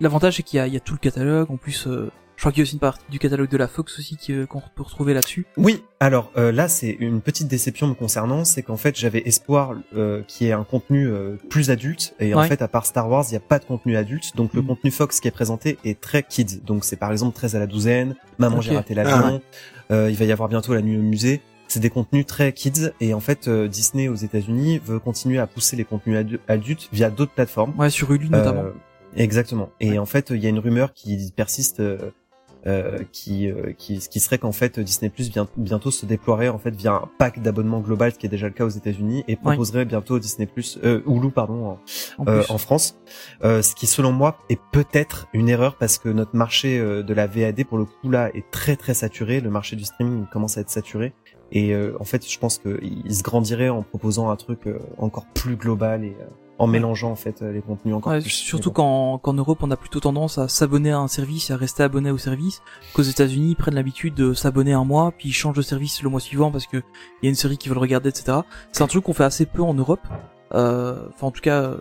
[0.00, 2.10] L'avantage c'est qu'il y y a tout le catalogue, en plus euh,
[2.42, 4.32] je crois qu'il y a aussi une partie du catalogue de la Fox aussi qui,
[4.32, 5.46] euh, qu'on peut retrouver là-dessus.
[5.56, 9.76] Oui, alors euh, là c'est une petite déception me concernant, c'est qu'en fait j'avais espoir
[9.96, 12.48] euh, qu'il y ait un contenu euh, plus adulte et en Ouais.
[12.48, 14.66] fait à part Star Wars il n'y a pas de contenu adulte, donc le Mhm.
[14.66, 17.68] contenu Fox qui est présenté est très kids, donc c'est par exemple 13 à la
[17.68, 19.40] douzaine, Maman j'ai raté l'avion,
[19.92, 21.42] euh, il va y avoir bientôt la nuit au musée.
[21.68, 25.46] C'est des contenus très kids et en fait euh, Disney aux États-Unis veut continuer à
[25.46, 27.72] pousser les contenus adu- adultes via d'autres plateformes.
[27.78, 28.62] Ouais, sur Hulu notamment.
[28.64, 28.70] Euh,
[29.16, 29.70] exactement.
[29.80, 31.98] Et en fait, il y a une rumeur qui persiste, euh,
[32.66, 36.74] euh, qui, euh, qui, qui serait qu'en fait Disney Plus bientôt se déploierait en fait
[36.74, 39.84] via un pack d'abonnement global, ce qui est déjà le cas aux États-Unis, et proposerait
[39.84, 41.80] bientôt Disney Plus, euh, Hulu pardon, en,
[42.18, 42.98] en euh, en France.
[43.44, 47.26] Euh, ce qui selon moi est peut-être une erreur parce que notre marché de la
[47.26, 49.40] VAD pour le coup là est très très saturé.
[49.40, 51.12] Le marché du streaming commence à être saturé.
[51.52, 55.26] Et euh, en fait, je pense qu'il se grandirait en proposant un truc euh, encore
[55.34, 56.26] plus global et euh,
[56.58, 58.30] en mélangeant en fait les contenus encore Ouais, plus.
[58.30, 61.56] surtout qu'en qu'en Europe, on a plutôt tendance à s'abonner à un service et à
[61.56, 62.62] rester abonné au service.
[62.94, 66.10] Qu'aux États-Unis, ils prennent l'habitude de s'abonner un mois, puis ils changent de service le
[66.10, 68.38] mois suivant parce que il y a une série qu'ils veulent regarder, etc.
[68.70, 70.00] C'est un truc qu'on fait assez peu en Europe.
[70.54, 71.78] Euh, Enfin, en tout cas, euh,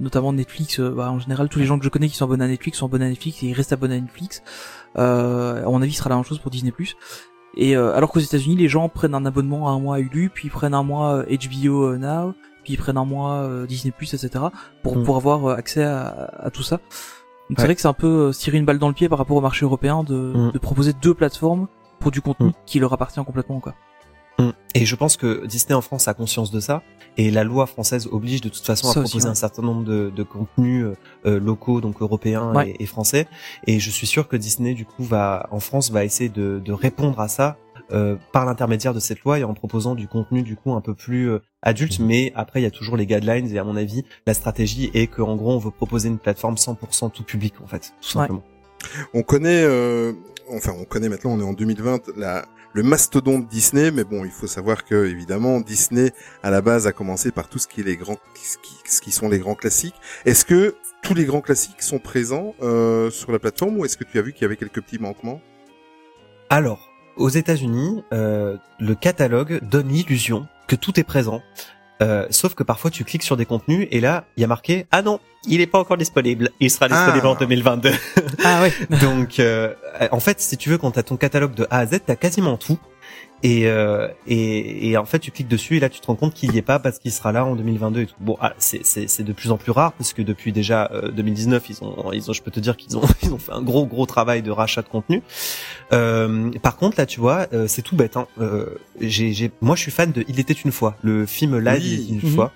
[0.00, 0.78] notamment Netflix.
[0.80, 2.78] euh, bah, en général, tous les gens que je connais qui sont abonnés à Netflix
[2.78, 4.42] sont abonnés à Netflix et ils restent abonnés à Netflix.
[4.96, 6.72] Euh, à mon avis, ce sera la même chose pour Disney+.
[7.56, 10.30] Et euh, alors qu'aux États-Unis, les gens prennent un abonnement à un mois à Hulu,
[10.32, 12.34] puis ils prennent un mois HBO Now,
[12.66, 14.28] puis ils prennent un mois euh, Disney+, etc.
[14.82, 15.04] pour Mm.
[15.04, 16.76] pour avoir accès à, à tout ça.
[16.78, 16.82] Donc
[17.50, 17.64] c'est Ouais.
[17.66, 19.36] vrai que c'est un peu euh, se tirer une balle dans le pied par rapport
[19.36, 20.50] au marché européen de, Mm.
[20.52, 21.68] de proposer deux plateformes
[22.00, 22.52] pour du contenu Mm.
[22.66, 23.74] qui leur appartient complètement quoi.
[24.40, 24.50] Mm.
[24.74, 26.82] Et je pense que Disney en France a conscience de ça
[27.16, 29.30] et la loi française oblige de toute façon à Ça aussi, proposer ouais.
[29.30, 32.70] un certain nombre de, de contenus euh, euh, locaux donc européens Ouais.
[32.72, 33.28] et, et français
[33.68, 36.72] et je suis sûr que Disney du coup va en France va essayer de, de
[36.72, 37.56] répondre à ça
[37.92, 40.94] euh, par l'intermédiaire de cette loi et en proposant du contenu du coup un peu
[40.94, 41.98] plus euh, adulte.
[42.00, 45.06] Mais après, il y a toujours les guidelines et à mon avis, la stratégie est
[45.06, 48.24] qu'en gros, on veut proposer une plateforme 100% tout public en fait, tout Ouais.
[48.26, 48.42] simplement.
[49.14, 50.12] On connaît, euh,
[50.50, 54.30] enfin, on connaît maintenant, on est en 2020, la, le mastodonte Disney, mais bon, il
[54.30, 56.12] faut savoir que évidemment Disney
[56.42, 59.00] à la base a commencé par tout ce qui est les grands, ce qui, ce
[59.00, 59.94] qui sont les grands classiques.
[60.26, 64.04] Est-ce que tous les grands classiques sont présents euh, sur la plateforme ou est-ce que
[64.04, 65.40] tu as vu qu'il y avait quelques petits manquements?
[66.50, 71.42] Alors, aux États-Unis, euh, le catalogue donne l'illusion que tout est présent.
[72.02, 74.86] Euh, sauf que parfois tu cliques sur des contenus et là il y a marqué
[74.92, 77.30] ah non il est pas encore disponible il sera disponible Ah.
[77.30, 77.90] en 2022
[78.44, 78.72] Ah ouais.
[79.00, 79.72] donc euh,
[80.10, 82.58] en fait si tu veux quand t'as ton catalogue de A à Z t'as quasiment
[82.58, 82.78] tout
[83.42, 86.32] et, euh, et et en fait tu cliques dessus et là tu te rends compte
[86.34, 89.22] qu'il y est pas parce qu'il sera là en 2022 et tout bon ah, c'est
[89.22, 92.32] de plus en plus rare parce que depuis déjà euh, 2019 ils ont ils ont
[92.32, 94.82] je peux te dire qu'ils ont ils ont fait un gros gros travail de rachat
[94.82, 95.22] de contenu
[95.92, 98.16] euh, par contre, là, tu vois, euh, c'est tout bête.
[98.16, 98.26] Hein.
[98.40, 98.66] Euh,
[99.00, 101.88] j'ai, j'ai, moi, je suis fan de Il était une fois, le film live Oui.
[101.88, 102.34] Il était une Mhm.
[102.34, 102.52] fois.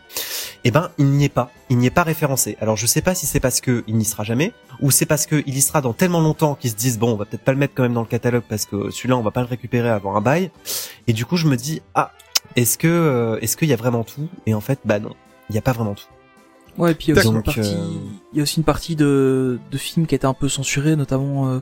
[0.65, 1.51] Eh ben, il n'y est pas.
[1.71, 2.57] Il n'y est pas référencé.
[2.61, 5.27] Alors, je sais pas si c'est parce que il n'y sera jamais, ou c'est parce
[5.27, 7.53] que il y sera dans tellement longtemps qu'ils se disent bon, on va peut-être pas
[7.53, 9.89] le mettre quand même dans le catalogue parce que celui-là, on va pas le récupérer
[9.89, 10.51] avant un bail.
[11.07, 12.13] Et du coup, je me dis ah,
[12.57, 14.29] est-ce que, euh, est-ce qu'il y a vraiment tout?
[14.47, 15.15] Et en fait, bah non,
[15.49, 16.07] il y a pas vraiment tout.
[16.79, 17.91] Ouais, et puis il y a aussi une partie, euh,
[18.33, 20.97] il y a aussi une partie de, de films qui a été un peu censurée,
[20.97, 21.61] notamment, euh,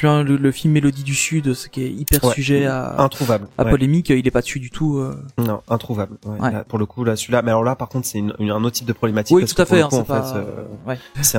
[0.00, 2.34] je me souviens, le, le film Mélodie du Sud, ce qui est hyper Ouais.
[2.34, 3.48] sujet à, Introuvable.
[3.58, 3.70] à ouais.
[3.70, 4.98] polémique, il est pas dessus du tout.
[4.98, 5.14] euh.
[5.38, 6.16] Non, introuvable.
[6.26, 7.42] Ouais, là, pour le coup, là, celui-là.
[7.42, 9.34] Mais alors là, par contre, c'est une, une- un autre type de problématique.
[9.36, 9.80] Oui, parce tout à fait.
[9.82, 10.64] hein, coup, c'est pas, euh,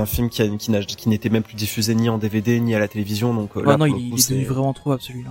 [0.01, 2.75] un film qui, a- qui, n'a- qui n'était même plus diffusé ni en DVD ni
[2.75, 4.73] à la télévision, donc euh, Ouais, là, non, il, le il coup, est devenu vraiment
[4.73, 5.29] trouvable celui-là.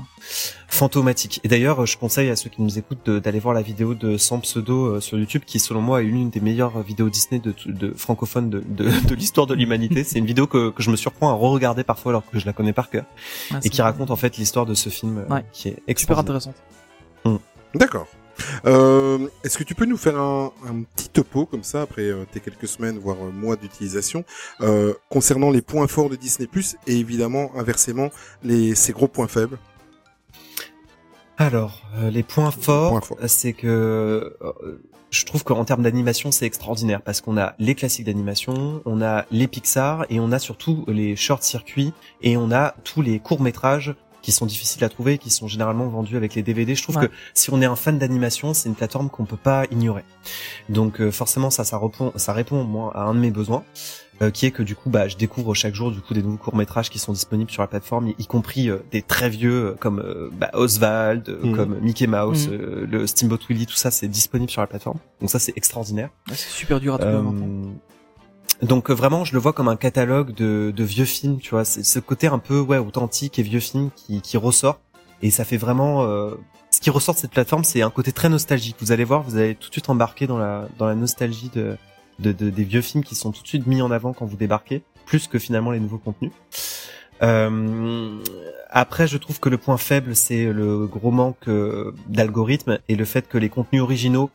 [0.69, 1.41] fantomatique.
[1.45, 4.39] Et d'ailleurs, je conseille à ceux qui nous écoutent d'aller voir la vidéo de Sans
[4.41, 7.93] Pseudo euh, sur YouTube, qui selon moi est l'une des meilleures vidéos Disney de, de
[7.97, 10.05] francophones de, de, de l'histoire de l'humanité.
[10.05, 12.53] c'est une vidéo que, que je me surprends à re-regarder parfois alors que je la
[12.53, 13.05] connais par cœur,
[13.51, 15.45] Ouais, et qui raconte en fait l'histoire de ce film euh, Ouais.
[15.53, 16.37] qui est super extraordinaire.
[17.25, 17.41] intéressant.
[17.75, 18.07] D'accord.
[18.67, 22.25] Euh, Est-ce que tu peux nous faire un, un petit topo comme ça après euh,
[22.31, 24.25] tes quelques semaines voire euh, mois d'utilisation
[24.61, 26.49] euh, concernant les points forts de Disney
[26.87, 28.11] et évidemment inversement
[28.45, 29.59] les ses gros points faibles?
[31.39, 37.01] Alors, euh, les points forts, c'est que euh, je trouve qu'en termes d'animation, c'est extraordinaire
[37.01, 41.15] parce qu'on a les classiques d'animation, on a les Pixar et on a surtout les
[41.15, 45.31] short circuits et on a tous les courts métrages qui sont difficiles à trouver, qui
[45.31, 46.75] sont généralement vendus avec les DVD.
[46.75, 47.07] Je trouve Ouais.
[47.07, 50.05] que si on est un fan d'animation, c'est une plateforme qu'on peut pas ignorer.
[50.69, 53.63] Donc euh, forcément, ça, ça répond, ça répond moi à un de mes besoins,
[54.21, 56.37] euh, qui est que du coup, bah, je découvre chaque jour du coup des nouveaux
[56.39, 59.67] courts métrages qui sont disponibles sur la plateforme, y, y compris euh, des très vieux
[59.67, 61.57] euh, comme euh, bah, Oswald, euh, Mhm.
[61.57, 62.55] comme Mickey Mouse, Mhm.
[62.55, 64.99] euh, le Steamboat Willie, tout ça, c'est disponible sur la plateforme.
[65.21, 66.11] Donc ça, c'est extraordinaire.
[66.29, 67.73] Ouais, c'est super dur à trouver Euh, maintenant.
[68.63, 71.65] donc euh, vraiment, je le vois comme un catalogue de, de vieux films, tu vois.
[71.65, 74.81] C'est ce côté un peu ouais authentique et vieux film qui, qui ressort.
[75.23, 76.03] Et ça fait vraiment.
[76.05, 76.35] euh,
[76.71, 78.77] ce qui ressort de cette plateforme, c'est un côté très nostalgique.
[78.81, 81.77] Vous allez voir, vous allez tout de suite embarquer dans la dans la nostalgie de,
[82.19, 84.37] de, de- des vieux films qui sont tout de suite mis en avant quand vous
[84.37, 86.33] débarquez, plus que finalement les nouveaux contenus.
[87.23, 88.19] Euh,
[88.71, 93.05] après, je trouve que le point faible, c'est le gros manque euh, d'algorithme et le
[93.05, 94.31] fait que les contenus originaux.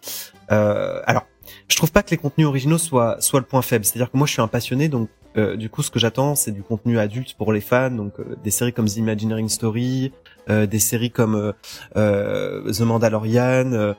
[0.51, 1.25] Euh, alors,
[1.69, 3.85] je trouve pas que les contenus originaux soient soient le point faible.
[3.85, 6.51] C'est-à-dire que moi, je suis un passionné, donc euh, du coup, ce que j'attends, c'est
[6.51, 10.11] du contenu adulte pour les fans, donc euh, des séries comme The Imagineering Story,
[10.49, 11.53] des séries comme
[11.95, 13.95] The Mandalorian.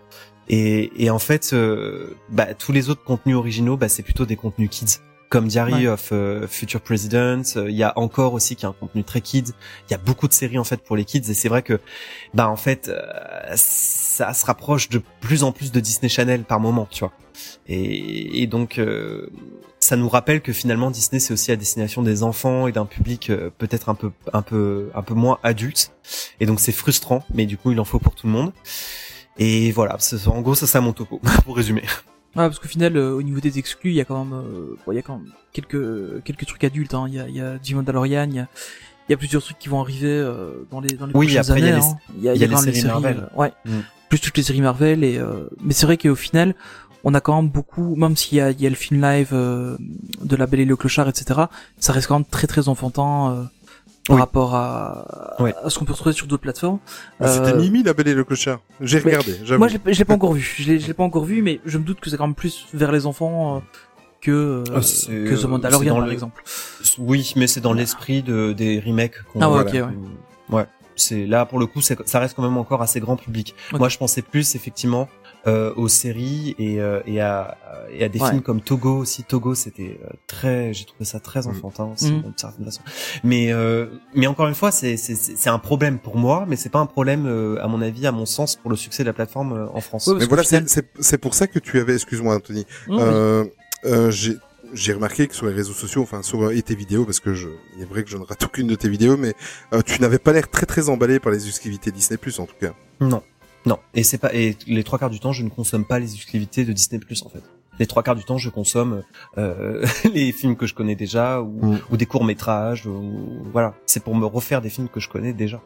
[0.48, 4.36] Et, et en fait, euh, bah, tous les autres contenus originaux, bah, c'est plutôt des
[4.36, 5.88] contenus kids, comme Diary Ouais.
[5.88, 7.42] of euh, Future President.
[7.56, 9.52] Euh, Il y a encore aussi qui a un contenu très kids.
[9.88, 11.80] Il y a beaucoup de séries en fait pour les kids, et c'est vrai que,
[12.34, 13.00] bah, en fait, euh,
[13.56, 17.12] ça se rapproche de plus en plus de Disney Channel par moment, tu vois.
[17.66, 19.28] Et, et donc, euh,
[19.80, 23.30] ça nous rappelle que finalement Disney c'est aussi à destination des enfants et d'un public
[23.58, 25.92] peut-être un peu un peu un peu moins adulte
[26.40, 28.52] et donc c'est frustrant mais du coup il en faut pour tout le monde
[29.38, 31.82] et voilà en gros ça c'est mon topo pour résumer
[32.36, 34.74] Ouais, parce qu'au final, euh, au niveau des exclus, il y a quand même, euh,
[34.84, 36.92] bon, il y a quand même quelques quelques trucs adultes.
[36.92, 37.04] Hein.
[37.06, 38.48] Il y a, il y a The Mandalorian, il y a,
[39.08, 41.42] il y a plusieurs trucs qui vont arriver euh, dans les dans les Oui, prochaines
[41.48, 41.80] après, il y a années.
[41.80, 41.98] les- hein.
[42.18, 43.28] Il y a, il y a les séries Marvel.
[43.32, 43.70] euh, ouais, Mm.
[44.08, 46.56] plus toutes les séries Marvel et euh, mais c'est vrai qu'au final,
[47.04, 49.28] on a quand même beaucoup, même s'il y a il y a le film live
[49.32, 49.76] euh,
[50.24, 51.42] de La Belle et le Clochard, etc.
[51.78, 53.48] Ça reste quand même très très enfantin.
[54.06, 54.20] Par Oui.
[54.20, 55.54] rapport à, Ouais.
[55.64, 56.78] à ce qu'on peut retrouver sur d'autres plateformes.
[57.20, 58.60] Ah, C'était Euh, Mimi la Belle et le Clochard.
[58.80, 59.36] J'ai regardé.
[59.58, 60.54] Moi, je l'ai- pas encore vu.
[60.58, 62.92] Je l'ai pas encore vu, mais je me doute que c'est quand même plus vers
[62.92, 63.60] les enfants euh,
[64.20, 66.42] que euh, Ah, que The Mandalorian par le- exemple.
[66.98, 69.86] oui mais c'est dans l'esprit de des remakes qu'on Ah ouais, voilà.
[69.86, 69.90] ok,
[70.50, 70.56] ouais.
[70.56, 73.88] ouais c'est là pour le coup ça reste quand même encore assez grand public moi
[73.90, 75.08] je pensais plus effectivement
[75.46, 77.56] aux séries et, euh, et, à,
[77.92, 78.30] et à des Ouais.
[78.30, 79.24] films comme Togo aussi.
[79.24, 81.48] Togo, c'était euh, très, j'ai trouvé ça très Mm.
[81.48, 82.22] enfantin aussi, Mm.
[82.22, 82.80] d'une certaine façon.
[83.24, 86.56] Mais euh, mais encore une fois, c'est c'est c'est c'est un problème pour moi, mais
[86.56, 89.08] c'est pas un problème euh, à mon avis, à mon sens, pour le succès de
[89.08, 90.06] la plateforme euh, en France.
[90.06, 93.44] Ouais, Mais voilà, c'est c'est- c'est pour ça que tu avais, excuse-moi Anthony, euh,
[93.84, 94.36] euh, j'ai
[94.72, 97.32] j'ai remarqué que sur les réseaux sociaux, enfin sur euh, et tes vidéos, parce que
[97.34, 99.34] je, il est vrai que je ne rate aucune de tes vidéos, mais
[99.72, 102.56] euh, tu n'avais pas l'air très très emballé par les exclusivités Disney Plus en tout
[102.60, 102.72] cas.
[103.00, 103.22] Non,
[103.66, 103.78] non.
[103.94, 106.64] Et c'est pas et les trois quarts du temps, je ne consomme pas les exclusivités
[106.64, 107.42] de Disney Plus en fait.
[107.78, 109.02] Les trois quarts du temps, je consomme
[109.38, 109.84] euh,
[110.14, 111.78] les films que je connais déjà ou, Mm.
[111.90, 113.74] ou des courts métrages ou voilà.
[113.86, 115.60] C'est pour me refaire des films que je connais déjà.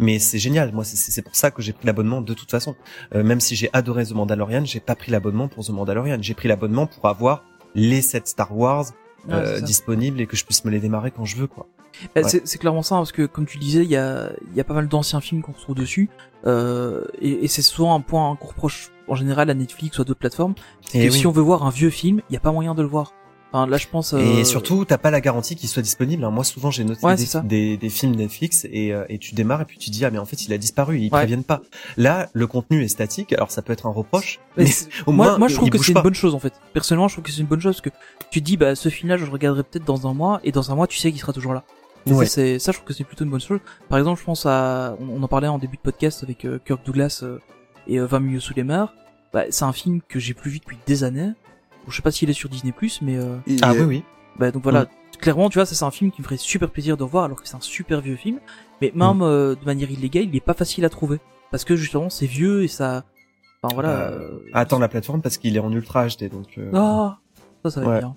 [0.00, 0.72] Mais c'est génial.
[0.72, 2.76] Moi, c'est- pour ça que j'ai pris l'abonnement de toute façon.
[3.14, 6.18] Euh, même si j'ai adoré The Mandalorian, j'ai pas pris l'abonnement pour The Mandalorian.
[6.20, 7.42] J'ai pris l'abonnement pour avoir
[7.74, 8.86] les 7 Star Wars
[9.26, 11.66] Ouais, euh, disponibles et que je puisse me les démarrer quand je veux quoi.
[12.14, 12.28] Bah, Ouais.
[12.28, 14.64] c'est- C'est clairement ça, parce que comme tu disais, il y a, il y a
[14.64, 16.08] pas mal d'anciens films qu'on retrouve dessus,
[16.46, 20.04] euh, et, et c'est souvent un point qu'on reproche en général à Netflix ou à
[20.04, 21.18] d'autres plateformes, c'est Et que oui.
[21.18, 23.12] si on veut voir un vieux film, il y a pas moyen de le voir.
[23.52, 24.12] Enfin, là, je pense.
[24.12, 26.22] euh, Et surtout, t'as pas la garantie qu'il soit disponible.
[26.22, 26.30] hein.
[26.30, 29.78] Moi, souvent, j'ai noté Ouais, des, films Netflix et, euh, et tu démarres et puis
[29.78, 31.08] tu dis ah mais en fait il a disparu, ils Ouais.
[31.20, 31.62] préviennent pas.
[31.96, 33.32] Là, le contenu est statique.
[33.32, 34.66] Alors ça peut être un reproche, mais
[35.06, 36.52] au moi, moins moi, je trouve que c'est une bonne chose en fait.
[36.74, 39.16] Personnellement, je trouve que c'est une bonne chose parce que tu dis, bah, ce film-là,
[39.16, 41.32] je le regarderai peut-être dans un mois, et dans un mois, tu sais qu'il sera
[41.32, 41.64] toujours là.
[42.06, 42.26] Et Ouais.
[42.26, 43.60] Ça, je trouve que c'est plutôt une bonne chose.
[43.88, 46.84] Par exemple, je pense à, on en parlait en début de podcast avec euh, Kirk
[46.84, 47.38] Douglas euh,
[47.86, 48.92] et euh, 20 milieux sous les mers.
[49.32, 51.30] Bah, c'est un film que j'ai plus vu depuis des années.
[51.90, 52.72] Je sais pas s'il est sur Disney+,
[53.02, 54.04] mais euh, Ah oui oui.
[54.38, 54.86] bah donc voilà,
[55.20, 57.40] clairement, tu vois, ça c'est un film qui me ferait super plaisir de revoir alors
[57.42, 58.38] que c'est un super vieux film.
[58.80, 58.98] Mais Mm.
[58.98, 61.18] même euh, de manière illégale, il est pas facile à trouver
[61.50, 63.04] parce que justement c'est vieux et ça,
[63.62, 63.88] enfin voilà.
[63.92, 66.46] Bah, euh, Attends la plateforme parce qu'il est en ultra HD donc.
[66.58, 67.18] euh, Ah,
[67.64, 67.98] ça ça va Ouais.
[68.00, 68.14] bien.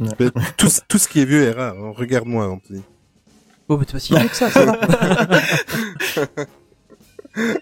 [0.00, 0.08] Mais
[0.58, 1.74] tout, tout ce qui est vieux est rare.
[1.78, 1.92] hein.
[1.96, 2.82] Regarde-moi Anthony.
[3.68, 4.78] Bon, mais t'es pas si vieux que ça, ça va.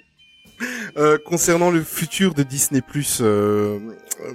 [0.97, 3.79] Euh, concernant le futur de Disney Plus, euh,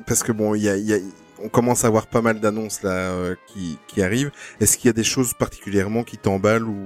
[0.06, 0.98] parce que bon, il y a, y a-
[1.42, 4.32] on commence à avoir pas mal d'annonces là euh, qui, qui arrivent.
[4.60, 6.78] Est-ce qu'il y a des choses particulièrement qui t'emballent ou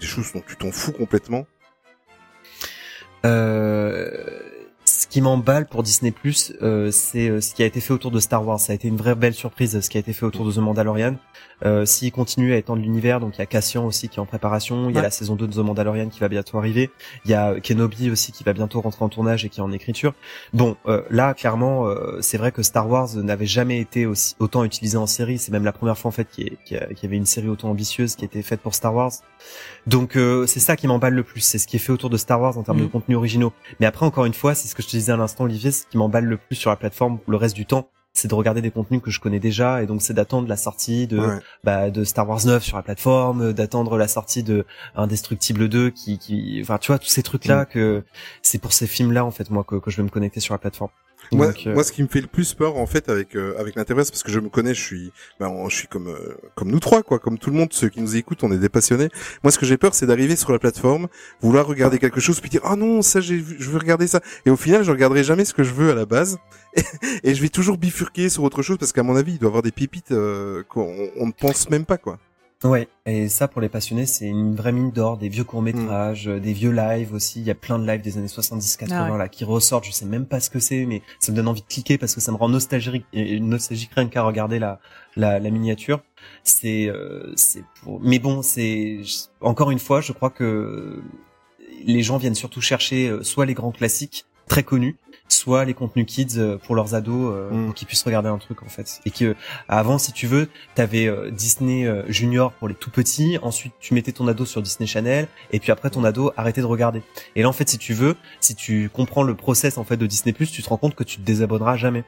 [0.00, 1.46] des choses dont tu t'en fous complètement?
[3.26, 4.08] Euh,
[4.86, 8.20] ce qui m'emballe pour Disney Plus, euh, c'est ce qui a été fait autour de
[8.20, 8.60] Star Wars.
[8.60, 10.58] Ça a été une vraie belle surprise, ce qui a été fait autour de The
[10.58, 11.16] Mandalorian.
[11.64, 14.26] Euh, S'il continue à étendre l'univers, donc il y a Cassian aussi qui est en
[14.26, 15.02] préparation, il y a Ouais.
[15.02, 16.90] la saison 2 de The Mandalorian qui va bientôt arriver,
[17.24, 19.72] il y a Kenobi aussi qui va bientôt rentrer en tournage et qui est en
[19.72, 20.12] écriture.
[20.52, 24.64] Bon, euh, là clairement, euh, c'est vrai que Star Wars n'avait jamais été aussi autant
[24.64, 25.38] utilisé en série.
[25.38, 28.24] C'est même la première fois en fait qu'il y, avait une série autant ambitieuse qui
[28.24, 29.12] était faite pour Star Wars.
[29.86, 32.16] Donc euh, c'est ça qui m'emballe le plus, c'est ce qui est fait autour de
[32.16, 32.90] Star Wars en termes de Mhm.
[32.90, 33.52] contenu originaux.
[33.80, 35.86] Mais après encore une fois, c'est ce que je te disais à l'instant Olivier, ce
[35.86, 37.88] qui m'emballe le plus sur la plateforme le reste du temps,
[38.18, 41.06] c'est de regarder des contenus que je connais déjà et donc c'est d'attendre la sortie
[41.06, 41.38] de Ouais.
[41.64, 44.64] bah, de Star Wars 9 sur la plateforme, d'attendre la sortie de
[44.94, 47.66] Indestructible 2 qui qui enfin tu vois tous ces trucs là Mm.
[47.66, 48.04] que
[48.42, 50.54] c'est pour ces films là en fait moi que, que je vais me connecter sur
[50.54, 50.90] la plateforme.
[51.32, 53.54] Moi, Donc, euh, moi, ce qui me fait le plus peur en fait avec euh,
[53.58, 56.36] avec l'interface, parce que je me connais, je suis, ben, on- je suis comme euh,
[56.54, 58.68] comme nous trois, quoi, comme tout le monde, ceux qui nous écoutent, on est des
[58.68, 59.08] passionnés.
[59.42, 61.08] Moi, ce que j'ai peur, c'est d'arriver sur la plateforme,
[61.40, 64.50] vouloir regarder quelque chose, puis dire ah non, ça, j'ai, je veux regarder ça, et
[64.50, 66.38] au final, je regarderai jamais ce que je veux à la base,
[67.24, 69.50] et, je vais toujours bifurquer sur autre chose, parce qu'à mon avis, il doit y
[69.50, 72.18] avoir des pépites euh, qu'on on ne pense même pas, quoi.
[72.64, 76.40] Ouais, et ça pour les passionnés, c'est une vraie mine d'or, des vieux courts-métrages, euh,
[76.40, 79.18] des vieux lives aussi, il y a plein de lives des années 70-80 Ah ouais.
[79.18, 81.60] là qui ressortent, je sais même pas ce que c'est mais ça me donne envie
[81.60, 84.80] de cliquer parce que ça me rend nostalgique et nostalgique rien qu'à regarder la
[85.16, 86.02] la, la miniature.
[86.44, 89.00] C'est euh, c'est pour mais bon, c'est
[89.42, 91.02] encore une fois, je crois que
[91.84, 94.96] les gens viennent surtout chercher euh, soit les grands classiques très connus,
[95.28, 97.64] soit les contenus kids euh, pour leurs ados euh, Mm.
[97.66, 99.00] pour qu'ils puissent regarder un truc en fait.
[99.04, 99.34] Et que
[99.68, 103.92] avant si tu veux, t'avais euh, Disney euh, Junior pour les tout petits, ensuite tu
[103.94, 107.02] mettais ton ado sur Disney Channel et puis après ton ado arrêtait de regarder.
[107.34, 110.06] Et là en fait si tu veux, si tu comprends le process en fait de
[110.06, 112.04] Disney tu te rends compte que tu te désabonneras jamais.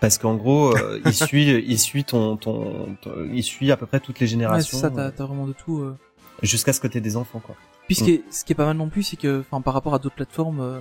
[0.00, 3.86] Parce qu'en gros, euh, il suit, il suit ton, ton, ton- il suit à peu
[3.86, 5.78] près toutes les Ouais, c'est générations ça, euh, t'as, t'as vraiment de tout.
[5.80, 5.96] euh.
[6.42, 7.54] jusqu'à ce que t'aies des enfants quoi.
[7.86, 9.74] Puis ce qui, est, ce qui est pas mal non plus, c'est que, enfin, par
[9.74, 10.80] rapport à d'autres plateformes, euh,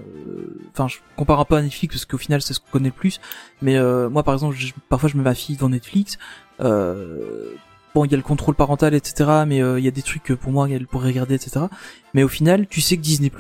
[0.72, 2.94] enfin, je compare un peu à Netflix parce qu'au final, c'est ce qu'on connaît le
[2.96, 3.20] plus.
[3.62, 6.18] Mais euh, moi, par exemple, je- parfois, je mets ma fille devant Netflix.
[6.62, 7.54] Euh,
[7.96, 9.44] bon, il y a le contrôle parental, etc.
[9.48, 11.66] Mais euh, il y a des trucs que pour moi, elle pourrait regarder, etc.
[12.14, 13.32] Mais au final, tu sais que Disney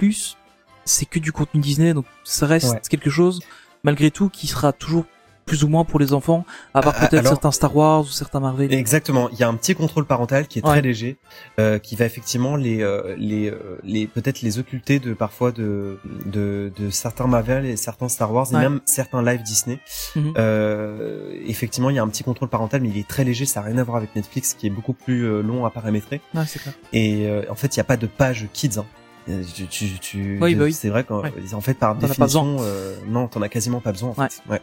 [0.83, 2.81] c'est que du contenu Disney, donc ça reste Ouais.
[2.89, 3.41] quelque chose,
[3.83, 5.05] malgré tout, qui sera toujours
[5.51, 8.39] plus ou moins pour les enfants, à part Ah, peut-être certains Star Wars ou certains
[8.39, 8.73] Marvel.
[8.73, 9.29] Exactement.
[9.33, 11.17] Il y a un petit contrôle parental qui est très léger,
[11.59, 15.99] euh, qui va effectivement les euh, les euh, les peut-être les occulter de parfois de
[16.25, 18.61] de, de certains Marvel et certains Star Wars et Ouais.
[18.61, 19.79] même certains live Disney.
[20.15, 20.33] Mhm.
[20.37, 23.45] Euh, effectivement, il y a un petit contrôle parental, mais il est très léger.
[23.45, 26.21] Ça n'a rien à voir avec Netflix, qui est beaucoup plus euh, long à paramétrer.
[26.33, 26.73] Ouais, c'est clair.
[26.93, 28.77] Et euh, en fait, il n'y a pas de page kids.
[28.79, 28.85] hein.
[29.29, 30.73] Euh, Tu, tu, tu- Oui, bah oui.
[30.73, 31.31] c'est vrai qu'en Ouais.
[31.53, 34.13] en fait par pas définition, euh, non, t'en as quasiment pas besoin.
[34.17, 34.29] En Ouais.
[34.29, 34.41] fait.
[34.49, 34.61] Ouais.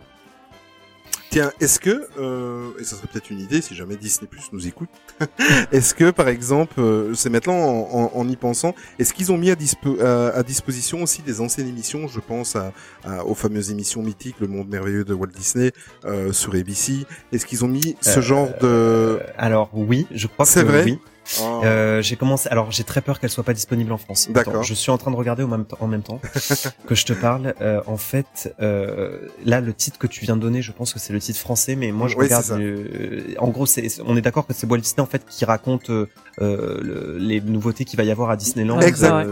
[1.30, 4.66] Tiens, est-ce que, euh, et ça serait peut-être une idée si jamais Disney Plus nous
[4.66, 4.88] écoute,
[5.72, 9.36] est-ce que par exemple, euh, c'est maintenant en, en- en y pensant, est-ce qu'ils ont
[9.36, 12.72] mis à, dispo- à, à disposition aussi des anciennes émissions, je pense à,
[13.04, 15.72] à- aux fameuses émissions mythiques, Le Monde Merveilleux de Walt Disney
[16.06, 19.20] euh, sur ABC, est-ce qu'ils ont mis ce Euh, genre de...
[19.36, 20.98] Alors oui, je crois que C'est vrai oui.
[21.42, 21.60] Oh.
[21.64, 22.48] Euh, j'ai commencé.
[22.48, 24.28] Alors j'ai très peur qu'elle soit pas disponible en France.
[24.30, 24.62] D'accord.
[24.62, 26.20] Je suis en train de regarder au même temps, en même temps
[26.86, 27.54] que je te parle.
[27.60, 30.98] Euh, en fait, euh, là le titre que tu viens de donner, je pense que
[30.98, 32.46] c'est le titre français, mais moi je Oui, regarde.
[32.58, 35.90] le- En gros, c'est on est d'accord que c'est Walt Disney en fait qui raconte
[35.90, 36.08] euh,
[36.40, 38.80] euh, le- les nouveautés qu'il va y avoir à Disneyland.
[38.80, 39.26] Exact.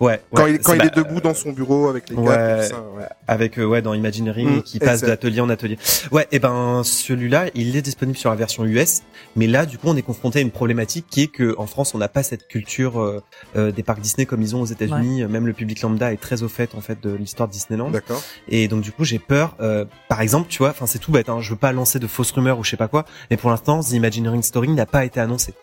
[0.00, 0.20] Ouais.
[0.34, 2.26] quand il, quand c'est- il est bah, debout dans son bureau avec les ouais.
[2.26, 3.04] cartes, tout ça, ouais.
[3.26, 5.78] avec euh, ouais dans Imagineering Mm, qui passe d'atelier en atelier.
[6.12, 9.02] Ouais, et ben celui-là, il est disponible sur la version US,
[9.36, 11.94] mais là du coup on est confronté à une problématique qui est que en France
[11.94, 13.22] on n'a pas cette culture euh,
[13.56, 15.24] euh, des parcs Disney comme ils ont aux États-Unis.
[15.26, 17.90] Même le public lambda est très au fait en fait de l'histoire de Disneyland.
[17.90, 18.22] D'accord.
[18.48, 19.56] Et donc du coup j'ai peur.
[19.60, 21.28] euh, par exemple, tu vois, enfin c'est tout bête.
[21.28, 23.50] Hein, je veux pas lancer de fausses rumeurs ou je sais pas quoi, mais pour
[23.50, 25.54] l'instant The Imagineering Story n'a pas été annoncé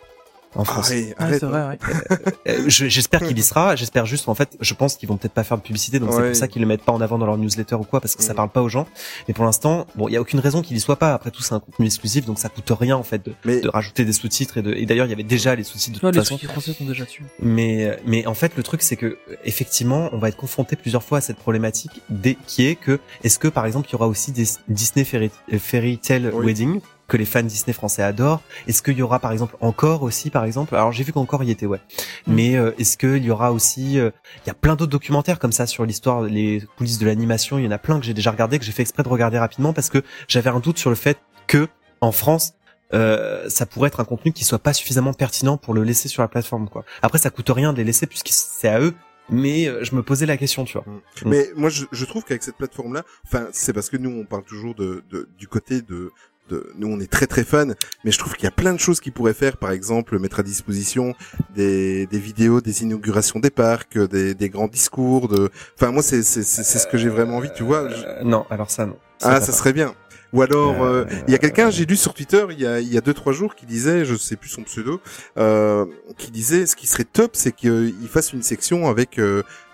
[0.56, 0.90] en France.
[0.90, 1.44] Arrête, arrête.
[1.44, 1.78] vrai, ouais.
[2.48, 3.74] Euh, je- J'espère qu'il y sera.
[3.76, 6.26] J'espère juste, en fait, je pense qu'ils vont peut-être pas faire de publicité, donc c'est
[6.26, 8.22] pour ça qu'ils le mettent pas en avant dans leur newsletter ou quoi, parce que
[8.22, 8.36] ça Mm.
[8.36, 8.86] parle pas aux gens.
[9.28, 11.12] Mais pour l'instant, bon, il y a aucune raison qu'il y soit pas.
[11.14, 13.68] Après tout, c'est un contenu exclusif, donc ça coûte rien en fait de, Mais de
[13.68, 14.72] rajouter des sous-titres et de.
[14.74, 16.38] Et d'ailleurs, il y avait déjà les sous-titres de toute les façon.
[16.38, 17.24] sous français sont déjà dessus.
[17.40, 21.18] Mais mais en fait, le truc c'est que effectivement, on va être confronté plusieurs fois
[21.18, 24.32] à cette problématique, des- qui est que est-ce que par exemple, il y aura aussi
[24.32, 26.46] des Disney Fairy, euh, Fairy Tale Oui.
[26.46, 26.80] Wedding?
[27.08, 30.44] Que les fans Disney français adorent Est-ce qu'il y aura par exemple encore aussi par
[30.44, 31.80] exemple Alors j'ai vu qu'encore il y était ouais.
[32.26, 32.34] Mm.
[32.34, 34.10] Mais euh, est-ce qu'il y aura aussi euh,
[34.44, 37.64] il y a plein d'autres documentaires comme ça sur l'histoire les coulisses de l'animation, il
[37.64, 39.72] y en a plein que j'ai déjà regardé que j'ai fait exprès de regarder rapidement
[39.72, 41.68] parce que j'avais un doute sur le fait que
[42.00, 42.54] en France
[42.94, 46.22] euh, ça pourrait être un contenu qui soit pas suffisamment pertinent pour le laisser sur
[46.22, 46.84] la plateforme quoi.
[47.02, 48.94] Après ça coûte rien de les laisser puisque c'est à eux
[49.28, 50.84] mais euh, je me posais la question tu vois.
[50.86, 51.00] Mm.
[51.26, 54.44] Mais moi, je, je trouve qu'avec cette plateforme-là, enfin, c'est parce que nous, on parle
[54.44, 56.12] toujours de, de du côté de,
[56.48, 57.66] de, nous, on est très très fans,
[58.04, 59.56] mais je trouve qu'il y a plein de choses qu'ils pourraient faire.
[59.56, 61.14] Par exemple, mettre à disposition
[61.54, 65.28] des, des vidéos, des inaugurations des parcs, des, des grands discours.
[65.28, 67.50] De, enfin, moi, c'est c'est c'est ce que j'ai vraiment envie.
[67.54, 67.88] Tu vois.
[67.88, 68.96] je- Euh, non, alors ça non.
[69.22, 69.94] Ah, ça serait bien.
[70.32, 72.80] Ou alors, euh, Euh, il y a quelqu'un, j'ai lu sur Twitter il y a
[72.80, 75.00] il y a deux trois jours qui disait, je sais plus son pseudo,
[75.38, 75.86] euh,
[76.18, 79.18] qui disait ce qui serait top, c'est qu'il fasse une section avec,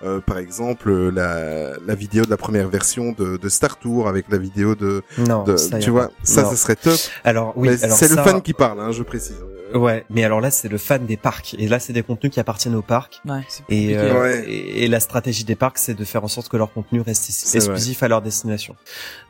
[0.05, 4.09] euh, euh, par exemple, la, la vidéo de la première version de, de Star Tour
[4.09, 6.51] avec la vidéo de, Non, de ça, tu vois, ça, Non.
[6.51, 6.99] ça serait top.
[7.25, 9.37] Alors oui, c'est le fan qui parle, hein, je précise.
[9.75, 12.41] Ouais, mais alors là c'est le fan des parcs et là c'est des contenus qui
[12.41, 14.45] appartiennent aux parcs Ouais, c'est et, euh, Ouais.
[14.47, 17.31] et et la stratégie des parcs c'est de faire en sorte que leur contenu reste
[17.55, 18.77] exclusif à leur destination.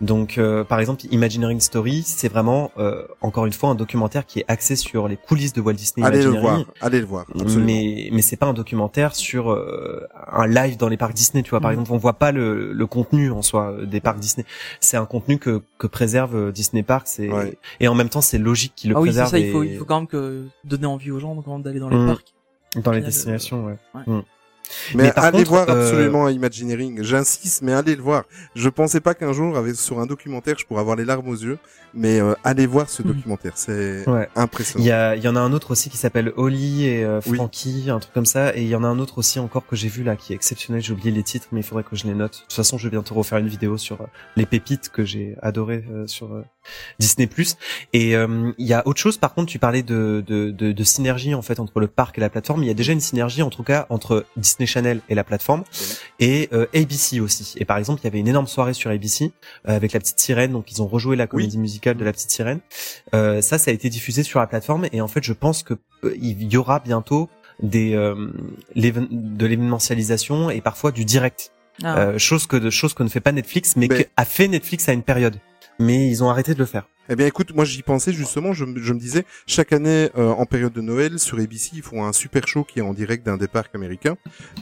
[0.00, 4.40] Donc euh, par exemple Imagineering Story c'est vraiment euh, encore une fois un documentaire qui
[4.40, 7.24] est axé sur les coulisses de Walt Disney Allez le voir, allez le voir.
[7.40, 7.64] Absolument.
[7.64, 11.50] Mais mais c'est pas un documentaire sur euh, un live dans les parcs Disney, tu
[11.50, 11.60] vois.
[11.60, 11.74] Par Mhm.
[11.80, 14.44] exemple, on voit pas le, le contenu en soi euh, des parcs Disney.
[14.80, 17.58] C'est un contenu que que préserve euh, Disney Parks et Ouais.
[17.80, 19.62] et en même temps c'est logique qu'il le Ah oui, c'est préserve ça, il faut,
[19.62, 22.06] et- il faut quand même que donner envie aux gens quand d'aller dans les Mm.
[22.06, 22.34] parcs.
[22.76, 23.66] dans les final, destinations.
[23.66, 23.76] Ouais.
[23.94, 24.02] ouais.
[24.06, 24.22] Mm.
[24.94, 27.02] Mais, Mais par allez contre, voir euh, absolument Imagineering.
[27.02, 28.24] J'insiste, mais allez le voir.
[28.54, 31.34] Je pensais pas qu'un jour, avec, sur un documentaire, je pourrais avoir les larmes aux
[31.36, 31.58] yeux.
[31.94, 33.08] Mais euh, allez voir ce Mhm.
[33.12, 33.52] documentaire.
[33.56, 34.26] C'est Ouais.
[34.34, 34.82] impressionnant.
[34.82, 37.20] Il y a, il y en a un autre aussi qui s'appelle Holly et euh,
[37.26, 37.36] Oui.
[37.36, 38.56] Frankie, un truc comme ça.
[38.56, 40.36] Et il y en a un autre aussi encore que j'ai vu là qui est
[40.36, 40.80] exceptionnel.
[40.82, 42.32] J'ai oublié les titres, mais il faudrait que je les note.
[42.32, 44.04] De toute façon, je vais bientôt refaire une vidéo sur euh,
[44.36, 46.42] les pépites que j'ai adoré euh, sur euh,
[46.98, 47.28] Disney+.
[47.92, 49.18] Et euh, il y a autre chose.
[49.18, 52.22] Par contre, tu parlais de, de, de, de synergie en fait entre le parc et
[52.22, 52.62] la plateforme.
[52.62, 55.64] Il y a déjà une synergie en tout cas entre Disney Channel et la plateforme
[56.20, 57.54] et euh, ABC aussi.
[57.58, 59.32] Et par exemple, il y avait une énorme soirée sur ABC
[59.68, 60.52] euh, avec la petite sirène.
[60.52, 62.60] Donc ils ont rejoué la comédie musicale de la petite sirène.
[63.14, 65.74] Euh, ça, ça a été diffusé sur la plateforme et en fait, je pense que
[66.04, 67.28] euh, il y aura bientôt
[67.62, 68.14] des euh,
[68.74, 71.52] de l'événementialisation et parfois du direct,
[71.82, 74.24] Ah, euh, chose que de choses que ne fait pas Netflix, mais, Mais- que a
[74.24, 75.36] fait Netflix à une période.
[75.78, 76.86] Mais ils ont arrêté de le faire.
[77.08, 78.52] Eh bien, écoute, moi j'y pensais justement.
[78.52, 81.82] Je, me- je me disais, chaque année euh, en période de Noël sur ABC, ils
[81.82, 84.16] font un super show qui est en direct d'un des parcs américains,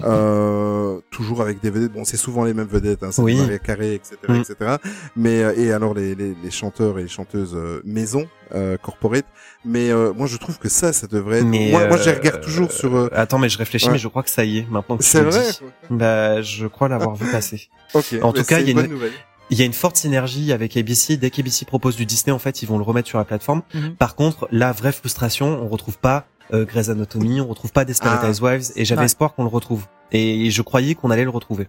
[0.04, 1.92] euh, toujours avec des vedettes.
[1.92, 3.36] Bon, c'est souvent les mêmes vedettes, hein, c'est Oui.
[3.36, 4.76] Maria Carré, etc., etc.
[5.16, 9.26] Mais euh, et alors les, les, les chanteurs et les chanteuses euh, maison, euh, corporate.
[9.64, 11.40] Mais euh, moi, je trouve que ça, ça devrait.
[11.40, 11.46] Être...
[11.46, 13.10] Mais moi, moi, je regarde toujours sur.
[13.12, 13.92] Attends, mais je réfléchis, Ouais.
[13.92, 14.66] mais je crois que ça y est.
[14.70, 15.42] Maintenant que C'est vrai.
[15.50, 15.58] dis.
[15.90, 17.68] Bah, je crois l'avoir vu passer.
[17.94, 18.14] Ok.
[18.22, 19.12] En tout cas, il y a une- nouvelle.
[19.50, 21.16] Il y a une forte synergie avec ABC.
[21.16, 23.62] Dès qu'ABC propose du Disney, en fait, ils vont le remettre sur la plateforme.
[23.74, 23.96] Mhm.
[23.96, 28.20] Par contre, la vraie frustration, on retrouve pas euh, Grey's Anatomy, on retrouve pas Desperate
[28.22, 28.28] Ah.
[28.28, 29.06] Housewives, et j'avais Ouais.
[29.06, 29.86] espoir qu'on le retrouve.
[30.12, 31.68] Et je croyais qu'on allait le retrouver.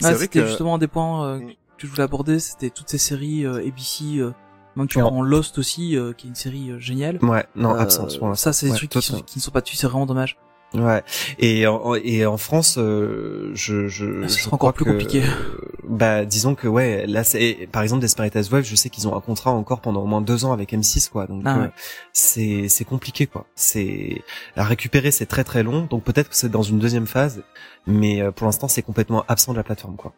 [0.00, 0.46] C'est Ah, vrai c'était que.
[0.46, 1.48] justement un des points euh, Mm.
[1.78, 4.18] que je voulais aborder, c'était toutes ces séries euh, ABC.
[4.18, 4.32] Euh,
[4.76, 7.18] même tu prends Lost aussi, euh, qui est une série euh, géniale.
[7.22, 8.16] Ouais, non, Euh, absence.
[8.18, 8.44] pour l'instant.
[8.44, 10.36] ça, c'est des Ouais, trucs qui, sont, qui ne sont pas dessus, c'est vraiment dommage.
[10.74, 11.02] Ouais.
[11.38, 15.22] Et en, et en France, euh, je, je, Ah, je sera encore plus que, compliqué.
[15.22, 15.58] euh,
[15.88, 19.20] bah, disons que ouais, là, c'est par exemple Desperate Web, je sais qu'ils ont un
[19.22, 21.26] contrat encore pendant au moins deux ans avec M6, quoi.
[21.26, 21.70] Donc Ah euh, ouais.
[22.12, 23.46] c'est c'est compliqué, quoi.
[23.54, 24.22] C'est
[24.56, 25.86] à récupérer, c'est très très long.
[25.88, 27.42] Donc peut-être que c'est dans une deuxième phase,
[27.86, 30.12] mais euh, pour l'instant, c'est complètement absent de la plateforme, quoi.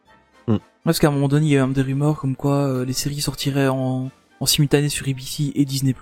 [0.83, 2.85] Parce qu'à un moment donné, il y a eu même des rumeurs comme quoi euh,
[2.85, 4.11] les séries sortiraient en,
[4.41, 5.95] en simultané sur ABC et Disney+.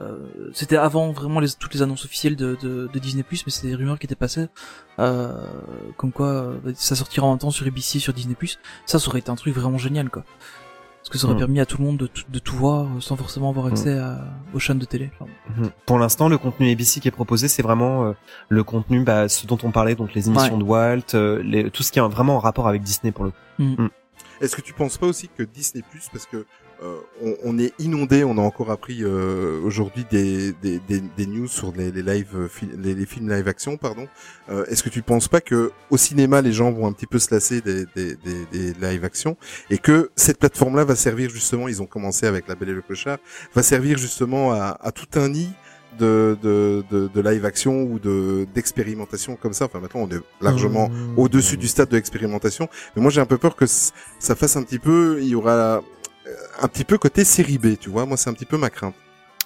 [0.00, 0.16] Euh,
[0.54, 3.74] c'était avant vraiment les, toutes les annonces officielles de, de, de Disney+, mais c'était des
[3.74, 4.46] rumeurs qui étaient passées,
[5.00, 5.32] euh,
[5.96, 8.36] comme quoi euh, ça sortira en même temps sur ABC et sur Disney+.
[8.86, 10.24] Ça, ça aurait été un truc vraiment génial, quoi.
[11.00, 11.38] Parce que ça aurait Mm.
[11.38, 13.98] permis à tout le monde de, tout- de tout voir euh, sans forcément avoir accès
[13.98, 14.20] à,
[14.54, 15.10] aux chaînes de télé.
[15.18, 15.70] Enfin, Mhm.
[15.86, 18.12] Pour l'instant, le contenu ABC qui est proposé, c'est vraiment euh,
[18.50, 20.58] le contenu, bah, ce dont on parlait, donc les émissions Ouais.
[20.58, 23.30] de Walt, euh, les, tout ce qui est vraiment en rapport avec Disney pour le
[23.30, 23.88] coup.
[24.40, 26.44] Est-ce que tu penses pas aussi que Disney Plus, parce que
[26.82, 31.26] euh, on, on est inondé, on a encore appris euh, aujourd'hui des, des, des, des
[31.26, 34.06] news sur les, les live euh, les, les films live action, pardon.
[34.48, 37.18] Euh, Est-ce que tu penses pas que au cinéma les gens vont un petit peu
[37.18, 39.36] se lasser des, des, des, des live action
[39.70, 42.82] et que cette plateforme-là va servir justement, ils ont commencé avec La Belle et le
[42.82, 43.18] Clochard,
[43.54, 45.50] va servir justement à, à tout un nid
[45.98, 49.64] de, de, de, de live action ou de d'expérimentation comme ça.
[49.64, 51.18] Enfin maintenant on est largement Mmh.
[51.18, 52.68] au-dessus du stade de l'expérimentation.
[52.94, 55.82] Mais moi, j'ai un peu peur que ça fasse un petit peu, il y aura
[56.60, 58.06] un petit peu côté série B, tu vois.
[58.06, 58.94] Moi, c'est un petit peu ma crainte.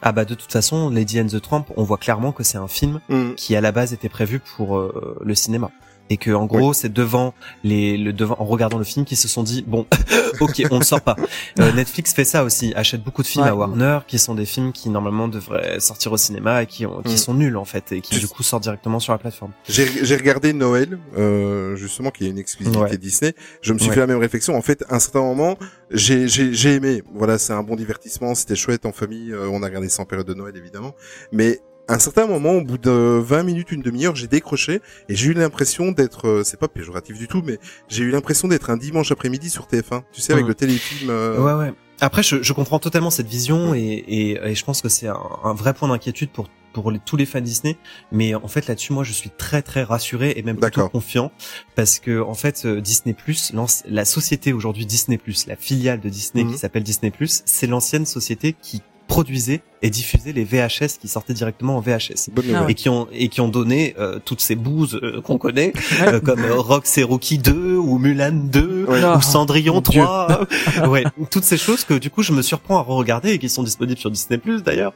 [0.05, 2.67] Ah bah de toute façon, Lady and the Tramp, on voit clairement que c'est un
[2.67, 3.35] film Mm.
[3.37, 5.71] qui à la base était prévu pour euh, le cinéma.
[6.13, 7.33] Et que en gros, c'est devant
[7.65, 9.87] les le devant en regardant le film qu'ils se sont dit bon,
[10.41, 11.17] ok, on le sort pas.
[11.59, 13.51] Euh, Netflix fait ça aussi, achète beaucoup de films Ouais.
[13.51, 17.01] à Warner qui sont des films qui normalement devraient sortir au cinéma et qui ont,
[17.03, 17.17] qui Mm.
[17.17, 19.53] sont nuls en fait et qui du coup sortent directement sur la plateforme.
[19.69, 22.97] J'ai j'ai regardé Noël, euh, justement, qui est une exclusivité Ouais.
[22.99, 23.35] Disney.
[23.63, 23.95] Je me suis Ouais.
[23.95, 24.55] fait la même réflexion.
[24.55, 25.57] En fait, à un certain moment,
[25.91, 27.03] j'ai j'ai j'ai aimé.
[27.15, 28.35] Voilà, c'est un bon divertissement.
[28.35, 29.33] C'était chouette en famille.
[29.33, 30.95] euh, on a regardé sans période de Noël, évidemment.
[31.33, 31.61] Mais
[31.95, 35.33] un certain moment, au bout de 20 minutes, une demi-heure, j'ai décroché et j'ai eu
[35.35, 37.59] l'impression d'être, euh, c'est pas péjoratif du tout, mais
[37.89, 40.03] j'ai eu l'impression d'être un dimanche après-midi sur TF1.
[40.13, 41.11] Tu sais, avec le téléfilm.
[41.11, 41.75] euh, Ouais, ouais.
[42.01, 45.17] Après, je, je comprends totalement cette vision et, et, et je pense que c'est un,
[45.45, 47.77] un vrai point d'inquiétude pour pour les- tous les fans Disney.
[48.13, 51.31] Mais en fait, là-dessus, moi, je suis très très rassuré et même plutôt confiant
[51.75, 53.53] parce que en fait, euh, Disney Plus,
[53.87, 56.53] la société aujourd'hui Disney Plus, la filiale de Disney Mhm.
[56.53, 58.81] qui s'appelle Disney Plus, c'est l'ancienne société qui
[59.13, 63.29] produisait et diffusait les VHS qui sortaient directement en VHS Ah et qui ont et
[63.29, 65.73] qui ont donné euh, toutes ces bouses euh, qu'on connaît
[66.07, 69.01] euh, comme euh, Rox et Rookie 2 ou Mulan 2 Ouais.
[69.05, 70.03] Ah, ou Cendrillon mon Dieu.
[70.03, 70.47] 3
[70.89, 71.05] ouais.
[71.31, 73.99] Toutes ces choses que du coup je me surprends à re-regarder et qui sont disponibles
[73.99, 74.95] sur Disney Plus d'ailleurs.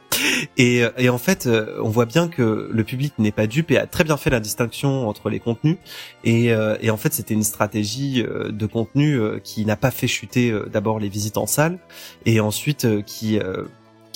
[0.57, 3.69] Et, euh, et en fait euh, on voit bien que le public n'est pas dupe
[3.71, 5.77] et a très bien fait la distinction entre les contenus.
[6.23, 9.91] Et, euh, et en fait c'était une stratégie euh, de contenu euh, qui n'a pas
[9.91, 11.77] fait chuter euh, d'abord les visites en salle
[12.25, 13.63] et ensuite euh, qui euh,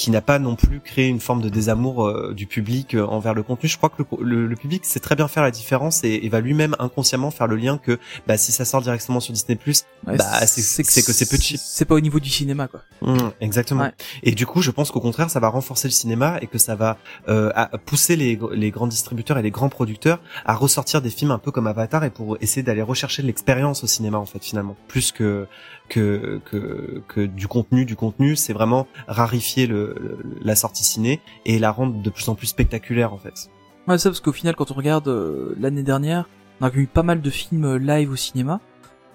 [0.02, 3.36] qui n'a pas non plus créé une forme de désamour euh, du public euh, envers
[3.36, 3.70] le contenu.
[3.70, 6.30] Je crois que le, le- le public sait très bien faire la différence et, et
[6.30, 9.60] va lui-même inconsciemment faire le lien que bah, si ça sort directement sur Disney+,
[10.08, 11.60] ouais, bah, c'est- que c'est peu cheap.
[11.64, 12.82] C'est pas au niveau du cinéma, quoi.
[13.04, 13.84] Mmh, exactement.
[13.84, 13.94] Ouais.
[14.24, 16.74] Et du coup, je pense qu'au contraire, ça va renforcer le cinéma et que ça
[16.74, 16.98] va
[17.30, 17.52] euh,
[17.86, 21.52] pousser les, les grands distributeurs et les grands producteurs à ressortir des films un peu
[21.52, 25.12] comme Avatar et pour essayer d'aller rechercher de l'expérience au cinéma en fait finalement, plus
[25.12, 25.46] que
[25.92, 27.86] que que, que du contenu.
[27.86, 32.28] Du contenu, c'est vraiment rarifier le, le- la sortie ciné et la rendre de plus
[32.30, 33.50] en plus spectaculaire en fait.
[33.88, 36.28] Ouais, ça parce qu'au final, quand on regarde euh, l'année dernière,
[36.62, 38.60] on a eu pas mal de films euh, live au cinéma.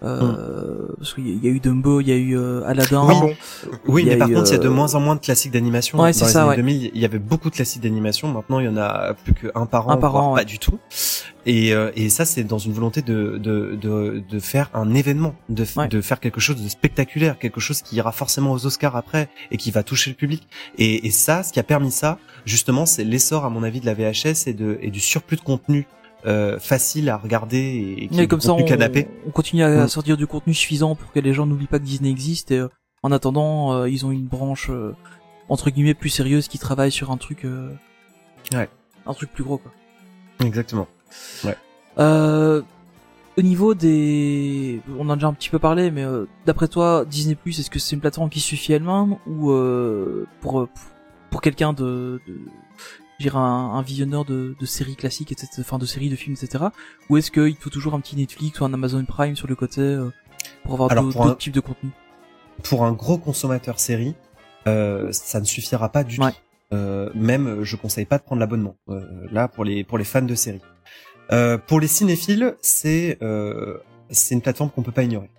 [0.03, 2.63] Euh, Parce qu'il y a- il y a eu Dumbo, il y a eu euh,
[2.67, 3.05] Aladdin.
[3.07, 3.35] Bon
[3.89, 5.21] Oui, mais a par eu, contre, il y a de euh, moins en moins de
[5.21, 5.99] classiques d'animation.
[5.99, 6.57] Ouais, Dans les ça, années ouais.
[6.57, 8.29] 2000, il y avait beaucoup de classiques d'animation.
[8.29, 10.45] Maintenant, il y en a plus qu'un par an, Un par voire an, pas ouais.
[10.45, 10.79] du tout.
[11.47, 15.35] Et, euh, et ça, c'est dans une volonté de, de, de, de faire un événement,
[15.49, 15.89] de, f- Ouais.
[15.89, 19.57] de faire quelque chose de spectaculaire, quelque chose qui ira forcément aux Oscars après et
[19.57, 20.47] qui va toucher le public.
[20.77, 23.87] Et, et ça, ce qui a permis ça, justement, c'est l'essor, à mon avis, de
[23.87, 25.87] la VHS et, de, et du surplus de contenu
[26.25, 29.09] euh, facile à regarder et qui Et est comme du ça, on, canapé.
[29.27, 29.89] on continue à Mm.
[29.89, 32.51] sortir du contenu suffisant pour que les gens n'oublient pas que Disney existe.
[32.51, 32.69] Et euh,
[33.03, 34.95] en attendant, euh, ils ont une branche euh,
[35.49, 37.71] entre guillemets plus sérieuse qui travaille sur un truc, euh,
[38.55, 38.69] Ouais.
[39.07, 39.73] un truc plus gros quoi.
[40.45, 40.87] Exactement.
[41.99, 42.63] Euh,
[43.39, 47.05] au niveau des, on en a déjà un petit peu parlé, mais euh, d'après toi,
[47.05, 50.69] Disney Plus, est-ce que c'est une plateforme qui suffit elle-même ou euh, pour euh,
[51.31, 52.39] pour quelqu'un de, de
[53.35, 56.65] un, un visionneur de, de séries classiques, etc., enfin de séries, de films, etc.
[57.09, 59.81] Ou est-ce qu'il faut toujours un petit Netflix ou un Amazon Prime sur le côté
[59.81, 60.11] euh,
[60.65, 61.91] pour avoir d'autres un- types de contenu
[62.63, 64.15] pour un gros consommateur série,
[64.67, 66.33] euh, ça ne suffira pas du Ouais.
[66.33, 66.37] tout.
[66.73, 68.77] Euh, même, je conseille pas de prendre l'abonnement.
[68.89, 70.63] Euh, là, pour les pour les fans de série.
[71.33, 73.77] Euh, pour les cinéphiles, c'est euh,
[74.11, 75.31] c'est une plateforme qu'on peut pas ignorer.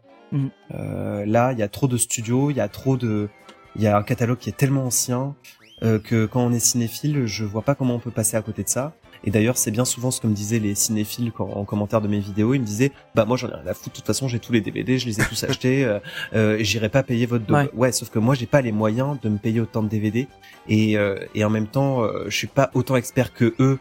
[0.74, 3.30] Euh, là, il y a trop de studios, il y a trop de,
[3.76, 5.36] il y a un catalogue qui est tellement ancien.
[5.84, 8.64] Euh, que quand on est cinéphile, je vois pas comment on peut passer à côté
[8.64, 8.94] de ça.
[9.24, 12.08] Et d'ailleurs, c'est bien souvent ce que me disaient les cinéphiles quand, en commentaire de
[12.08, 12.54] mes vidéos.
[12.54, 13.92] Ils me disaient, bah moi j'en ai rien à foutre.
[13.92, 15.86] De toute façon, j'ai tous les DVD, je les ai tous achetés.
[15.86, 16.00] Euh,
[16.34, 17.52] euh, J'irai pas payer votre.
[17.52, 17.70] Ouais.
[17.74, 20.28] ouais, sauf que moi j'ai pas les moyens de me payer autant de DVD.
[20.70, 23.80] Et euh, et en même temps, euh, je suis pas autant expert que eux.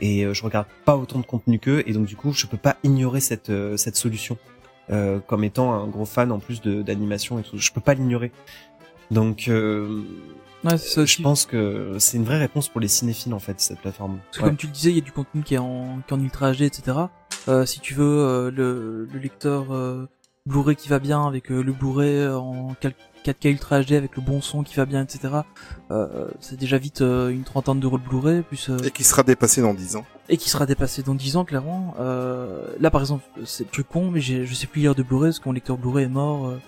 [0.00, 1.82] Et je regarde pas autant de contenu qu'eux.
[1.86, 4.38] Et donc du coup, je peux pas ignorer cette cette solution.
[4.90, 8.32] Euh, comme étant un gros fan en plus d'animation et tout, je peux pas l'ignorer.
[9.10, 10.02] Donc euh,
[10.64, 11.18] Ouais, c'est ça aussi.
[11.18, 14.18] je pense que c'est une vraie réponse pour les cinéphiles en fait cette plateforme.
[14.26, 14.48] Parce que Ouais.
[14.50, 16.20] comme tu le disais, il y a du contenu qui est en, qui est en
[16.20, 16.96] ultra HD, etc.
[17.48, 20.06] Euh, si tu veux euh, le, le lecteur euh,
[20.46, 22.92] Blu-ray qui va bien avec euh, le Blu-ray en 4-
[23.24, 25.34] 4K ultra HD avec le bon son qui va bien, etc.
[25.90, 29.22] Euh, c'est déjà vite euh, une trentaine d'euros de Blu-ray plus euh, Et qui sera
[29.22, 30.04] dépassé dans 10 ans.
[30.28, 31.94] et qui sera dépassé dans 10 ans clairement.
[32.00, 35.30] Euh, là par exemple, c'est le truc con, mais je sais plus lire de Blu-ray
[35.30, 36.60] parce que mon lecteur Blu-ray est mort euh,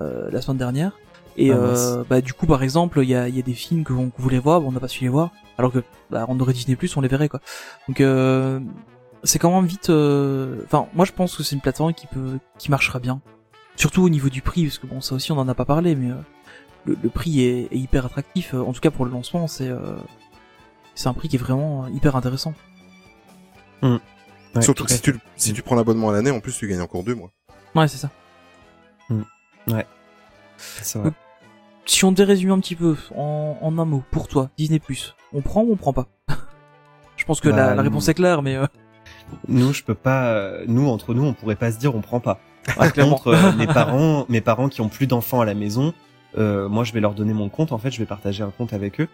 [0.00, 0.92] euh, la semaine dernière.
[1.40, 3.54] Et Ah, euh, bah du coup par exemple, il y a, il y a des
[3.54, 5.78] films que qu'on voulait voir, bon, on n'a pas su les voir, alors que
[6.10, 7.40] bah, on aurait Disney Plus, on les verrait quoi.
[7.86, 8.58] Donc euh,
[9.22, 9.88] c'est quand même vite.
[9.90, 13.20] euh, Enfin, moi je pense que c'est une plateforme qui peut, qui marchera bien.
[13.76, 15.94] Surtout au niveau du prix, parce que bon, ça aussi on en a pas parlé,
[15.94, 16.16] mais euh,
[16.86, 18.52] le, le prix est, est hyper attractif.
[18.54, 19.96] Euh, En tout cas pour le lancement, c'est euh,
[20.96, 22.52] c'est un prix qui est vraiment hyper intéressant.
[23.82, 26.66] Ouais, Surtout tout que si tu, si tu prends l'abonnement à l'année, en plus tu
[26.66, 27.30] gagnes encore deux mois.
[27.76, 28.10] Ouais, c'est ça.
[30.82, 31.12] C'est vrai.
[31.90, 35.40] Si on dérésume un petit peu en, en un mot, pour toi, Disney Plus, on
[35.40, 36.06] prend ou on prend pas
[37.16, 38.66] Je pense que la, Bah, la réponse est claire, mais euh,
[39.48, 40.26] Nous, je peux pas.
[40.34, 42.40] euh, Nous, entre nous, on pourrait pas se dire on prend pas.
[42.78, 45.94] ouais, Par contre, euh, mes parents, mes parents qui ont plus d'enfants à la maison,
[46.36, 47.72] euh, moi, je vais leur donner mon compte.
[47.72, 49.08] En fait, je vais partager un compte avec eux,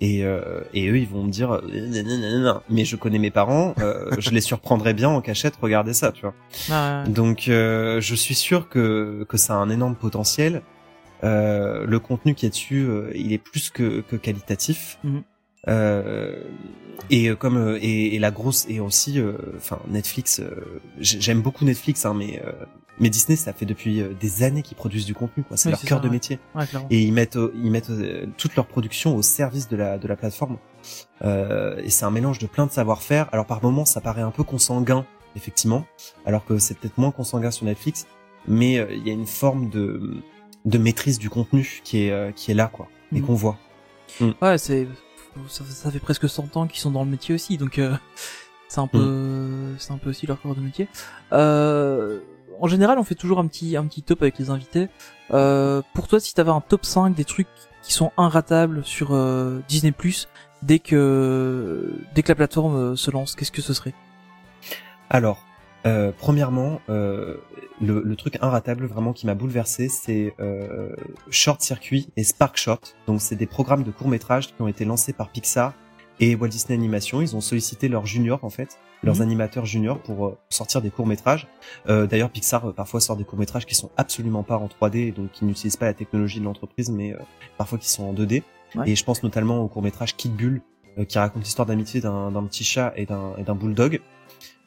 [0.00, 4.08] et euh, et eux, ils vont me dire, euh, mais je connais mes parents, euh,
[4.18, 5.54] je les surprendrai bien en cachette.
[5.60, 6.34] Regardez ça, tu vois.
[6.68, 7.12] Ouais, ouais.
[7.12, 10.62] Donc, euh, je suis sûr que que ça a un énorme potentiel.
[11.24, 14.98] Euh, le contenu qui est dessus, euh, il est plus que, que qualitatif.
[15.04, 15.22] Mhm.
[15.68, 16.42] Euh,
[17.10, 21.20] et euh, comme euh, et, et la grosse et aussi, euh, enfin Netflix, euh, j'ai-
[21.20, 22.52] j'aime beaucoup Netflix, hein, mais euh,
[22.98, 25.56] mais Disney, ça fait depuis des années qu'ils produisent du contenu, quoi.
[25.56, 26.14] C'est Oui, leur cœur ça, de ouais.
[26.14, 26.38] métier.
[26.54, 26.64] Ouais.
[26.90, 27.90] Et ils mettent ils mettent
[28.38, 30.56] toute leur production au service de la de la plateforme.
[31.22, 33.28] Euh, et c'est un mélange de plein de savoir-faire.
[33.32, 35.04] Alors par moments, ça paraît un peu consanguin,
[35.36, 35.84] effectivement,
[36.24, 38.06] alors que c'est peut-être moins consanguin sur Netflix,
[38.48, 40.22] mais euh, il y a une forme de
[40.64, 43.26] de maîtrise du contenu qui est euh, qui est là, quoi, et Mhm.
[43.26, 43.58] qu'on voit.
[44.42, 44.86] Ouais, c'est
[45.48, 47.94] ça, ça fait presque 100 ans qu'ils sont dans le métier aussi, donc euh,
[48.68, 49.76] c'est un peu Mm.
[49.78, 50.88] c'est un peu aussi leur corps de métier.
[51.32, 52.18] Euh,
[52.60, 54.88] en général, on fait toujours un petit un petit top avec les invités.
[55.32, 57.48] Euh, pour toi, si t'avais un top 5 des trucs
[57.82, 60.28] qui sont inratables sur euh, Disney Plus
[60.62, 63.94] dès que dès que la plateforme euh, se lance, qu'est-ce que ce serait?
[65.08, 65.42] Alors,
[65.86, 67.36] euh, premièrement, euh,
[67.80, 70.94] le, le truc inratable vraiment qui m'a bouleversé, c'est euh,
[71.30, 72.96] Short Circuit et Spark Short.
[73.06, 75.72] Donc, c'est des programmes de court métrage qui ont été lancés par Pixar
[76.20, 77.22] et Walt Disney Animation.
[77.22, 79.22] Ils ont sollicité leurs juniors en fait, leurs Mhm.
[79.22, 81.48] animateurs juniors pour euh, sortir des courts métrages.
[81.88, 85.14] Euh, D'ailleurs, Pixar euh, parfois sort des courts métrages qui sont absolument pas en 3D,
[85.14, 87.18] donc qui n'utilisent pas la technologie de l'entreprise, mais euh,
[87.56, 88.42] parfois qui sont en 2D.
[88.74, 88.90] Ouais.
[88.90, 90.60] Et je pense notamment au court métrage Kid Bull,
[90.98, 94.00] euh, qui raconte l'histoire d'amitié d'un petit chat et d'un bulldog.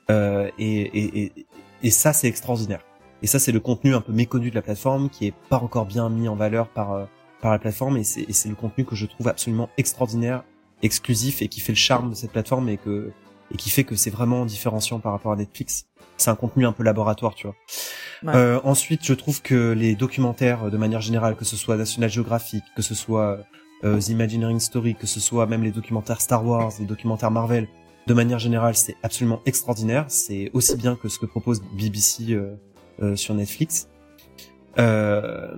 [0.09, 1.45] Euh, et, et, et,
[1.83, 2.81] et ça, c'est extraordinaire.
[3.21, 5.85] Et ça, c'est le contenu un peu méconnu de la plateforme, qui est pas encore
[5.85, 7.05] bien mis en valeur par euh,
[7.41, 7.97] par la plateforme.
[7.97, 10.43] Et c'est et c'est le contenu que je trouve absolument extraordinaire,
[10.81, 13.11] exclusif et qui fait le charme de cette plateforme et que
[13.51, 15.85] et qui fait que c'est vraiment différenciant par rapport à Netflix.
[16.17, 17.55] C'est un contenu un peu laboratoire, tu vois.
[18.23, 18.35] Ouais.
[18.35, 22.63] Euh, ensuite, je trouve que les documentaires, de manière générale, que ce soit National Geographic,
[22.75, 23.39] que ce soit
[23.83, 27.67] euh, The Imagineering Story, que ce soit même les documentaires Star Wars, les documentaires Marvel,
[28.07, 30.05] de manière générale, c'est absolument extraordinaire.
[30.09, 32.55] C'est aussi bien que ce que propose BBC euh,
[33.01, 33.87] euh, sur Netflix.
[34.79, 35.51] Euh,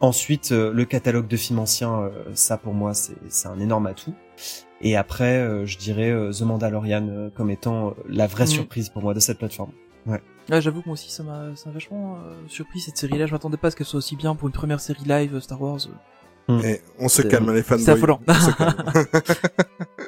[0.00, 4.14] ensuite, euh, le catalogue de films anciens, euh, ça pour moi, c'est un énorme atout.
[4.80, 8.50] Et après, euh, je dirais euh, The Mandalorian euh, comme étant la vraie Mhm.
[8.50, 9.72] surprise pour moi de cette plateforme.
[10.06, 10.22] Ouais,
[10.60, 13.26] j'avoue que moi aussi ça m'a vachement euh, surpris cette série-là.
[13.26, 15.60] Je m'attendais pas à ce qu'elle soit aussi bien pour une première série live Star
[15.60, 15.80] Wars.
[16.64, 17.84] Et on se calme les fanboys.
[17.84, 18.20] c'est affolant.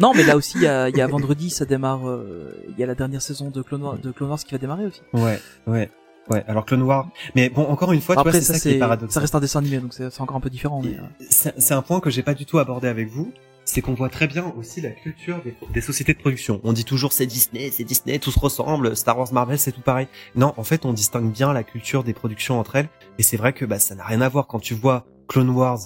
[0.01, 2.09] Non, mais là aussi il y a, il y a vendredi, ça démarre.
[2.09, 4.59] euh, Il y a la dernière saison de Clone Wars, de Clone Wars qui va
[4.59, 5.01] démarrer aussi.
[5.12, 5.90] Ouais, ouais,
[6.31, 6.44] ouais.
[6.48, 7.09] Alors Clone Noir.
[7.36, 9.12] Mais bon, encore une fois, tu Après vois, c'est ça ça, qui est c'est paradoxal.
[9.12, 10.81] ça reste un dessin animé donc c'est encore un peu différent.
[10.82, 13.32] Mais, euh, C'est c'est un point que j'ai pas du tout abordé avec vous.
[13.64, 16.60] C'est qu'on voit très bien aussi la culture des, des sociétés de production.
[16.64, 19.82] On dit toujours c'est Disney, c'est Disney, tout se ressemble, Star Wars, Marvel, c'est tout
[19.82, 20.09] pareil.
[20.35, 22.89] Non, en fait, on distingue bien la culture des productions entre elles.
[23.19, 25.78] Et c'est vrai que bah, ça n'a rien à voir quand tu vois Clone Wars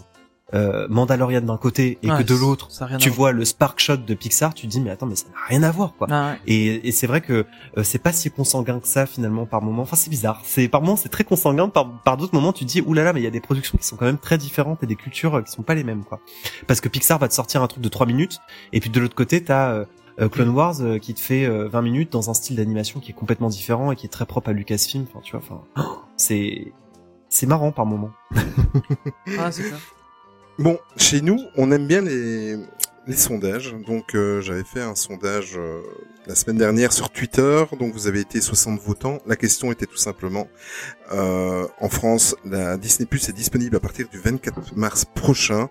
[0.55, 2.69] euh, Mandalorian d'un côté et Ouais, que de l'autre
[2.99, 5.41] tu vois le Spark Shot de Pixar, tu te dis mais attends mais ça n'a
[5.49, 6.07] rien à voir quoi.
[6.11, 6.39] Ah ouais.
[6.47, 7.47] Et, et c'est vrai que
[7.77, 9.83] euh, c'est pas si consanguin que ça finalement par moment.
[9.83, 10.41] Enfin c'est bizarre.
[10.45, 11.69] C'est par moments c'est très consanguin.
[11.69, 13.85] Par, par d'autres moments tu te dis oulala mais il y a des productions qui
[13.87, 16.21] sont quand même très différentes et des cultures euh, qui sont pas les mêmes quoi.
[16.67, 18.39] Parce que Pixar va te sortir un truc de 3 minutes
[18.73, 19.85] et puis de l'autre côté t'as euh,
[20.21, 23.11] euh, Clone Wars euh, qui te fait euh, 20 minutes dans un style d'animation qui
[23.11, 25.07] est complètement différent et qui est très propre à Lucasfilm.
[25.11, 25.63] Enfin tu vois enfin
[26.17, 26.73] c'est
[27.29, 28.11] c'est marrant par moment.
[29.39, 29.77] Ah, c'est ça.
[30.59, 32.57] Bon, chez nous, on aime bien les,
[33.15, 33.75] sondages.
[33.87, 35.83] Donc, euh, j'avais fait un sondage euh,
[36.27, 37.65] la semaine dernière sur Twitter.
[37.79, 39.19] Donc, vous avez été 60 votants.
[39.27, 40.49] La question était tout simplement,
[41.13, 45.69] euh, en France, la Disney Plus est disponible à partir du 24 mars prochain.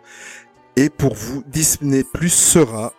[0.76, 2.94] Et pour vous, Disney Plus sera...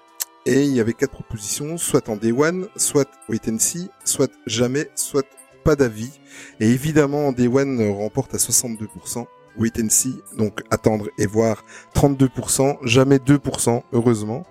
[0.44, 4.30] Et il y avait quatre propositions, soit en Day One, soit Wait and See, soit
[4.46, 5.26] jamais, soit
[5.64, 6.20] pas d'avis.
[6.60, 9.26] Et évidemment, en Day One remporte à 62%.
[9.58, 11.64] Wait and see, donc attendre et voir
[11.94, 14.44] 32%, jamais 2%, heureusement,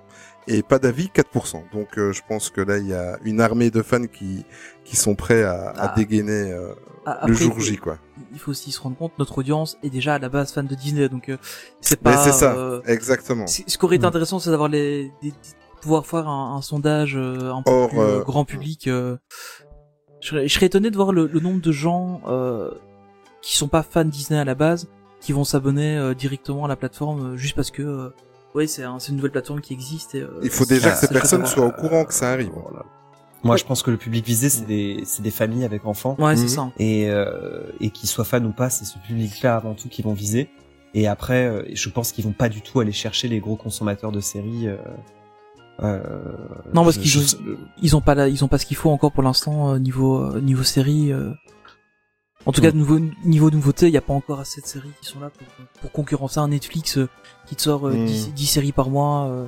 [0.47, 1.63] et pas d'avis 4%.
[1.73, 4.45] Donc euh, je pense que là il y a une armée de fans qui
[4.83, 5.93] qui sont prêts à, à Ah.
[5.95, 6.73] dégainer euh,
[7.05, 7.97] Ah, le jour il faut- J quoi.
[8.33, 10.75] Il faut aussi se rendre compte, notre audience est déjà à la base fan de
[10.75, 11.37] Disney, donc euh,
[11.81, 12.17] c'est Mais pas.
[12.17, 13.47] c'est ça, euh, exactement.
[13.47, 14.09] ce ce qui aurait été Mm.
[14.09, 15.11] intéressant, c'est d'avoir les,
[15.81, 18.87] pouvoir faire un, un sondage euh, un peu Or, plus euh, grand public.
[18.87, 19.17] euh.
[20.21, 22.71] Je, serais, je serais étonné de voir le, le nombre de gens euh,
[23.45, 24.87] qui sont pas fans Disney à la base,
[25.21, 28.09] qui vont s'abonner euh, directement à la plateforme euh, juste parce que, euh,
[28.55, 30.15] ouais, c'est un, c'est une nouvelle plateforme qui existe.
[30.15, 32.51] Et, euh, Il faut déjà que ces personnes soient au courant que ça arrive.
[33.43, 33.57] Moi Ouais.
[33.59, 36.15] je pense que le public visé c'est des c'est des familles avec enfants.
[36.17, 36.49] Ouais, c'est Mhm.
[36.49, 36.69] ça.
[36.79, 40.13] et euh, et qu'ils soient fans ou pas, c'est ce public-là avant tout qu'ils vont
[40.13, 40.49] viser.
[40.95, 44.11] Et après, euh, je pense qu'ils vont pas du tout aller chercher les gros consommateurs
[44.11, 44.67] de séries.
[44.69, 44.77] Euh,
[45.83, 45.99] euh,
[46.73, 47.21] Non, parce qu'ils
[47.83, 50.17] Ils ont pas la, ils ont pas ce qu'il faut encore pour l'instant euh, niveau
[50.23, 51.11] euh, niveau série.
[52.45, 55.07] En tout cas, nouveau niveau nouveauté, il y a pas encore assez de séries qui
[55.09, 55.47] sont là pour,
[55.81, 57.09] pour concurrencer un Netflix euh,
[57.47, 58.05] qui te sort euh, Mm.
[58.05, 59.47] 10, 10 séries par mois euh,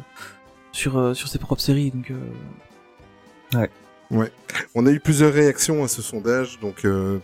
[0.71, 1.91] sur euh, sur ses propres séries.
[1.91, 3.67] Donc euh,
[4.75, 7.19] On a eu plusieurs réactions à ce sondage, donc euh,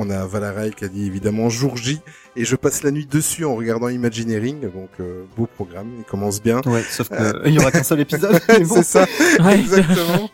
[0.00, 2.00] on a Valaray qui a dit évidemment jour J
[2.36, 6.40] et je passe la nuit dessus en regardant Imagineering, donc euh, beau programme, il commence
[6.40, 6.60] bien.
[6.64, 8.40] Ouais, sauf que il y aura qu'un seul épisode.
[8.48, 8.74] bon.
[8.76, 9.06] C'est ça,
[9.40, 9.58] Ouais.
[9.58, 10.30] exactement.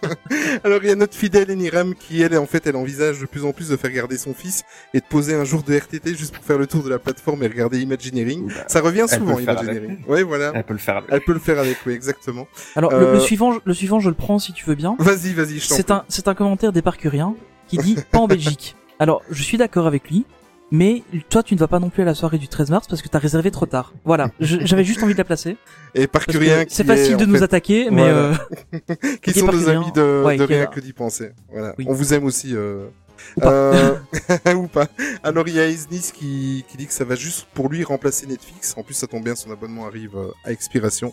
[0.63, 3.45] Alors il y a notre fidèle Eniram qui elle en fait elle envisage de plus
[3.45, 4.63] en plus de faire garder son fils
[4.95, 7.43] et de poser un jour de RTT juste pour faire le tour de la plateforme
[7.43, 8.49] et regarder Imagineering.
[8.49, 9.99] Bah, Ça revient souvent Imagineering.
[10.07, 10.53] Ouais voilà.
[10.55, 10.97] Elle peut le faire.
[10.99, 11.09] Avec.
[11.11, 12.47] Elle peut le faire avec, oui, exactement.
[12.77, 14.97] Alors le, Euh, le suivant, je- le suivant, je le prends si tu veux bien.
[14.99, 17.35] Vas-y, vas-y, je t'en C'est un c'est un commentaire d'éparcurien
[17.69, 18.77] qui dit pas en Belgique.
[18.99, 20.25] Alors je suis d'accord avec lui.
[20.73, 23.01] Mais toi, tu ne vas pas non plus à la soirée du 13 mars parce
[23.01, 23.95] que t'as réservé trop tard.
[24.05, 25.57] Voilà, j'avais juste envie de la placer.
[25.95, 28.39] Et Parcurien C'est facile de nous fait, attaquer, mais Voilà.
[28.75, 31.31] euh, qui sont nos amis de, Ouais, de est rien que d'y penser.
[31.53, 31.73] Voilà.
[31.79, 31.87] Oui.
[31.89, 32.57] On vous aime aussi.
[32.57, 32.89] Euh...
[33.37, 33.53] Ou pas.
[33.53, 33.97] Euh,
[34.57, 34.89] ou pas.
[35.23, 38.27] Alors il y a Isnis qui, qui dit que ça va juste pour lui remplacer
[38.27, 38.75] Netflix.
[38.77, 41.13] En plus ça tombe bien, son abonnement arrive euh, à expiration.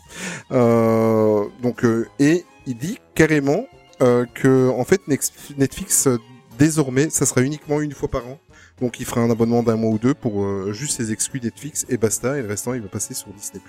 [0.51, 3.65] Euh, donc euh, et il dit carrément
[4.33, 6.09] que en fait Netflix
[6.57, 8.39] désormais ça sera uniquement une fois par an.
[8.81, 11.85] Donc il fera un abonnement d'un mois ou deux pour euh, juste ses exclus Netflix
[11.89, 12.37] et basta.
[12.37, 13.61] Et le restant il va passer sur Disney+.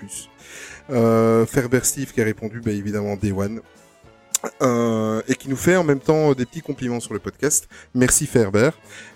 [0.89, 3.61] Euh, Ferber Steve qui a répondu bah, évidemment Day One.
[4.61, 7.67] Euh, et qui nous fait en même temps des petits compliments sur le podcast.
[7.93, 8.71] Merci Ferber.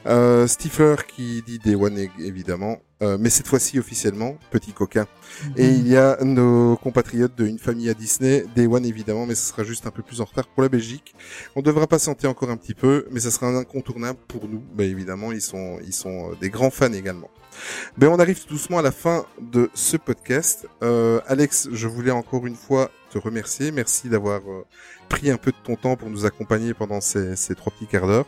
[0.06, 5.07] Euh, Stifler qui dit Day One évidemment, euh, mais cette fois-ci officiellement, petit coquin.
[5.56, 9.35] Et il y a nos compatriotes de Une famille à Disney, Day One évidemment, mais
[9.35, 11.15] ce sera juste un peu plus en retard pour la Belgique.
[11.56, 14.64] On devra patienter encore un petit peu, mais ça sera un incontournable pour nous.
[14.73, 17.30] Bah évidemment, ils sont, ils sont euh, des grands fans également.
[17.97, 20.68] Ben on arrive tout doucement à la fin de ce podcast.
[20.84, 23.72] Euh, Alex, je voulais encore une fois te remercier.
[23.72, 24.65] Merci d'avoir euh,
[25.10, 28.07] pris un peu de ton temps pour nous accompagner pendant ces, ces trois petits quarts
[28.07, 28.26] d'heure.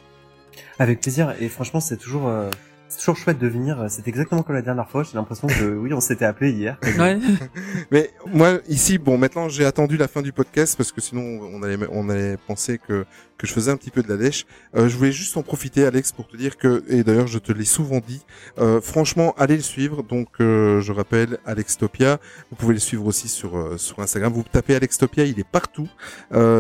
[0.80, 1.34] Avec plaisir.
[1.40, 2.50] Et franchement, c'est toujours, euh,
[2.88, 3.86] c'est toujours chouette de venir.
[3.90, 5.04] C'est exactement comme la dernière fois.
[5.04, 6.78] J'ai l'impression que oui, on s'était appelé hier.
[7.00, 7.20] ouais.
[7.92, 11.64] Mais moi ici, bon, maintenant j'ai attendu la fin du podcast parce que sinon on
[11.64, 13.06] allait on allait penser que
[13.42, 14.46] que je faisais un petit peu de la lèche.
[14.76, 17.52] Euh, je voulais juste en profiter, Alex, pour te dire que et d'ailleurs je te
[17.52, 18.22] l'ai souvent dit.
[18.60, 20.04] euh, franchement, allez le suivre.
[20.04, 22.20] Donc euh, je rappelle Alextopia.
[22.52, 24.32] Vous pouvez le suivre aussi sur euh, sur Instagram.
[24.32, 25.90] Vous tapez Alextopia, il est partout.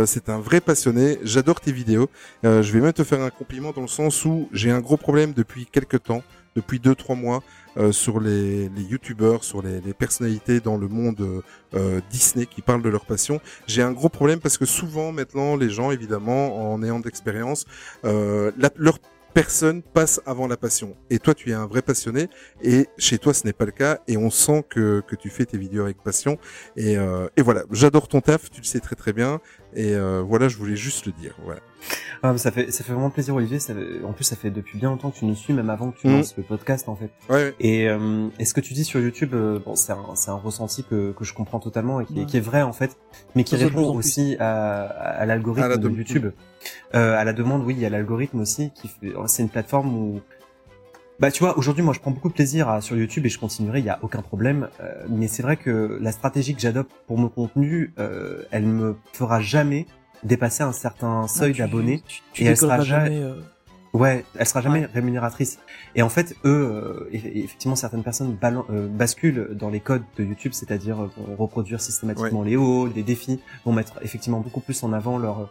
[0.06, 1.20] C'est un vrai passionné.
[1.24, 2.10] J'adore tes vidéos.
[2.44, 5.34] Je vais même te faire un compliment dans le sens où j'ai un gros problème
[5.34, 6.24] depuis quelques temps,
[6.56, 7.44] depuis deux trois mois
[7.78, 11.44] euh, sur les, les youtubeurs, sur les, personnalités dans le monde
[11.74, 13.40] euh, Disney qui parlent de leur passion.
[13.68, 17.66] J'ai un gros problème parce que souvent maintenant les gens évidemment en ayant d'expérience,
[18.04, 19.00] euh, leur
[19.34, 20.96] personne passe avant la passion.
[21.10, 22.28] Et toi tu es un vrai passionné
[22.62, 25.46] et chez toi ce n'est pas le cas et on sent que, que tu fais
[25.46, 26.38] tes vidéos avec passion.
[26.76, 29.40] Et, euh, et voilà, j'adore ton taf, tu le sais très très bien.
[29.74, 31.34] Et euh, voilà, je voulais juste le dire.
[31.46, 31.62] Voilà.
[32.24, 33.58] Ah, ça fait ça fait vraiment plaisir Olivier.
[33.60, 35.98] Ça, en plus, ça fait depuis bien longtemps que tu nous suis, même avant que
[35.98, 36.18] tu Mhm.
[36.18, 37.10] lances le podcast en fait.
[37.30, 37.56] Ouais.
[37.62, 40.36] Et, euh, et ce que tu dis sur YouTube, euh, bon, c'est un, c'est un
[40.36, 42.26] ressenti que, que je comprends totalement et qui, Ouais.
[42.26, 42.98] qui est vrai en fait,
[43.36, 45.90] mais qui répond aussi à, à l'algorithme de.
[45.90, 46.32] YouTube.
[46.96, 49.14] Euh, à la demande, oui, il y a l'algorithme aussi qui fait.
[49.28, 50.22] C'est une plateforme où
[51.20, 53.38] bah tu vois, aujourd'hui moi je prends beaucoup de plaisir à, sur YouTube et je
[53.38, 54.70] continuerai, il y a aucun problème.
[54.82, 58.96] Euh, mais c'est vrai que la stratégie que j'adopte pour mon contenu, euh, elle me
[59.14, 59.86] fera jamais
[60.24, 62.02] dépasser un certain seuil Ah, d'abonnés.
[62.38, 63.24] Et elle sera jamais- jamais.
[63.24, 63.36] euh,
[63.94, 64.90] Ouais, elle sera jamais Ouais.
[64.94, 65.60] rémunératrice.
[65.96, 68.38] Et en fait, eux, euh, eff- effectivement, certaines personnes
[68.70, 73.04] euh, basculent dans les codes de YouTube, c'est-à-dire euh, vont reproduire systématiquement les hauts, des
[73.04, 75.50] défis, vont mettre effectivement beaucoup plus en avant leur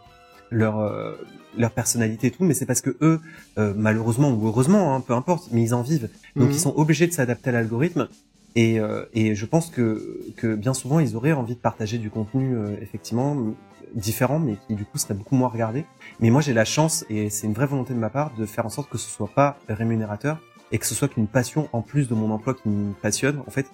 [0.51, 1.13] leur euh,
[1.57, 2.43] leur personnalité et tout.
[2.43, 3.19] Mais c'est parce que eux,
[3.57, 6.09] euh, malheureusement ou heureusement, hein, peu importe, mais ils en vivent.
[6.35, 6.53] Donc Mhm.
[6.53, 8.07] ils sont obligés de s'adapter à l'algorithme.
[8.55, 12.09] Et, euh, et je pense que, que bien souvent ils auraient envie de partager du
[12.09, 13.37] contenu euh, effectivement
[13.95, 15.85] différent, mais qui du coup serait beaucoup moins regardé.
[16.19, 18.65] Mais moi j'ai la chance et c'est une vraie volonté de ma part de faire
[18.65, 20.39] en sorte que ce soit pas rémunérateur
[20.73, 23.51] et que ce soit qu'une passion en plus de mon emploi qui me passionne en
[23.51, 23.67] fait.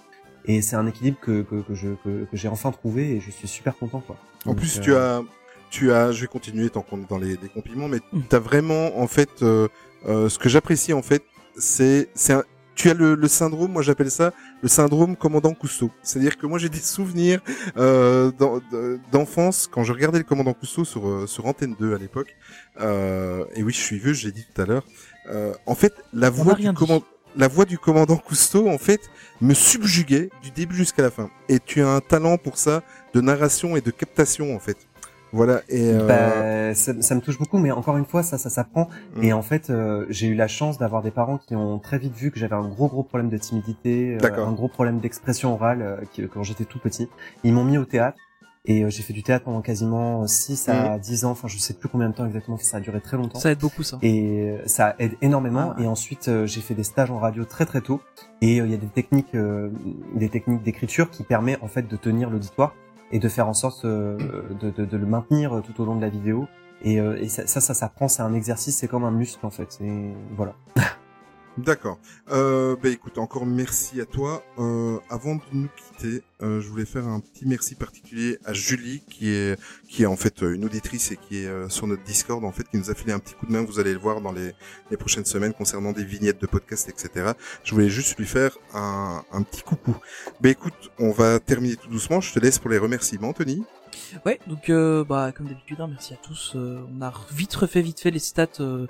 [0.45, 3.30] Et c'est un équilibre que, que, que je que, que j'ai enfin trouvé et je
[3.32, 4.16] suis super content quoi.
[4.45, 5.22] En Donc, plus, euh, tu as,
[5.69, 8.22] tu as, je vais continuer tant qu'on est dans les, les compliments, mais Mm.
[8.30, 9.68] tu as vraiment, en fait, euh,
[10.07, 11.23] euh, ce que j'apprécie, en fait,
[11.57, 12.44] c'est, c'est un-
[12.76, 15.89] tu as le, le syndrome, moi j'appelle ça le syndrome commandant Cousteau.
[16.03, 17.41] C'est-à-dire que moi j'ai des souvenirs
[17.76, 21.95] euh, d'en- de- d'enfance quand je regardais le commandant Cousteau sur, euh, sur Antenne 2
[21.95, 22.35] à l'époque.
[22.80, 24.85] Euh, et oui, je suis vieux, je l'ai dit tout à l'heure.
[25.30, 27.03] Euh, en fait, la voix du commandant
[27.35, 29.02] la voix du commandant Cousteau, en fait,
[29.41, 31.30] me subjuguait du début jusqu'à la fin.
[31.49, 32.81] Et tu as un talent pour ça,
[33.14, 34.77] de narration et de captation, en fait.
[35.34, 35.62] Voilà.
[35.70, 38.90] Et euh, Bah, ça, ça me touche beaucoup, mais encore une fois, ça, ça s'apprend.
[39.16, 39.24] Mm.
[39.24, 42.14] Et en fait, euh, j'ai eu la chance d'avoir des parents qui ont très vite
[42.16, 44.48] vu que j'avais un gros, gros problème de timidité, euh, D'accord.
[44.48, 47.10] un gros problème d'expression orale euh, qui- quand j'étais tout petit.
[47.44, 48.18] Ils m'ont mis au théâtre.
[48.70, 51.74] Et euh, j'ai fait du théâtre pendant quasiment 6 à 10 ans, enfin je sais
[51.74, 53.40] plus combien de temps exactement, ça a duré très longtemps.
[53.40, 53.98] Ça aide beaucoup ça.
[54.02, 55.74] Et euh, ça aide énormément.
[55.78, 55.82] Ah.
[55.82, 58.02] Et ensuite, euh, j'ai fait des stages en radio très très tôt.
[58.41, 59.70] Et euh, il y a des techniques, euh,
[60.16, 62.76] des techniques d'écriture qui permettent en fait de tenir l'auditoire
[63.12, 64.18] et de faire en sorte euh,
[64.60, 66.48] de, de, de le maintenir tout au long de la vidéo.
[66.84, 68.08] Et, euh, et ça, ça, ça s'apprend.
[68.08, 68.78] C'est un exercice.
[68.78, 69.80] C'est comme un muscle en fait.
[69.82, 70.54] Et voilà.
[71.58, 71.98] D'accord.
[72.30, 74.44] Euh, bah écoute, encore merci à toi.
[74.60, 79.02] Euh, avant de nous quitter, euh, je voulais faire un petit merci particulier à Julie,
[79.10, 82.04] qui est qui est en fait euh, une auditrice et qui est euh, sur notre
[82.04, 83.64] Discord en fait, qui nous a filé un petit coup de main.
[83.64, 84.52] Vous allez le voir dans les,
[84.92, 87.32] les prochaines semaines concernant des vignettes de podcast, etc.
[87.64, 89.96] Je voulais juste lui faire un, un petit coucou.
[90.42, 92.22] Bah écoute, on va terminer tout doucement.
[92.22, 93.64] Je te laisse pour les remerciements, Tony.
[94.26, 96.54] Ouais, donc euh, bah comme d'habitude, hein, merci à tous.
[96.56, 98.88] Euh, on a vite refait vite fait les stats euh,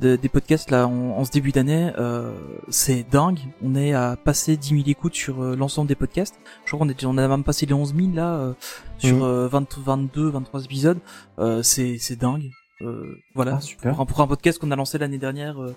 [0.00, 1.90] de- des podcasts là en, en ce début d'année.
[1.98, 2.32] Euh,
[2.68, 3.38] c'est dingue.
[3.62, 6.36] On est à passer 10 000 écoutes sur euh, l'ensemble des podcasts.
[6.64, 8.52] Je crois qu'on est, on a même passé les 11 000 là euh,
[8.98, 10.98] sur euh, 20, 22, 23 épisodes.
[11.38, 12.50] Euh, c'est c'est dingue.
[12.80, 13.56] Euh, voilà.
[13.56, 13.90] Ah, super.
[13.90, 15.74] Pour un, pour un podcast qu'on a lancé l'année dernière euh,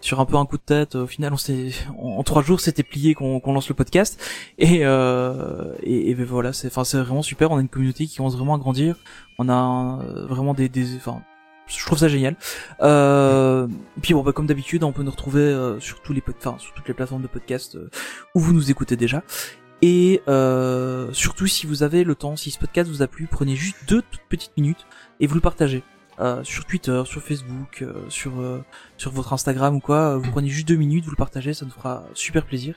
[0.00, 2.42] sur un peu un coup de tête, euh, au final on s'est en, en trois
[2.42, 4.20] jours c'était plié qu'on qu'on lance le podcast
[4.58, 8.04] et euh, et, et ben voilà c'est enfin c'est vraiment super on a une communauté
[8.06, 8.96] qui commence vraiment à grandir
[9.38, 11.22] on a euh, vraiment des des enfin
[11.78, 12.36] je trouve ça génial
[12.82, 13.66] euh,
[14.02, 16.72] puis bon bah comme d'habitude on peut nous retrouver euh, sur tous les enfin sur
[16.74, 17.90] toutes les plateformes de podcast euh,
[18.34, 19.22] où vous nous écoutez déjà
[19.82, 23.56] et euh, surtout si vous avez le temps si ce podcast vous a plu prenez
[23.56, 24.86] juste deux toutes petites minutes
[25.20, 25.82] et vous le partagez
[26.18, 28.32] euh, sur Twitter, sur Facebook, sur
[28.98, 31.70] sur votre Instagram ou quoi, vous prenez juste deux minutes, vous le partagez, ça nous
[31.70, 32.74] fera super plaisir.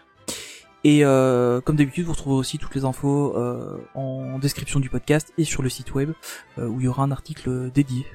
[0.83, 5.33] Et euh, comme d'habitude, vous retrouverez aussi toutes les infos euh, en description du podcast
[5.37, 6.11] et sur le site web
[6.59, 8.05] euh, où il y aura un article dédié.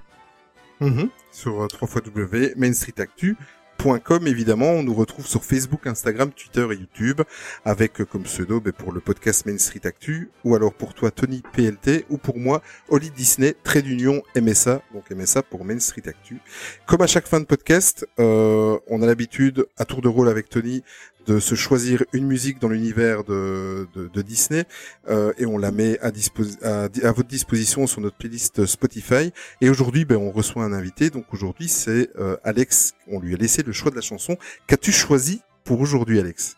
[1.33, 4.73] Sur euh, www.mainstreetactu.com évidemment.
[4.73, 7.21] On nous retrouve sur Facebook, Instagram, Twitter et YouTube
[7.65, 11.13] avec euh, comme pseudo ben, pour le podcast Main Street Actu ou alors pour toi
[11.13, 16.03] Tony PLT ou pour moi Oli Disney trait d'union MSA donc MSA pour Main Street
[16.07, 16.41] Actu.
[16.87, 20.49] Comme à chaque fin de podcast, euh, on a l'habitude à tour de rôle avec
[20.49, 20.83] Tony
[21.29, 24.65] de se choisir une musique dans l'univers de, de, Disney
[25.11, 29.31] euh, et on la met à, à votre disposition sur notre playlist Spotify.
[29.61, 31.11] Et aujourd'hui, ben, on reçoit un invité.
[31.11, 32.95] Donc aujourd'hui, c'est euh, Alex.
[33.09, 34.39] On lui a laissé le choix de la chanson.
[34.67, 36.57] Qu'as-tu choisi pour aujourd'hui, Alex?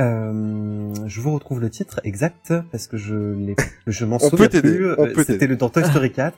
[0.00, 3.54] Euh, je vous retrouve le titre exact parce que je l'ai,
[3.86, 4.86] je m'en souviens plus.
[4.90, 6.36] Euh, C'était le dans Toy Story 4,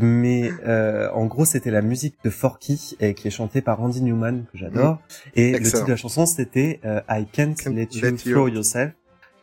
[0.00, 4.00] mais euh, en gros c'était la musique de Forky et qui est chantée par Randy
[4.02, 5.00] Newman que j'adore.
[5.34, 8.48] Et le titre de la chanson c'était euh, I Can't, Can't Let You let Throw
[8.48, 8.92] you- Yourself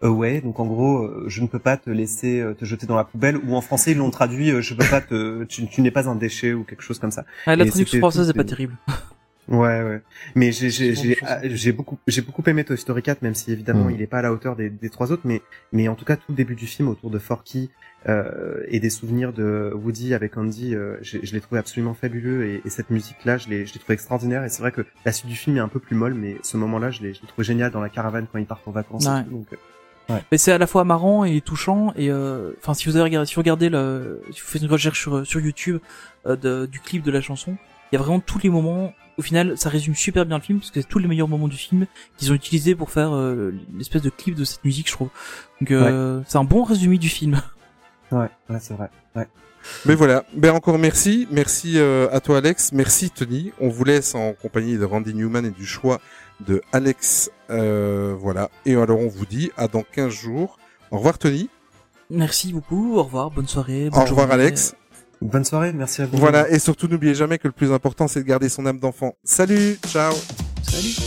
[0.02, 0.42] Away.
[0.42, 3.38] Donc en gros, euh, je ne peux pas te laisser te jeter dans la poubelle.
[3.48, 6.16] Ou en français ils l'ont traduit, je peux pas te, tu, tu n'es pas un
[6.16, 7.26] déchet ou quelque chose comme ça.
[7.46, 8.74] Ah, la traduction française tout- est pas terrible.
[9.48, 10.02] Ouais, ouais.
[10.34, 13.86] Mais j'ai j'ai ah, j'ai beaucoup j'ai beaucoup aimé Toy Story 4, même si évidemment
[13.86, 13.92] Mm.
[13.92, 15.42] il est pas à la hauteur des, des trois autres, mais
[15.72, 17.70] mais en tout cas tout le début du film autour de Forky
[18.10, 22.46] euh, et des souvenirs de Woody avec Andy, euh, je, je l'ai trouvé absolument fabuleux
[22.48, 24.82] et, et cette musique là, je l'ai je l'ai trouvé extraordinaire et c'est vrai que
[25.06, 27.22] la suite du film est un peu plus molle, mais ce moment-là, je l'ai je
[27.22, 29.06] l'ai trouvé génial dans la caravane quand ils partent en vacances.
[29.06, 29.24] et Ouais.
[29.26, 32.88] tout, donc, euh, Mais c'est à la fois marrant et touchant et euh, enfin si
[32.90, 35.80] vous avez regardé, si vous regardez le, si vous faites une recherche sur sur YouTube
[36.28, 37.58] euh, de- du clip de la chanson,
[37.92, 38.94] il y a vraiment tous les moments.
[39.18, 41.48] Au final, ça résume super bien le film parce que c'est tous les meilleurs moments
[41.48, 41.86] du film
[42.18, 45.10] qu'ils ont utilisé pour faire euh, l'espèce de clip de cette musique, je trouve.
[45.62, 47.42] Donc euh, c'est un bon résumé du film.
[48.12, 48.90] ouais, ouais, c'est vrai.
[49.16, 49.28] Ouais.
[49.86, 53.52] Mais voilà, ben encore merci, merci euh, à toi Alex, merci Tony.
[53.60, 56.00] On vous laisse en compagnie de Randy Newman et du choix
[56.46, 58.50] de Alex, euh, voilà.
[58.66, 60.58] Et alors on vous dit à dans 15 jours.
[60.92, 61.50] Au revoir Tony.
[62.10, 62.98] Merci beaucoup.
[62.98, 63.32] Au revoir.
[63.32, 63.90] Bonne soirée.
[63.90, 64.44] bonne Au revoir journée.
[64.44, 64.76] Alex.
[65.22, 66.18] Bonne soirée, merci à vous.
[66.18, 69.16] Voilà, et surtout n'oubliez jamais que le plus important c'est de garder son âme d'enfant.
[69.24, 70.14] Salut, ciao.
[70.64, 71.05] Salut.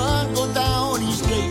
[0.00, 1.48] Sun go down each day?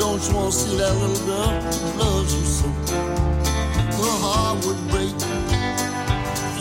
[0.00, 2.68] Don't you wanna see that little girl who loves you so?
[3.98, 5.16] Her heart would break.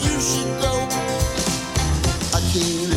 [0.05, 0.73] You should go.
[2.37, 2.94] I can't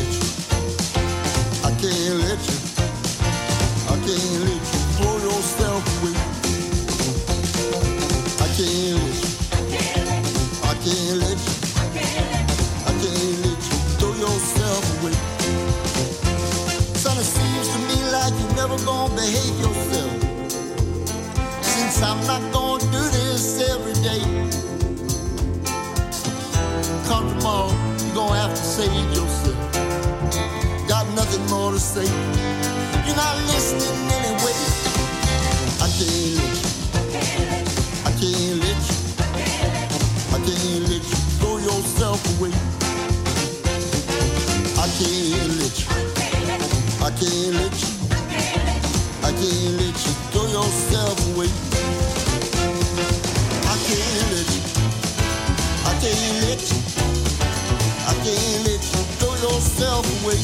[58.29, 60.41] can't let you throw yourself away.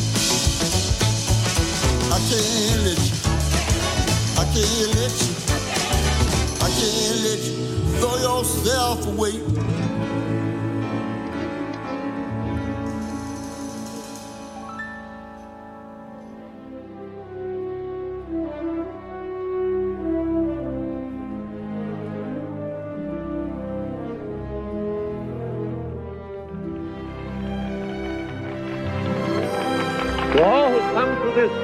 [2.08, 3.14] I can't let you.
[4.40, 5.32] I can't let you.
[6.60, 7.54] I can't let you
[7.98, 9.43] throw yourself away.